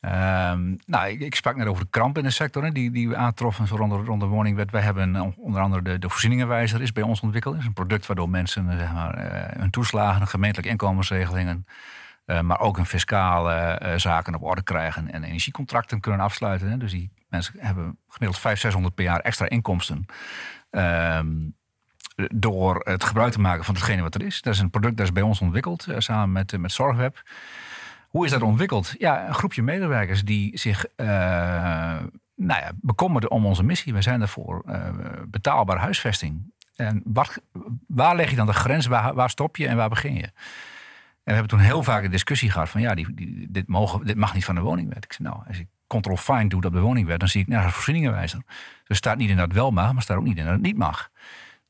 Ehm, 0.00 0.74
nou, 0.86 1.08
ik, 1.08 1.34
sprak 1.34 1.56
net 1.56 1.66
over 1.66 1.84
de 1.84 1.90
kramp 1.90 2.18
in 2.18 2.24
de 2.24 2.30
sector 2.30 2.64
hè, 2.64 2.70
die, 2.70 2.90
die 2.90 3.08
we 3.08 3.16
aantroffen 3.16 3.66
zo 3.66 3.76
rond, 3.76 4.20
de- 4.20 4.26
woningwet. 4.26 4.70
Wij 4.70 4.82
hebben 4.82 5.16
eh, 5.16 5.26
onder 5.36 5.60
andere 5.60 5.82
de, 5.82 5.98
de 5.98 6.08
voorzieningenwijzer 6.08 6.82
is 6.82 6.92
bij 6.92 7.02
ons 7.02 7.20
ontwikkeld. 7.20 7.54
Dat 7.54 7.62
is 7.62 7.68
een 7.68 7.74
product 7.74 8.06
waardoor 8.06 8.28
mensen 8.28 8.70
eh, 8.70 8.78
zeg 8.78 8.92
maar, 8.92 9.14
eh, 9.14 9.60
hun 9.60 9.70
toeslagen, 9.70 10.26
gemeentelijke 10.26 10.70
inkomensregelingen, 10.70 11.66
maar 12.42 12.60
ook 12.60 12.76
hun 12.76 12.86
fiscale 12.86 13.80
zaken 13.96 14.34
op 14.34 14.42
orde 14.42 14.62
krijgen 14.62 15.12
en 15.12 15.24
energiecontracten 15.24 16.00
kunnen 16.00 16.20
afsluiten. 16.20 16.70
Hè. 16.70 16.76
Dus 16.76 16.90
die 16.90 17.10
mensen 17.28 17.54
hebben 17.58 17.98
gemiddeld 18.08 18.38
500, 18.38 18.60
600 18.60 18.94
per 18.94 19.04
jaar 19.04 19.20
extra 19.20 19.48
inkomsten. 19.48 20.06
Ehm, 20.70 21.36
door 22.34 22.80
het 22.84 23.04
gebruik 23.04 23.32
te 23.32 23.40
maken 23.40 23.64
van 23.64 23.74
hetgene 23.74 24.02
wat 24.02 24.14
er 24.14 24.22
is. 24.22 24.42
Dat 24.42 24.54
is 24.54 24.60
een 24.60 24.70
product 24.70 24.96
dat 24.96 25.06
is 25.06 25.12
bij 25.12 25.22
ons 25.22 25.40
ontwikkeld, 25.40 25.86
samen 25.98 26.32
met, 26.32 26.58
met 26.58 26.72
Zorgweb. 26.72 27.22
Hoe 28.08 28.24
is 28.24 28.30
dat 28.30 28.42
ontwikkeld? 28.42 28.94
Ja, 28.98 29.28
een 29.28 29.34
groepje 29.34 29.62
medewerkers 29.62 30.24
die 30.24 30.58
zich 30.58 30.86
eh 30.96 31.06
nou 32.34 32.60
ja, 32.60 32.70
bekommerden 32.80 33.30
om 33.30 33.46
onze 33.46 33.62
missie. 33.62 33.94
We 33.94 34.02
zijn 34.02 34.18
daarvoor 34.18 34.62
eh 34.66 34.88
betaalbare 35.26 35.78
huisvesting. 35.78 36.52
En 36.76 37.02
wat, 37.04 37.42
waar 37.86 38.16
leg 38.16 38.30
je 38.30 38.36
dan 38.36 38.46
de 38.46 38.52
grens? 38.52 38.86
Waar, 38.86 39.14
waar 39.14 39.30
stop 39.30 39.56
je 39.56 39.66
en 39.66 39.76
waar 39.76 39.88
begin 39.88 40.14
je? 40.14 40.22
En 40.22 41.34
we 41.34 41.40
hebben 41.40 41.58
toen 41.58 41.66
heel 41.66 41.82
vaak 41.82 42.04
een 42.04 42.10
discussie 42.10 42.50
gehad 42.50 42.68
van 42.68 42.80
ja, 42.80 42.94
dit, 43.48 43.68
mogen, 43.68 44.06
dit 44.06 44.16
mag 44.16 44.34
niet 44.34 44.44
van 44.44 44.54
de 44.54 44.60
woningwet. 44.60 45.04
Ik 45.04 45.12
zei 45.12 45.28
nou, 45.28 45.42
als 45.48 45.58
ik 45.58 45.66
control 45.86 46.16
find 46.16 46.50
doe 46.50 46.64
op 46.64 46.72
de 46.72 46.80
woningwet, 46.80 47.20
dan 47.20 47.28
zie 47.28 47.40
ik 47.40 47.46
naar 47.46 47.66
de 47.66 47.72
voorzieningenwijzer. 47.72 48.40
Dus 48.84 48.96
staat 48.96 49.16
niet 49.16 49.30
in 49.30 49.36
dat 49.36 49.52
wel 49.52 49.70
mag, 49.70 49.92
maar 49.92 50.02
staat 50.02 50.16
ook 50.16 50.24
niet 50.24 50.36
in 50.36 50.44
dat 50.44 50.52
het 50.52 50.62
niet 50.62 50.76
mag. 50.76 51.10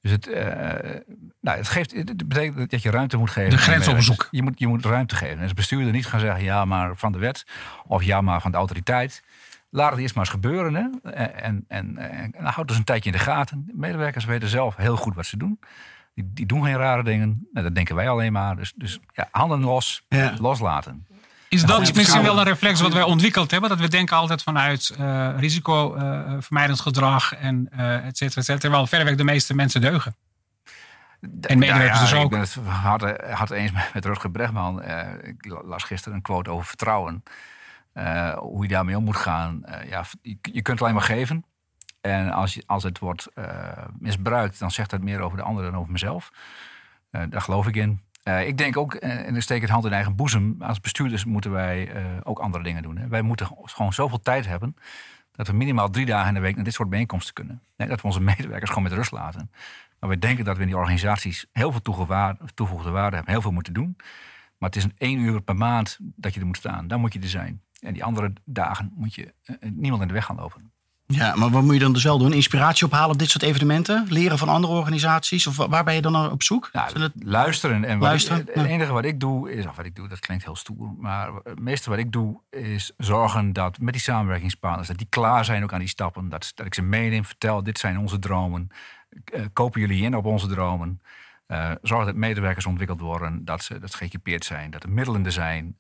Dus 0.01 0.11
het, 0.11 0.27
eh, 0.27 1.01
nou, 1.41 1.57
het, 1.59 1.69
geeft, 1.69 1.93
het 1.93 2.29
betekent 2.29 2.71
dat 2.71 2.83
je 2.83 2.91
ruimte 2.91 3.17
moet 3.17 3.31
geven. 3.31 3.51
De 3.51 3.59
grens. 3.59 3.87
Je 4.31 4.43
moet, 4.43 4.59
je 4.59 4.67
moet 4.67 4.85
ruimte 4.85 5.15
geven. 5.17 5.37
En 5.37 5.43
als 5.43 5.55
bestuurder 5.55 5.93
niet 5.93 6.07
gaan 6.07 6.21
zeggen 6.21 6.45
ja, 6.45 6.65
maar 6.65 6.97
van 6.97 7.13
de 7.13 7.19
wet 7.19 7.47
of 7.87 8.03
ja, 8.03 8.21
maar 8.21 8.41
van 8.41 8.51
de 8.51 8.57
autoriteit. 8.57 9.23
laat 9.71 9.91
het 9.91 10.01
eerst 10.01 10.15
maar 10.15 10.25
eens 10.25 10.33
gebeuren. 10.33 10.75
Hè? 10.75 11.11
En, 11.11 11.65
en, 11.69 11.99
en, 11.99 12.33
en 12.35 12.45
houd 12.45 12.69
dus 12.69 12.77
een 12.77 12.85
tijdje 12.85 13.11
in 13.11 13.17
de 13.17 13.23
gaten. 13.23 13.65
De 13.67 13.73
medewerkers 13.77 14.25
weten 14.25 14.49
zelf 14.49 14.77
heel 14.77 14.97
goed 14.97 15.15
wat 15.15 15.27
ze 15.27 15.37
doen. 15.37 15.59
Die, 16.15 16.31
die 16.35 16.47
doen 16.47 16.65
geen 16.65 16.77
rare 16.77 17.03
dingen. 17.05 17.49
Nou, 17.53 17.65
dat 17.67 17.75
denken 17.75 17.95
wij 17.95 18.09
alleen 18.09 18.33
maar. 18.33 18.57
Dus, 18.57 18.73
dus 18.77 18.99
ja, 19.13 19.29
handen 19.31 19.61
los, 19.61 20.05
Ja. 20.09 20.35
loslaten. 20.41 21.07
Is 21.49 21.65
dat 21.65 21.95
misschien 21.95 22.23
wel 22.23 22.39
een 22.39 22.45
reflex 22.45 22.81
wat 22.81 22.93
wij 22.93 23.03
ontwikkeld 23.03 23.51
hebben? 23.51 23.71
Dat 23.71 23.81
we 23.81 23.89
denken 23.89 24.17
altijd 24.17 24.43
vanuit 24.43 24.95
eh 24.99 25.31
risicovermijdend 25.37 26.81
gedrag 26.81 27.35
en 27.35 27.69
eh 27.71 28.07
et 28.07 28.17
cetera, 28.17 28.41
et 28.41 28.47
cetera. 28.47 28.59
Terwijl 28.59 28.87
verreweg 28.87 29.15
de 29.15 29.25
meeste 29.25 29.55
mensen 29.55 29.81
deugen. 29.81 30.17
En 31.41 31.59
medewerkers 31.59 32.01
dus 32.01 32.13
ik 32.13 32.19
ook. 32.19 32.31
ben 32.31 32.41
het 32.41 32.55
hard, 32.67 33.23
hard 33.31 33.51
eens 33.51 33.73
met, 33.93 34.05
Rutger 34.05 34.31
Bregman. 34.31 34.83
Eh, 34.83 35.07
ik 35.23 35.61
las 35.65 35.85
gisteren 35.85 36.17
een 36.17 36.23
quote 36.23 36.51
over 36.51 36.67
vertrouwen. 36.67 37.23
Eh, 37.93 38.33
hoe 38.37 38.63
je 38.63 38.69
daarmee 38.69 38.97
om 38.97 39.05
moet 39.05 39.17
gaan. 39.17 39.65
Eh, 39.65 39.89
ja, 39.89 40.05
je, 40.23 40.39
je 40.43 40.63
kunt 40.63 40.67
het 40.67 40.83
alleen 40.83 40.95
maar 40.95 41.03
geven. 41.03 41.45
En 42.01 42.31
als, 42.31 42.55
je, 42.55 42.63
als 42.67 42.83
het 42.83 42.99
wordt 42.99 43.27
eh, 43.35 43.45
misbruikt, 43.99 44.59
dan 44.59 44.71
zegt 44.71 44.91
dat 44.91 45.01
meer 45.01 45.21
over 45.21 45.37
de 45.37 45.45
ander 45.45 45.65
dan 45.65 45.77
over 45.77 45.93
mezelf. 45.93 46.31
Eh, 47.11 47.23
daar 47.29 47.41
geloof 47.41 47.67
ik 47.67 47.77
in. 47.77 48.01
Eh, 48.29 48.47
ik 48.47 48.59
denk 48.59 48.77
ook, 48.77 48.95
eh, 48.95 49.27
en 49.27 49.37
ik 49.37 49.43
steek 49.43 49.61
het 49.61 49.71
hand 49.71 49.85
in 49.85 49.93
eigen 49.93 50.17
boezem. 50.17 50.57
Als 50.59 50.81
bestuurders 50.81 51.25
moeten 51.25 51.51
wij 51.51 51.93
eh, 51.93 52.05
ook 52.23 52.39
andere 52.39 52.65
dingen 52.65 52.83
doen. 52.83 52.97
Hè. 52.97 53.09
Wij 53.09 53.23
moeten 53.23 53.49
gewoon 53.63 53.93
zoveel 53.93 54.21
tijd 54.21 54.47
hebben. 54.47 54.77
dat 55.33 55.47
we 55.47 55.53
minimaal 55.53 55.91
drie 55.91 56.07
dagen 56.07 56.29
in 56.29 56.35
de 56.35 56.41
week 56.41 56.55
naar 56.55 56.65
dit 56.65 56.75
soort 56.75 56.89
bijeenkomsten 56.89 57.35
kunnen. 57.35 57.63
Nee, 57.77 57.89
dat 57.89 58.01
we 58.01 58.07
onze 58.07 58.21
medewerkers 58.21 58.71
gewoon 58.71 58.85
met 58.85 58.93
rust 58.93 59.11
laten. 59.11 59.51
Maar 60.01 60.11
we 60.11 60.19
denken 60.19 60.45
dat 60.45 60.57
we 60.57 60.63
in 60.63 60.69
die 60.69 60.77
organisaties 60.77 61.47
heel 61.53 61.71
veel 61.73 61.81
toegevoegde 61.81 62.91
waarde 62.91 63.17
hebben, 63.17 63.33
heel 63.33 63.43
veel 63.43 63.53
moeten 63.53 63.73
doen. 63.73 63.97
Maar 64.59 64.69
het 64.69 64.77
is 64.77 64.85
een 64.85 64.95
één 64.97 65.19
uur 65.19 65.41
per 65.41 65.57
maand 65.57 65.99
dat 66.01 66.35
je 66.35 66.41
er 66.41 66.47
moet 66.47 66.57
staan. 66.57 66.89
Dan 66.89 67.01
moet 67.01 67.13
je 67.13 67.21
er 67.21 67.29
zijn. 67.29 67.63
En 67.81 67.93
die 67.93 68.05
andere 68.05 68.33
dagen 68.45 68.93
moet 68.95 69.15
je 69.15 69.35
niemand 69.61 70.03
in 70.03 70.09
de 70.09 70.15
weg 70.15 70.25
gaan 70.25 70.37
lopen. 70.37 70.73
Ja, 71.15 71.35
maar 71.37 71.51
wat 71.51 71.63
moet 71.63 71.75
je 71.75 71.81
dan 71.81 71.93
dus 71.93 72.03
wel 72.05 72.19
doen? 72.19 72.33
Inspiratie 72.33 72.87
ophalen 72.87 73.11
op 73.11 73.19
dit 73.19 73.31
soort 73.31 73.43
evenementen? 73.45 74.07
Leren 74.09 74.39
van 74.39 74.49
andere 74.49 74.73
organisaties? 74.73 75.47
Of 75.47 75.57
wa- 75.57 75.69
waar 75.69 75.85
ben 75.85 75.95
je 75.95 76.03
dan 76.03 76.31
op 76.31 76.43
zoek? 76.43 76.71
Nou, 76.73 77.01
het- 77.01 77.13
luisteren. 77.19 77.85
En 77.85 77.99
wat 77.99 78.09
Luisteren, 78.09 78.41
ik- 78.41 78.47
het 78.47 78.65
ja. 78.65 78.71
enige 78.71 78.93
wat 78.93 79.05
ik 79.05 79.21
doe 79.21 79.53
is, 79.53 79.67
of 79.67 79.77
wat 79.77 79.85
ik 79.85 79.95
doe, 79.97 80.09
dat 80.09 80.19
klinkt 80.19 80.45
heel 80.45 80.57
stoer. 80.57 80.95
Maar 80.99 81.31
het 81.45 81.59
meeste 81.61 81.91
wat 81.91 81.99
ik 81.99 82.13
doe 82.13 82.41
is 82.51 82.93
zorgen 82.97 83.53
dat 83.53 83.79
met 83.79 83.93
die 83.93 84.03
samenwerkingspartners, 84.03 84.89
dat 84.89 84.99
die 84.99 85.07
klaar 85.11 85.45
zijn 85.45 85.63
ook 85.63 85.73
aan 85.73 85.79
die 85.79 85.89
stappen. 85.89 86.29
Dat, 86.29 86.53
dat 86.55 86.67
ik 86.67 86.75
ze 86.75 86.83
meeneem, 86.83 87.25
vertel, 87.25 87.63
dit 87.63 87.79
zijn 87.79 87.99
onze 87.99 88.19
dromen. 88.19 88.69
Eh, 89.25 89.43
kopen 89.53 89.81
jullie 89.81 90.03
in 90.03 90.17
op 90.17 90.25
onze 90.25 90.47
dromen? 90.47 91.01
Eh, 91.47 91.71
zorg 91.83 92.05
dat 92.07 92.15
medewerkers 92.15 92.67
ontwikkeld 92.67 93.01
worden, 93.01 93.45
dat 93.45 93.63
ze, 93.63 93.79
dat 93.79 93.91
ze 93.91 93.97
geëquipeerd 93.97 94.45
zijn, 94.45 94.71
dat 94.71 94.83
er 94.83 94.91
middelen 94.91 95.25
er 95.25 95.33
zijn. 95.33 95.77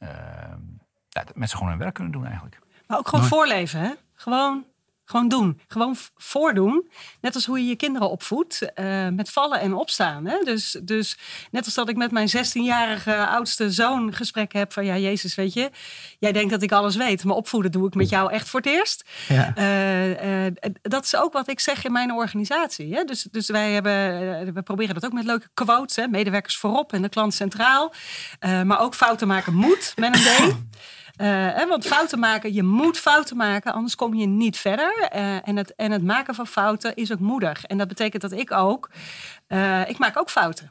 ja, 1.09 1.25
dat 1.25 1.37
mensen 1.37 1.57
gewoon 1.59 1.73
hun 1.73 1.83
werk 1.83 1.95
kunnen 1.95 2.12
doen 2.12 2.25
eigenlijk. 2.25 2.59
Maar 2.87 2.99
ook 2.99 3.09
gewoon 3.09 3.25
voorleven, 3.25 3.81
hè? 3.81 3.91
Gewoon, 4.14 4.64
gewoon 5.09 5.29
doen. 5.29 5.61
Gewoon 5.68 5.97
voordoen. 6.16 6.90
Net 7.21 7.35
als 7.35 7.47
hoe 7.47 7.59
je 7.59 7.68
je 7.68 7.77
kinderen 7.77 8.11
opvoedt. 8.11 8.73
eh, 8.75 9.09
met 9.09 9.31
vallen 9.31 9.61
en 9.61 9.75
opstaan. 9.75 10.27
Hè? 10.27 10.38
Dus, 10.44 10.79
dus 10.83 11.18
net 11.51 11.64
als 11.64 11.75
dat 11.75 11.88
ik 11.88 11.97
met 11.97 12.11
mijn 12.11 12.29
16-jarige 12.29 13.27
oudste 13.27 13.71
zoon 13.71 14.14
gesprek 14.14 14.53
heb 14.53 14.73
van... 14.73 14.85
Ja, 14.85 14.97
Jezus, 14.97 15.35
weet 15.35 15.53
je, 15.53 15.71
jij 16.18 16.33
denkt 16.33 16.51
dat 16.51 16.62
ik 16.62 16.73
alles 16.73 16.97
weet. 16.97 17.25
Maar 17.25 17.37
opvoeden 17.37 17.73
doe 17.73 17.87
ik 17.87 17.94
met 17.94 18.09
jou 18.09 18.33
echt 18.33 18.49
voor 18.49 18.61
het 18.61 18.68
eerst. 18.68 19.05
Ja. 19.29 19.55
Eh, 19.55 20.47
eh, 20.47 20.55
dat 20.83 21.05
is 21.05 21.16
ook 21.16 21.33
wat 21.33 21.49
ik 21.49 21.61
zeg 21.61 21.85
in 21.85 21.92
mijn 21.92 22.12
organisatie. 22.12 22.94
Hè? 22.94 23.05
Dus, 23.05 23.23
dus 23.31 23.49
wij 23.49 23.73
hebben, 23.73 24.55
we 24.55 24.62
proberen 24.62 24.94
dat 24.94 25.05
ook 25.05 25.12
met 25.12 25.25
leuke 25.25 25.49
quotes. 25.55 25.97
Hè? 25.97 26.09
Medewerkers 26.09 26.57
voorop 26.57 26.92
en 26.92 27.03
de 27.03 27.09
klant 27.09 27.35
centraal. 27.35 27.92
Maar 28.40 28.81
ook 28.81 28.94
fouten 28.94 29.27
maken 29.27 29.55
moet 29.55 29.92
met 29.97 30.14
een 30.14 30.23
D. 30.23 30.57
Eh, 31.18 31.26
hè, 31.28 31.66
want 31.66 31.87
fouten 31.87 32.18
maken, 32.18 32.54
je 32.54 32.62
moet 32.62 32.98
fouten 32.98 33.37
maken, 33.37 33.72
anders 33.72 33.94
kom 33.94 34.14
je 34.14 34.26
niet 34.26 34.57
verder. 34.57 35.09
Eh, 35.11 35.48
en, 35.48 35.57
het, 35.57 35.74
en 35.74 35.90
het 35.90 36.02
maken 36.02 36.35
van 36.35 36.46
fouten 36.46 36.94
is 36.94 37.12
ook 37.12 37.18
moedig. 37.18 37.64
En 37.64 37.78
dat 37.78 37.88
betekent 37.88 38.22
dat 38.22 38.33
ik 38.33 38.52
ook, 38.52 38.90
eh, 39.46 39.88
ik 39.88 39.98
maak 39.98 40.18
ook 40.18 40.31
fouten. 40.31 40.68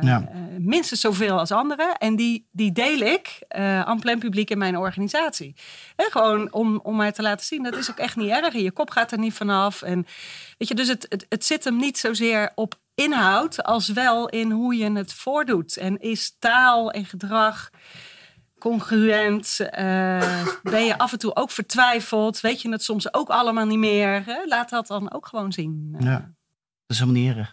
Ja. 0.00 0.28
minstens 0.58 1.00
zoveel 1.00 1.38
als 1.38 1.52
anderen. 1.52 1.96
En 1.96 2.16
die, 2.16 2.48
die 2.52 2.72
deel 2.72 2.98
ik 2.98 3.38
aan 3.84 4.00
plein 4.00 4.18
publiek 4.18 4.50
in 4.50 4.58
mijn 4.58 4.76
organisatie. 4.76 5.54
Hè, 5.96 6.04
gewoon 6.04 6.52
om, 6.52 6.80
om 6.82 6.96
mij 6.96 7.12
te 7.12 7.22
laten 7.22 7.46
zien, 7.46 7.62
dat 7.62 7.76
is 7.76 7.90
ook 7.90 7.98
echt 7.98 8.16
niet 8.16 8.30
erg. 8.30 8.54
En 8.54 8.62
je 8.62 8.70
kop 8.70 8.90
gaat 8.90 9.12
er 9.12 9.18
niet 9.18 9.34
vanaf. 9.34 9.82
En, 9.82 10.06
weet 10.58 10.68
je, 10.68 10.74
dus 10.74 10.88
het, 10.88 11.06
het, 11.08 11.26
het 11.28 11.44
zit 11.44 11.64
hem 11.64 11.76
niet 11.76 11.98
zozeer 11.98 12.52
op 12.54 12.74
inhoud, 12.94 13.62
als 13.62 13.88
wel 13.88 14.28
in 14.28 14.50
hoe 14.50 14.76
je 14.76 14.92
het 14.92 15.12
voordoet. 15.12 15.76
En 15.76 16.00
is 16.00 16.36
taal 16.38 16.90
en 16.90 17.04
gedrag 17.04 17.70
congruent? 18.60 19.58
Eh, 19.60 20.46
ben 20.62 20.84
je 20.84 20.98
af 20.98 21.12
en 21.12 21.18
toe 21.18 21.36
ook 21.36 21.50
vertwijfeld? 21.50 22.40
Weet 22.40 22.62
je 22.62 22.70
het 22.70 22.82
soms 22.82 23.14
ook 23.14 23.28
allemaal 23.28 23.66
niet 23.66 23.78
meer? 23.78 24.22
Hè? 24.24 24.44
Laat 24.46 24.70
dat 24.70 24.86
dan 24.86 25.12
ook 25.12 25.26
gewoon 25.26 25.52
zien. 25.52 25.96
Ja, 25.98 26.18
dat 26.86 26.96
is 26.96 26.98
helemaal. 26.98 27.46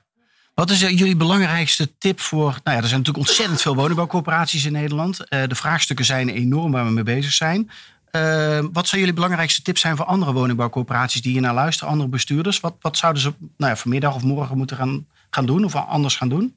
Wat 0.57 0.69
is 0.69 0.83
eh, 0.83 0.97
jullie 0.97 1.15
belangrijkste 1.15 1.97
tip 1.97 2.19
voor... 2.19 2.49
Nou 2.63 2.77
ja, 2.77 2.81
er 2.81 2.87
zijn 2.87 2.99
natuurlijk 2.99 3.27
ontzettend 3.27 3.61
veel 3.61 3.75
woningbouwcorporaties 3.75 4.65
in 4.65 4.71
Nederland. 4.71 5.27
Eh, 5.27 5.43
de 5.47 5.55
vraagstukken 5.55 6.05
zijn 6.05 6.29
enorm 6.29 6.71
waar 6.71 6.85
we 6.85 6.91
mee 6.91 7.03
bezig 7.03 7.33
zijn. 7.33 7.69
Eh, 8.11 8.59
wat 8.71 8.87
zou 8.87 8.99
jullie 8.99 9.15
belangrijkste 9.15 9.61
tips 9.61 9.81
zijn 9.81 9.95
voor 9.97 10.05
andere 10.05 10.33
woningbouwcorporaties 10.33 11.21
die 11.21 11.31
hier 11.31 11.41
naar 11.41 11.53
luisteren, 11.53 11.91
andere 11.91 12.09
bestuurders? 12.09 12.59
Wat, 12.59 12.75
wat 12.81 12.97
zouden 12.97 13.21
ze 13.21 13.33
nou 13.57 13.71
ja, 13.71 13.77
vanmiddag 13.77 14.15
of 14.15 14.23
morgen 14.23 14.57
moeten 14.57 14.77
gaan, 14.77 15.07
gaan 15.29 15.45
doen 15.45 15.63
of 15.63 15.75
anders 15.75 16.15
gaan 16.15 16.29
doen? 16.29 16.55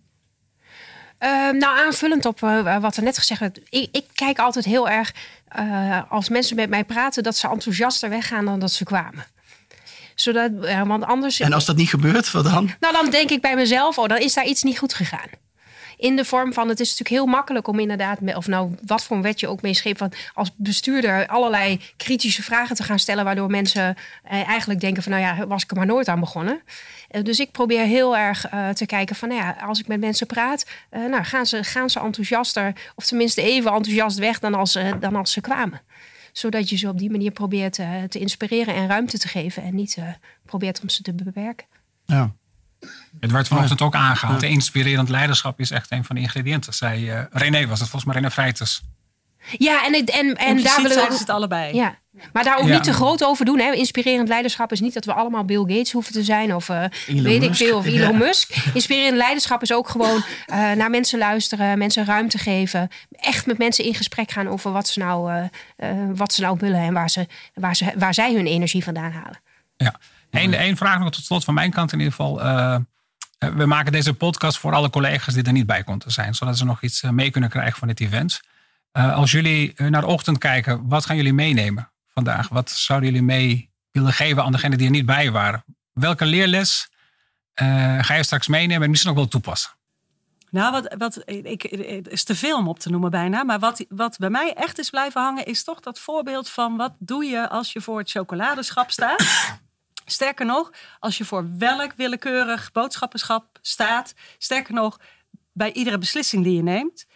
Ehm, 1.21 1.57
nou, 1.57 1.79
aanvullend 1.79 2.25
op 2.25 2.43
eh, 2.43 2.81
wat 2.81 2.97
er 2.97 3.03
net 3.03 3.19
gezegd 3.19 3.41
werd. 3.41 3.61
Ik, 3.69 3.89
ik 3.93 4.05
kijk 4.15 4.39
altijd 4.39 4.65
heel 4.65 4.89
erg 4.89 5.13
eh, 5.49 6.01
als 6.09 6.29
mensen 6.29 6.57
met 6.57 6.71
mij 6.71 6.85
praten 6.85 7.23
dat 7.23 7.37
ze 7.37 7.49
enthousiaster 7.49 8.09
weggaan 8.09 8.45
dan 8.45 8.59
dat 8.59 8.73
ze 8.73 8.85
kwamen. 8.85 9.27
Zodat, 10.15 10.51
eh, 10.63 10.83
want 10.83 11.05
anders. 11.05 11.41
En 11.41 11.53
als 11.53 11.65
dat 11.65 11.77
niet 11.77 11.89
gebeurt, 11.89 12.31
wat 12.31 12.45
dan? 12.45 12.71
Nou, 12.81 12.95
dan 12.95 13.11
denk 13.11 13.31
ik 13.31 13.41
bij 13.41 13.57
mezelf, 13.57 13.99
oh, 13.99 14.09
dan 14.09 14.19
is 14.19 14.35
daar 14.35 14.47
iets 14.47 14.63
niet 14.63 14.79
goed 14.79 14.95
gegaan. 14.95 15.29
In 16.01 16.17
de 16.17 16.25
vorm 16.25 16.53
van, 16.53 16.69
het 16.69 16.81
is 16.81 16.89
natuurlijk 16.89 17.21
heel 17.21 17.27
makkelijk 17.27 17.69
om 17.69 17.79
inderdaad, 17.79 18.19
of 18.35 18.47
nou 18.47 18.75
wat 18.87 19.05
voor 19.05 19.17
een 19.17 19.23
wet 19.23 19.41
je 19.41 19.49
ook 19.49 19.63
meeschreef, 19.63 19.99
van 19.99 20.13
als 20.35 20.51
bestuurder 20.57 21.27
allerlei 21.27 21.81
kritische 21.97 22.43
vragen 22.43 22.77
te 22.77 22.83
gaan 22.83 22.99
stellen, 22.99 23.25
waardoor 23.25 23.51
mensen 23.51 23.97
eh, 24.23 24.49
eigenlijk 24.49 24.81
denken 24.81 25.03
van, 25.03 25.13
nou 25.13 25.25
ja, 25.25 25.47
was 25.47 25.63
ik 25.63 25.71
er 25.71 25.77
maar 25.77 25.87
nooit 25.87 26.09
aan 26.09 26.21
begonnen. 26.21 26.61
Eh, 27.09 27.23
dus 27.23 27.41
ik 27.41 27.51
probeer 27.51 27.85
heel 27.85 28.17
erg 28.17 28.49
eh, 28.49 28.69
te 28.69 28.87
kijken 28.87 29.17
van, 29.17 29.29
nou 29.29 29.41
ja, 29.41 29.57
als 29.67 29.81
ik 29.81 29.87
met 29.87 30.01
mensen 30.01 30.27
praat, 30.27 30.67
nou 30.91 31.25
gaan 31.25 31.47
ze, 31.47 31.65
gaan 31.65 31.91
ze 31.91 32.01
enthousiaster, 32.01 32.73
of 32.95 33.07
tenminste 33.07 33.43
even 33.43 33.73
enthousiast 33.73 34.19
weg 34.19 34.39
dan 34.39 34.55
als, 34.55 34.79
dan 35.01 35.17
als 35.17 35.33
ze 35.33 35.41
kwamen. 35.41 35.81
Zodat 36.33 36.69
je 36.69 36.77
ze 36.77 36.89
op 36.89 36.99
die 36.99 37.11
manier 37.11 37.31
probeert 37.31 37.75
te 38.09 38.19
inspireren 38.19 38.75
en 38.75 38.89
ruimte 38.89 39.19
te 39.19 39.29
geven 39.29 39.63
en 39.63 39.75
niet 39.75 39.97
probeert 40.45 40.81
om 40.83 40.89
ze 40.89 41.03
te 41.03 41.13
beperken. 41.13 41.67
Ja. 42.05 42.35
Het 43.21 43.31
werd 43.31 43.49
vanochtend 43.49 43.81
ook 43.83 43.95
aangehaald. 43.95 44.43
Inspirerend 44.43 45.09
leiderschap 45.09 45.61
is 45.61 45.71
echt 45.71 45.91
een 45.91 46.05
van 46.05 46.17
de 46.17 46.23
ingrediënten. 46.23 46.75
Zei 46.75 47.11
eh, 47.11 47.23
René 47.31 47.67
was 47.67 47.81
het, 47.81 47.89
volgens 47.89 48.05
mij 48.13 48.15
René 48.21 48.31
Vrijters. 48.31 48.81
Ja, 49.59 49.87
en, 49.87 49.95
het- 49.95 50.11
en, 50.11 50.37
en 50.37 50.63
daar 50.63 50.77
willen 50.77 50.93
zijn 50.93 51.09
we. 51.09 51.13
ze 51.15 51.21
het 51.21 51.31
allebei. 51.31 51.75
Ja, 51.75 51.99
maar 52.33 52.45
daar 52.45 52.59
ook 52.59 52.67
Ja. 52.67 52.75
niet 52.75 52.85
te 52.85 52.93
groot 52.93 53.25
over 53.25 53.45
doen. 53.45 53.59
Hè. 53.59 53.73
Inspirerend 53.73 54.29
leiderschap 54.29 54.73
is 54.73 54.81
niet 54.81 54.95
dat 54.95 55.05
we 55.05 55.13
allemaal 55.13 55.45
Bill 55.45 55.59
Gates 55.67 55.93
hoeven 55.93 56.13
te 56.13 56.25
zijn. 56.25 56.55
Of 56.55 56.69
eh, 56.69 56.85
weet 57.07 57.43
ik 57.43 57.55
veel, 57.55 57.77
of 57.77 57.87
Elon 57.87 57.99
Ja. 57.99 58.25
Musk. 58.27 58.55
Inspirerend 58.75 59.17
leiderschap 59.17 59.63
is 59.63 59.73
ook 59.73 59.89
gewoon 59.89 60.23
eh, 60.47 60.57
naar 60.73 60.91
mensen 60.91 61.19
luisteren. 61.19 61.79
Mensen 61.79 62.05
ruimte 62.05 62.39
geven. 62.39 62.89
Echt 63.13 63.47
met 63.47 63.59
mensen 63.59 63.85
in 63.85 63.95
gesprek 63.95 64.31
gaan 64.31 64.49
over 64.49 64.73
wat 64.73 64.89
ze 64.89 64.99
nou, 64.99 65.33
eh, 65.33 65.45
eh, 65.91 65.97
wat 66.15 66.33
ze 66.33 66.41
nou 66.41 66.57
willen. 66.61 66.81
En 66.81 66.93
waar, 66.95 67.11
ze, 67.11 67.27
waar, 67.55 67.77
ze, 67.77 67.93
waar 67.97 68.15
zij 68.15 68.35
hun 68.35 68.47
energie 68.47 68.85
vandaan 68.85 69.13
halen. 69.13 69.41
Ja. 69.77 69.95
Eén 70.31 70.55
één 70.55 70.77
vraag 70.77 70.99
nog 70.99 71.11
tot 71.11 71.25
slot 71.25 71.45
van 71.45 71.55
mijn 71.55 71.71
kant 71.71 71.93
in 71.93 71.99
ieder 71.99 72.15
geval. 72.15 72.43
Eh, 72.43 72.75
eh, 72.75 72.83
we 73.55 73.67
maken 73.67 73.93
deze 73.93 74.15
podcast 74.15 74.59
voor 74.59 74.73
alle 74.73 74.91
collega's 74.91 75.35
die 75.35 75.43
er 75.43 75.53
niet 75.53 75.67
bij 75.67 75.83
konden 75.83 76.13
zijn. 76.13 76.35
Zodat 76.35 76.59
ze 76.59 76.65
nog 76.65 76.83
iets 76.83 77.03
eh, 77.03 77.11
mee 77.11 77.31
kunnen 77.31 77.51
krijgen 77.51 77.79
van 77.79 77.89
dit 77.89 78.01
event. 78.01 78.41
Als 78.93 79.31
jullie 79.31 79.73
naar 79.77 80.01
de 80.01 80.07
ochtend 80.07 80.39
kijken, 80.39 80.89
wat 80.89 81.07
gaan 81.07 81.17
jullie 81.17 81.33
meenemen 81.33 81.91
vandaag? 82.09 82.49
Wat 82.49 82.71
zouden 82.71 83.09
jullie 83.09 83.25
mee 83.25 83.71
willen 83.91 84.13
geven 84.13 84.45
aan 84.45 84.53
degenen 84.53 84.79
die 84.79 84.87
er 84.87 84.93
niet 84.93 85.07
bij 85.07 85.31
waren? 85.31 85.65
Welke 85.93 86.25
leerles 86.25 86.89
ga 88.01 88.15
je 88.15 88.23
straks 88.23 88.49
meenemen 88.49 88.83
en 88.83 88.91
misschien 88.91 89.11
ook 89.11 89.17
wel 89.17 89.29
toepassen? 89.29 89.71
Nou, 90.51 90.73
wat, 90.73 90.95
wat 90.99 91.23
ik, 91.25 91.63
het 91.63 92.09
is 92.09 92.25
te 92.25 92.35
veel 92.35 92.59
om 92.59 92.69
op 92.69 92.79
te 92.79 92.91
noemen 92.91 93.11
bijna. 93.11 93.45
Maar 93.45 93.59
wat, 93.59 93.85
wat 93.89 94.19
bij 94.19 94.31
mij 94.31 94.53
echt 94.55 94.79
is 94.79 94.91
blijven 94.91 95.23
hangen, 95.23 95.45
is 95.45 95.65
toch 95.65 95.81
dat 95.81 95.99
voorbeeld 95.99 96.49
van 96.49 96.77
wat 96.77 96.93
doe 96.99 97.25
je 97.25 97.49
als 97.49 97.73
je 97.73 97.81
voor 97.81 97.99
het 97.99 98.11
chocoladeschap 98.11 98.91
staat. 98.91 99.25
Sterker 100.11 100.47
nog, 100.47 100.71
als 100.99 101.19
je 101.19 101.25
voor 101.25 101.59
welk 101.59 101.93
willekeurig 101.97 102.73
boodschappenschap 102.73 103.59
staat. 103.61 104.15
Sterker 104.39 104.75
nog, 104.75 104.99
bij 105.53 105.73
iedere 105.73 105.99
beslissing 105.99 106.45
die 106.45 106.57
je 106.57 106.63
neemt. 106.63 107.07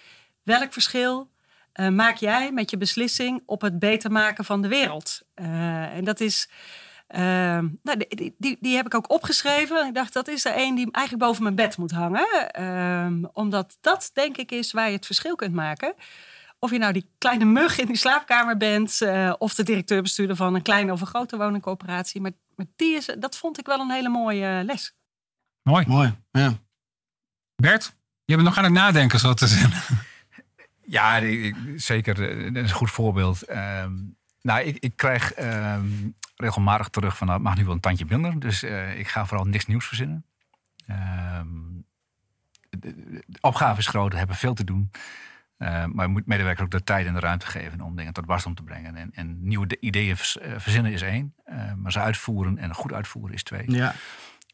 Welk 0.43 0.73
verschil 0.73 1.31
eh, 1.73 1.89
maak 1.89 2.17
jij 2.17 2.53
met 2.53 2.71
je 2.71 2.77
beslissing 2.77 3.43
op 3.47 3.61
het 3.61 3.79
beter 3.79 4.11
maken 4.13 4.45
van 4.45 4.63
de 4.63 4.69
wereld? 4.69 5.21
Eh, 5.35 5.97
en 5.97 6.05
dat 6.05 6.21
is. 6.21 6.49
eh, 7.07 7.21
nou, 7.83 8.05
die, 8.09 8.57
die- 8.61 8.77
heb 8.77 8.87
ik 8.87 8.95
ook 8.95 9.11
opgeschreven. 9.11 9.87
Ik 9.87 9.95
dacht, 9.95 10.13
dat 10.13 10.29
is 10.29 10.45
er 10.45 10.53
één 10.53 10.75
die 10.75 10.89
eigenlijk 10.93 11.27
boven 11.27 11.43
mijn 11.43 11.55
bed 11.55 11.77
moet 11.77 11.91
hangen. 11.91 13.31
Omdat 13.33 13.77
dat, 13.81 14.11
denk 14.13 14.37
ik, 14.37 14.51
is 14.53 14.73
waar 14.73 14.89
je 14.89 14.97
het 14.97 15.07
verschil 15.07 15.35
kunt 15.37 15.55
maken. 15.55 15.95
of 16.59 16.71
je 16.71 16.79
nou 16.79 16.93
die 16.93 17.11
kleine 17.19 17.45
mug 17.45 17.79
in 17.79 17.87
die 17.87 17.97
slaapkamer 17.97 18.57
bent, 18.57 19.01
of 19.39 19.55
de 19.55 19.63
directeur-bestuurder 19.63 20.37
van 20.37 20.55
een 20.55 20.63
kleine 20.63 20.93
of 20.93 21.01
een 21.01 21.07
grote 21.07 21.37
woningcoöperatie. 21.37 22.21
Maar, 22.21 22.31
maar 22.57 22.67
die 22.77 22.97
is, 22.97 23.14
dat 23.19 23.37
vond 23.38 23.59
ik 23.59 23.67
wel 23.67 23.81
een 23.81 23.90
hele 23.90 24.09
mooie 24.09 24.62
les. 24.64 24.95
Mooi. 25.62 25.87
Mooi, 25.87 26.14
ja. 26.31 26.53
Bert, 27.57 27.97
je 28.25 28.35
bent 28.35 28.47
nog 28.49 28.59
aan 28.59 28.64
het 28.64 28.73
nadenken, 28.73 29.19
zo 29.19 29.35
te 29.35 29.47
zijn. 29.47 29.73
Ja, 30.87 31.21
zeker. 31.77 32.23
eh, 32.38 32.53
Dat 32.55 32.64
is 32.64 32.71
een 32.71 32.77
goed 32.77 32.90
voorbeeld. 32.90 33.43
Ehm, 33.43 33.93
nou, 34.43 34.61
ik, 34.64 34.77
ik 34.79 34.97
krijg 34.97 35.33
ehm, 35.33 35.87
regelmatig 36.37 36.88
terug 36.88 37.17
van, 37.17 37.27
nou, 37.27 37.38
het 37.38 37.49
mag 37.49 37.57
nu 37.59 37.64
wel 37.64 37.75
een 37.75 37.81
tandje 37.81 38.05
minder. 38.09 38.40
Dus 38.40 38.62
eh, 38.62 38.99
ik 38.99 39.09
ga 39.09 39.27
vooral 39.27 39.47
niks 39.47 39.67
nieuws 39.67 39.87
verzinnen. 39.87 40.27
Ehm, 40.87 41.49
de, 42.71 42.79
de- 42.79 43.23
de 43.27 43.38
opgave 43.40 43.79
is 43.79 43.87
groot, 43.87 44.12
we 44.12 44.19
hebben 44.19 44.37
veel 44.37 44.55
te 44.55 44.64
doen. 44.64 44.90
Eh, 45.57 45.85
maar 45.85 46.07
je 46.07 46.12
moet 46.12 46.27
medewerkers 46.27 46.64
ook 46.64 46.71
de 46.71 46.85
tijd 46.85 47.07
en 47.07 47.14
de 47.14 47.21
ruimte 47.21 47.47
geven 47.47 47.81
om 47.81 47.97
dingen 47.97 48.12
tot 48.12 48.27
wasdom 48.27 48.55
te 48.55 48.62
brengen. 48.62 48.97
En, 48.97 49.11
en 49.14 49.37
nieuwe 49.49 49.67
de- 49.67 49.77
ideeën 49.81 50.17
vers- 50.17 50.38
eh, 50.38 50.53
verzinnen 50.57 50.93
is 50.93 51.03
één, 51.03 51.35
eh, 51.45 51.73
maar 51.77 51.93
ze 51.93 52.01
uitvoeren 52.01 52.59
en 52.59 52.75
goed 52.75 52.93
uitvoeren 52.93 53.35
is 53.35 53.43
twee. 53.43 53.71
ja. 53.71 53.95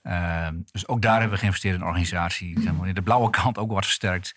Ehm, 0.03 0.55
dus 0.73 0.89
ook 0.89 1.03
daar 1.03 1.13
hebben 1.13 1.31
we 1.31 1.39
geïnvesteerd 1.39 1.75
in 1.75 1.81
een 1.81 1.87
organisatie. 1.87 2.61
Zeg 2.61 2.73
maar, 2.75 2.95
de 2.95 3.03
blauwe 3.03 3.31
kant 3.31 3.59
ook 3.59 3.71
wat 3.73 3.85
versterkt. 3.85 4.35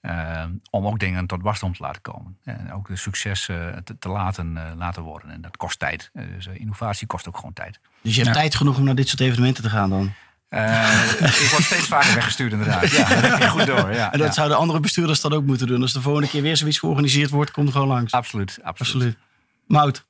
ehm, 0.00 0.50
om 0.70 0.86
ook 0.86 0.98
dingen 0.98 1.26
tot 1.26 1.42
wasdom 1.42 1.72
te 1.74 1.82
laten 1.82 2.02
komen. 2.02 2.38
En 2.44 2.72
ook 2.72 2.86
de 2.88 2.96
successen 2.96 3.84
te, 3.84 3.98
te 3.98 4.08
laten, 4.08 4.76
laten 4.76 5.02
worden. 5.02 5.30
En 5.30 5.40
dat 5.40 5.56
kost 5.56 5.78
tijd. 5.78 6.10
Eh, 6.12 6.24
Dus 6.34 6.46
innovatie 6.46 7.06
kost 7.06 7.28
ook 7.28 7.36
gewoon 7.36 7.52
tijd. 7.52 7.80
Dus 8.02 8.14
je 8.16 8.22
hebt 8.22 8.34
Ja. 8.34 8.40
tijd 8.40 8.54
genoeg 8.54 8.78
om 8.78 8.84
naar 8.84 8.94
dit 8.94 9.08
soort 9.08 9.20
evenementen 9.20 9.62
te 9.62 9.70
gaan 9.70 9.90
dan. 9.90 10.12
Eh, 10.50 11.12
ik 11.20 11.48
word 11.50 11.62
steeds 11.62 11.86
vaker 11.86 12.14
weggestuurd 12.14 12.52
inderdaad. 12.52 12.90
Ja, 12.90 13.08
dat 13.08 13.30
heb 13.30 13.38
je 13.38 13.48
goed 13.48 13.66
door. 13.66 13.92
Ja, 13.92 14.12
En 14.12 14.18
dat 14.18 14.28
ja. 14.28 14.34
zouden 14.34 14.56
andere 14.56 14.80
bestuurders 14.80 15.20
dan 15.20 15.32
ook 15.32 15.44
moeten 15.44 15.66
doen. 15.66 15.82
Als 15.82 15.92
de 15.92 16.00
volgende 16.00 16.28
keer 16.28 16.42
weer 16.42 16.56
zoiets 16.56 16.78
georganiseerd 16.78 17.30
wordt, 17.30 17.50
kom 17.50 17.66
er 17.66 17.72
gewoon 17.72 17.88
langs. 17.88 18.12
Absoluut, 18.12 18.58
absoluut. 18.62 18.94
Absoluut. 18.94 19.16
Mout. 19.66 20.04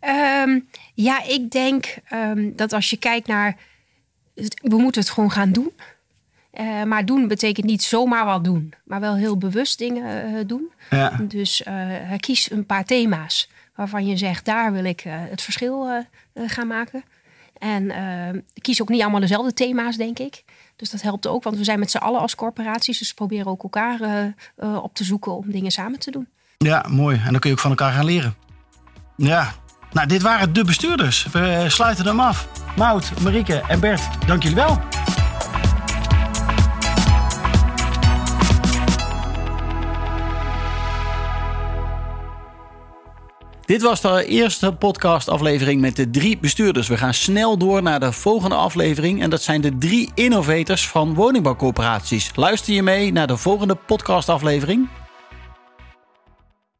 Ehm, 0.00 0.58
ja, 0.94 1.22
ik 1.22 1.50
denk 1.50 1.96
ehm, 2.08 2.50
dat 2.56 2.72
als 2.72 2.90
je 2.90 2.96
kijkt 2.96 3.26
naar. 3.26 3.56
We 4.62 4.76
moeten 4.76 5.00
het 5.00 5.10
gewoon 5.10 5.30
gaan 5.30 5.52
doen. 5.52 5.72
Eh, 6.52 6.82
maar 6.82 7.04
doen 7.04 7.28
betekent 7.28 7.66
niet 7.66 7.82
zomaar 7.82 8.24
wat 8.24 8.44
doen, 8.44 8.72
maar 8.84 9.00
wel 9.00 9.16
heel 9.16 9.38
bewust 9.38 9.78
dingen 9.78 10.24
eh, 10.24 10.40
doen. 10.46 10.70
Ja. 10.90 11.16
Dus 11.22 11.62
eh, 11.62 11.74
kies 12.16 12.50
een 12.50 12.66
paar 12.66 12.84
thema's 12.84 13.50
waarvan 13.74 14.06
je 14.06 14.16
zegt: 14.16 14.44
daar 14.44 14.72
wil 14.72 14.84
ik 14.84 15.00
het 15.06 15.42
verschil 15.42 16.04
gaan 16.34 16.66
maken. 16.66 17.04
En 17.62 17.90
eh, 17.90 18.40
kies 18.60 18.82
ook 18.82 18.88
niet 18.88 19.02
allemaal 19.02 19.20
dezelfde 19.20 19.54
thema's, 19.54 19.96
denk 19.96 20.18
ik. 20.18 20.44
Dus 20.76 20.90
dat 20.90 21.02
helpt 21.02 21.26
ook, 21.26 21.42
want 21.42 21.56
we 21.56 21.64
zijn 21.64 21.78
met 21.78 21.90
z'n 21.90 21.96
allen 21.96 22.20
als 22.20 22.34
corporaties. 22.34 22.98
Dus 22.98 23.08
we 23.08 23.14
proberen 23.14 23.46
ook 23.46 23.62
elkaar 23.62 24.00
eh, 24.00 24.24
eh, 24.56 24.82
op 24.82 24.94
te 24.94 25.04
zoeken 25.04 25.36
om 25.36 25.50
dingen 25.50 25.70
samen 25.70 25.98
te 25.98 26.10
doen. 26.10 26.28
ja, 26.58 26.84
mooi. 26.88 27.20
En 27.24 27.30
dan 27.30 27.40
kun 27.40 27.50
je 27.50 27.56
ook 27.56 27.62
van 27.62 27.70
elkaar 27.70 27.92
gaan 27.92 28.04
leren. 28.04 28.34
Ja. 29.16 29.52
Nou, 29.92 30.06
dit 30.08 30.22
waren 30.22 30.52
de 30.52 30.64
bestuurders. 30.64 31.26
We 31.32 31.64
sluiten 31.68 32.06
hem 32.06 32.20
af. 32.20 32.48
Mout, 32.76 33.20
Marieke 33.20 33.62
en 33.68 33.80
Bert, 33.80 34.26
dank 34.26 34.42
jullie 34.42 34.56
wel. 34.56 34.80
Dit 43.64 43.82
was 43.82 44.00
de 44.00 44.24
eerste 44.24 44.72
podcastaflevering 44.72 45.80
met 45.80 45.96
de 45.96 46.10
drie 46.10 46.38
bestuurders. 46.38 46.88
We 46.88 46.96
gaan 46.96 47.14
snel 47.14 47.58
door 47.58 47.82
naar 47.82 48.00
de 48.00 48.12
volgende 48.12 48.54
aflevering. 48.54 49.22
En 49.22 49.30
dat 49.30 49.42
zijn 49.42 49.60
de 49.60 49.78
drie 49.78 50.10
innovators 50.14 50.88
van 50.88 51.14
woningbouwcorporaties. 51.14 52.30
Luister 52.34 52.74
je 52.74 52.82
mee 52.82 53.12
naar 53.12 53.26
de 53.26 53.36
volgende 53.36 53.74
podcastaflevering? 53.74 54.88